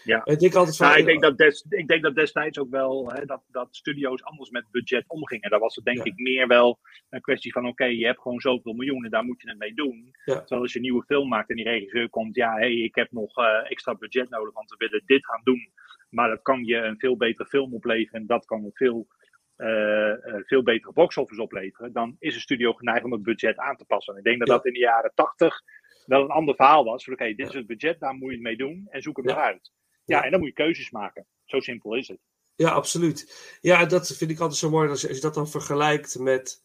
Ja. 0.06 0.26
Ik 0.26 0.40
denk 0.40 0.54
altijd 0.56 0.78
van, 0.78 0.88
Nou, 0.88 1.00
ik, 1.00 1.06
denk 1.06 1.22
dat 1.22 1.38
des, 1.38 1.66
ik 1.70 1.88
denk 1.88 2.04
dat 2.04 2.16
destijds 2.16 2.60
ook 2.60 2.70
wel 2.70 3.12
hè, 3.12 3.26
dat, 3.26 3.44
dat 3.48 3.76
studio's 3.76 4.24
anders 4.24 4.50
met 4.50 4.66
budget 4.72 5.04
omgingen. 5.08 5.50
Daar 5.50 5.60
was 5.60 5.76
het 5.76 5.86
denk 5.86 5.98
Ja. 5.98 6.04
ik 6.04 6.18
meer 6.18 6.48
wel 6.48 6.80
een 7.10 7.22
kwestie 7.22 7.52
van: 7.52 7.68
oké, 7.68 7.86
je 7.86 8.06
hebt 8.06 8.22
gewoon 8.22 8.40
zoveel 8.40 8.74
miljoenen, 8.74 9.12
daar 9.12 9.24
moet 9.24 9.42
je 9.42 9.50
het 9.50 9.58
mee 9.58 9.74
doen. 9.74 10.16
Ja. 10.26 10.40
Terwijl 10.40 10.62
als 10.62 10.72
je 10.72 10.78
een 10.78 10.84
nieuwe 10.86 11.04
film 11.06 11.28
maakt 11.28 11.50
en 11.50 11.56
die 11.56 11.66
regisseur 11.66 12.10
komt, 12.10 12.36
ja, 12.36 12.54
hey, 12.54 12.74
ik 12.74 12.96
heb 12.96 13.12
nog 13.12 13.38
eh, 13.38 13.72
extra 13.72 13.96
budget 13.96 14.30
nodig, 14.30 14.54
want 14.54 14.70
we 14.70 14.76
willen 14.78 15.04
dit 15.06 15.26
gaan 15.26 15.42
doen. 15.44 15.72
Maar 16.10 16.30
dat 16.30 16.42
kan 16.42 16.64
je 16.66 16.76
een 16.78 17.00
veel 17.00 17.18
betere 17.18 17.48
film 17.50 17.74
opleveren 17.74 18.22
en 18.22 18.28
dat 18.28 18.46
kan 18.46 18.64
een 18.64 18.72
veel, 18.74 19.08
eh, 19.56 20.12
eh, 20.12 20.42
veel 20.46 20.64
betere 20.64 20.94
box-office 20.94 21.42
opleveren. 21.42 21.94
Dan 21.94 22.16
is 22.20 22.36
een 22.36 22.42
studio 22.42 22.74
geneigd 22.74 23.04
om 23.04 23.12
het 23.12 23.24
budget 23.24 23.58
aan 23.58 23.76
te 23.78 23.86
passen. 23.86 24.14
En 24.14 24.20
ik 24.20 24.26
denk 24.26 24.40
dat 24.40 24.48
Ja. 24.48 24.54
dat 24.54 24.66
in 24.66 24.74
de 24.74 24.80
jaren 24.80 25.12
tachtig 25.16 25.62
wel 26.06 26.22
een 26.24 26.30
ander 26.30 26.56
verhaal 26.56 26.84
was. 26.84 27.04
Van, 27.04 27.14
Oké, 27.14 27.34
dit 27.34 27.48
is 27.48 27.54
het 27.54 27.68
budget, 27.68 28.00
daar 28.00 28.14
moet 28.14 28.30
je 28.30 28.36
het 28.36 28.42
mee 28.44 28.58
doen 28.58 28.88
en 28.90 29.02
zoek 29.02 29.18
het 29.18 29.26
maar 29.26 29.36
uit. 29.36 29.72
Ja, 30.06 30.24
en 30.24 30.32
dan 30.32 30.40
moet 30.40 30.50
je 30.50 30.56
keuzes 30.56 30.92
maken. 30.92 31.26
Zo 31.46 31.60
simpel 31.60 31.96
is 31.96 32.08
het. 32.08 32.20
Ja, 32.56 32.70
absoluut. 32.70 33.58
Ja, 33.62 33.86
dat 33.86 34.08
vind 34.08 34.32
ik 34.32 34.40
altijd 34.40 34.60
zo 34.60 34.70
mooi 34.70 34.90
als 34.90 35.02
je, 35.02 35.08
als 35.08 35.18
je 35.18 35.24
dat 35.24 35.34
dan 35.34 35.50
vergelijkt 35.50 36.20
met 36.20 36.64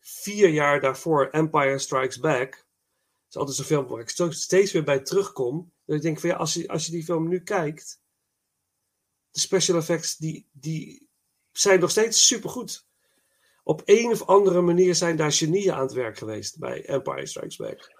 vier 0.00 0.48
jaar 0.48 0.80
daarvoor 0.80 1.28
Empire 1.30 1.78
Strikes 1.78 2.18
Back. 2.18 2.50
Dat 2.50 3.28
is 3.28 3.36
altijd 3.36 3.56
zo'n 3.56 3.64
film 3.64 3.86
waar 3.86 4.00
ik 4.00 4.32
steeds 4.32 4.72
weer 4.72 4.84
bij 4.84 5.00
terugkom. 5.00 5.72
Dat 5.84 5.96
ik 5.96 6.02
denk 6.02 6.20
van 6.20 6.28
ja, 6.28 6.36
als 6.36 6.54
je, 6.54 6.68
als 6.68 6.86
je 6.86 6.92
die 6.92 7.04
film 7.04 7.28
nu 7.28 7.40
kijkt, 7.40 8.00
de 9.30 9.40
special 9.40 9.76
effects 9.78 10.16
die, 10.16 10.48
die 10.52 11.08
zijn 11.52 11.80
nog 11.80 11.90
steeds 11.90 12.26
supergoed. 12.26 12.86
Op 13.62 13.82
een 13.84 14.10
of 14.10 14.26
andere 14.26 14.60
manier 14.60 14.94
zijn 14.94 15.16
daar 15.16 15.32
genieën 15.32 15.72
aan 15.72 15.82
het 15.82 15.92
werk 15.92 16.18
geweest 16.18 16.58
bij 16.58 16.84
Empire 16.84 17.26
Strikes 17.26 17.56
Back. 17.56 17.95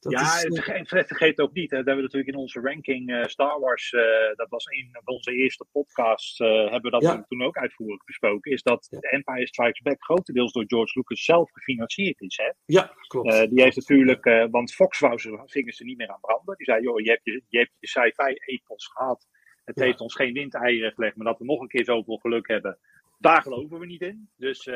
Dat 0.00 0.12
ja, 0.12 0.20
is, 0.20 0.44
eh, 0.44 0.84
vergeet, 0.84 1.40
ook 1.40 1.52
niet, 1.52 1.70
hè, 1.70 1.76
dat 1.76 1.86
hebben 1.86 1.96
we 1.96 2.02
natuurlijk 2.02 2.32
in 2.32 2.36
onze 2.42 2.60
ranking 2.60 3.10
eh, 3.10 3.24
Star 3.24 3.60
Wars, 3.60 3.92
eh, 3.92 4.02
dat 4.34 4.48
was 4.48 4.66
een 4.66 4.88
van 4.92 5.14
onze 5.14 5.32
eerste 5.32 5.66
podcasts, 5.72 6.38
hebben 6.38 6.80
we 6.82 6.90
dat 6.90 7.02
Ja. 7.02 7.24
toen 7.28 7.42
ook 7.42 7.56
uitvoerig 7.56 8.04
besproken, 8.04 8.52
is 8.52 8.62
dat 8.62 8.86
Ja. 8.90 8.98
Empire 8.98 9.46
Strikes 9.46 9.80
Back 9.80 10.04
grotendeels 10.04 10.52
door 10.52 10.64
George 10.66 10.98
Lucas 10.98 11.24
zelf 11.24 11.50
gefinancierd 11.52 12.20
is. 12.20 12.36
Hè? 12.36 12.50
ja, 12.64 12.94
klopt. 13.06 13.50
Die 13.50 13.62
heeft 13.62 13.76
natuurlijk, 13.76 14.24
want 14.50 14.74
Fox 14.74 14.98
wou 14.98 15.18
zijn 15.18 15.48
vingers 15.48 15.80
er 15.80 15.86
niet 15.86 15.96
meer 15.96 16.08
aan 16.08 16.20
branden. 16.20 16.56
Die 16.56 16.66
zei, 16.66 16.82
joh, 16.82 17.00
je 17.00 17.10
hebt 17.10 17.24
je, 17.24 17.42
je, 17.48 17.58
hebt 17.58 17.72
je 17.78 17.86
sci-fi-epos 17.86 18.86
gehad. 18.86 19.26
Het 19.64 19.78
Ja. 19.78 19.84
heeft 19.84 20.00
ons 20.00 20.14
geen 20.14 20.32
windeieren 20.32 20.92
gelegd, 20.92 21.16
maar 21.16 21.26
dat 21.26 21.38
we 21.38 21.44
nog 21.44 21.60
een 21.60 21.68
keer 21.68 21.84
zoveel 21.84 22.16
geluk 22.16 22.48
hebben, 22.48 22.78
daar 23.20 23.42
geloven 23.42 23.78
we 23.78 23.86
niet 23.86 24.00
in. 24.00 24.30
Dus 24.36 24.66
eh, 24.66 24.74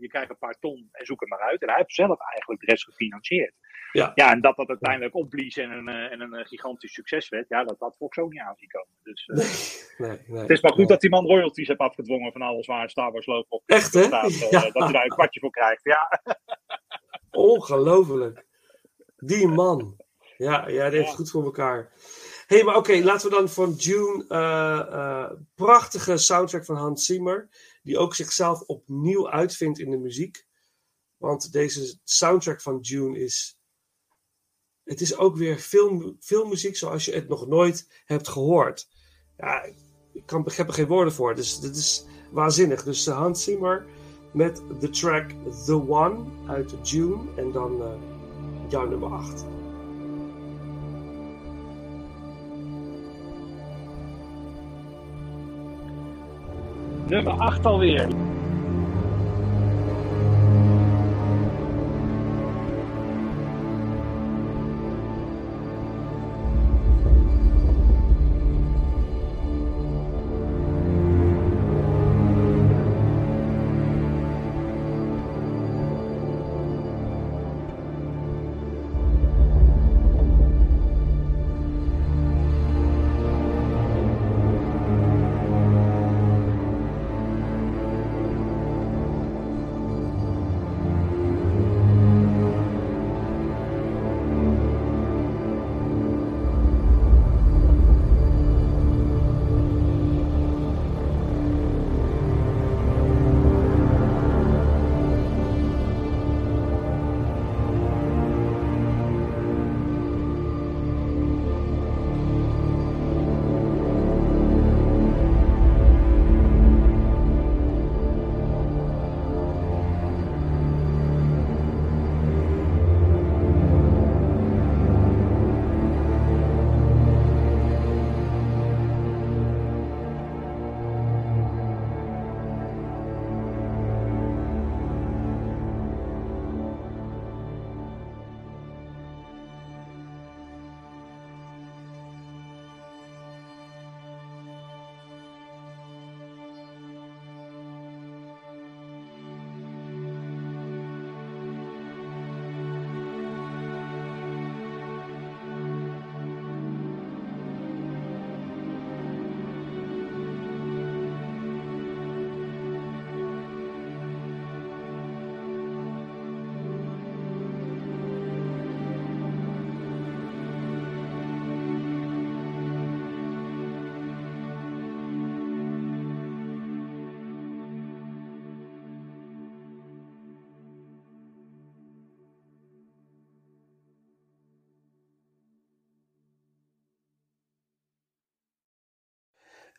je 0.00 0.06
krijgt 0.08 0.30
een 0.30 0.38
paar 0.38 0.58
ton 0.60 0.88
en 0.92 1.06
zoek 1.06 1.20
het 1.20 1.28
maar 1.28 1.40
uit. 1.40 1.62
En 1.62 1.68
hij 1.68 1.76
heeft 1.76 1.94
zelf 1.94 2.20
eigenlijk 2.20 2.60
de 2.60 2.66
rest 2.66 2.84
gefinancierd. 2.84 3.54
Ja. 3.92 4.12
Ja, 4.14 4.30
en 4.30 4.40
dat 4.40 4.56
dat 4.56 4.68
uiteindelijk 4.68 5.14
opblies 5.14 5.56
en 5.56 5.70
een, 5.70 5.88
eh, 5.88 6.12
en 6.12 6.20
een 6.20 6.34
eh, 6.34 6.44
gigantisch 6.44 6.92
succes 6.92 7.28
werd, 7.28 7.48
ja, 7.48 7.64
dat 7.64 7.78
had 7.78 7.96
Fox 7.96 8.18
ook 8.18 8.32
niet 8.32 8.40
aanzien 8.40 8.68
komen. 8.68 8.96
Dus, 9.02 9.26
nee, 9.96 10.18
nee, 10.26 10.40
het 10.40 10.50
is 10.50 10.60
maar 10.60 10.70
goed 10.70 10.78
nee. 10.78 10.88
dat 10.88 11.00
die 11.00 11.10
man 11.10 11.26
royalties 11.26 11.68
heeft 11.68 11.80
afgedwongen 11.80 12.32
van 12.32 12.42
alles 12.42 12.66
waar 12.66 12.90
Star 12.90 13.12
Wars 13.12 13.26
logo 13.26 13.46
op 13.48 13.62
Echt, 13.66 13.94
hè? 13.94 14.02
staat. 14.02 14.38
Ja. 14.50 14.60
Dat 14.60 14.82
hij 14.82 14.92
daar 14.92 15.04
een 15.04 15.08
kwartje 15.08 15.40
voor 15.40 15.50
krijgt. 15.50 15.84
Ja, 15.84 16.22
Ongelooflijk. 17.30 18.46
Die 19.16 19.48
man. 19.48 20.00
Ja, 20.36 20.68
ja 20.68 20.88
die 20.88 20.98
heeft 20.98 21.08
het 21.08 21.16
goed 21.16 21.30
voor 21.30 21.44
elkaar. 21.44 21.92
Hé, 22.46 22.56
hey, 22.56 22.64
maar 22.64 22.76
oké, 22.76 22.92
laten 23.02 23.30
we 23.30 23.36
dan 23.36 23.48
van 23.48 23.72
June. 23.72 24.24
prachtige 25.54 26.16
soundtrack 26.16 26.64
van 26.64 26.76
Hans 26.76 27.06
Zimmer. 27.06 27.48
Die 27.82 27.98
ook 27.98 28.14
zichzelf 28.14 28.60
opnieuw 28.60 29.30
uitvindt 29.30 29.78
in 29.78 29.90
de 29.90 29.98
muziek. 29.98 30.46
Want 31.16 31.52
deze 31.52 31.98
soundtrack 32.04 32.60
van 32.60 32.78
June 32.80 33.18
is. 33.18 33.56
Het 34.82 35.00
is 35.00 35.16
ook 35.16 35.36
weer 35.36 35.58
film, 35.58 36.16
filmmuziek 36.20 36.76
zoals 36.76 37.04
je 37.04 37.12
het 37.12 37.28
nog 37.28 37.46
nooit 37.46 38.02
hebt 38.04 38.28
gehoord. 38.28 38.88
Ja, 39.36 39.62
ik 40.12 40.26
kan, 40.26 40.48
heb 40.54 40.68
er 40.68 40.74
geen 40.74 40.86
woorden 40.86 41.12
voor. 41.12 41.34
Dus 41.34 41.60
dit 41.60 41.76
is 41.76 42.04
waanzinnig. 42.30 42.82
Dus 42.82 43.06
Hans 43.06 43.44
Zimmer 43.44 43.86
met 44.32 44.62
de 44.80 44.90
track 44.90 45.30
The 45.64 45.88
One 45.88 46.24
uit 46.48 46.88
June. 46.88 47.34
En 47.36 47.52
dan 47.52 47.82
eh, 47.82 47.94
jouw 48.68 48.88
nummer 48.88 49.12
8. 49.12 49.44
Nummer 57.12 57.36
8 57.38 57.66
alweer. 57.66 58.08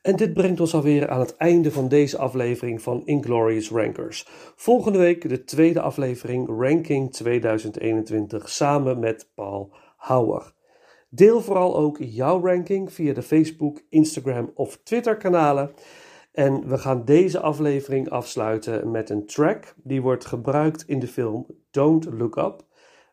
En 0.03 0.15
dit 0.15 0.33
brengt 0.33 0.59
ons 0.59 0.73
alweer 0.73 1.09
aan 1.09 1.19
het 1.19 1.37
einde 1.37 1.71
van 1.71 1.87
deze 1.87 2.17
aflevering 2.17 2.81
van 2.81 3.05
Inglorious 3.05 3.69
Rankers. 3.69 4.27
Volgende 4.55 4.97
week 4.97 5.29
de 5.29 5.43
tweede 5.43 5.81
aflevering 5.81 6.47
Ranking 6.47 7.13
2021 7.13 8.49
samen 8.49 8.99
met 8.99 9.29
Paul 9.35 9.75
Houwer. 9.95 10.53
Deel 11.09 11.41
vooral 11.41 11.75
ook 11.75 11.97
jouw 11.99 12.45
ranking 12.45 12.93
via 12.93 13.13
de 13.13 13.21
Facebook, 13.21 13.81
Instagram 13.89 14.51
of 14.53 14.79
Twitter 14.83 15.17
kanalen. 15.17 15.71
En 16.31 16.67
we 16.67 16.77
gaan 16.77 17.05
deze 17.05 17.39
aflevering 17.39 18.09
afsluiten 18.09 18.91
met 18.91 19.09
een 19.09 19.25
track 19.25 19.73
die 19.83 20.01
wordt 20.01 20.25
gebruikt 20.25 20.83
in 20.87 20.99
de 20.99 21.07
film 21.07 21.45
Don't 21.71 22.05
Look 22.05 22.35
Up, 22.35 22.65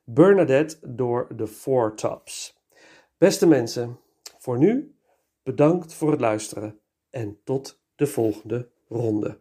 Bernadette 0.04 0.76
door 0.82 1.28
de 1.36 1.46
Four 1.46 1.94
Tops. 1.94 2.62
Beste 3.18 3.46
mensen, 3.46 3.98
voor 4.38 4.58
nu 4.58 4.94
bedankt 5.42 5.94
voor 5.94 6.10
het 6.10 6.20
luisteren 6.20 6.79
en 7.10 7.40
tot 7.44 7.82
de 7.94 8.06
volgende 8.06 8.70
ronde. 8.88 9.38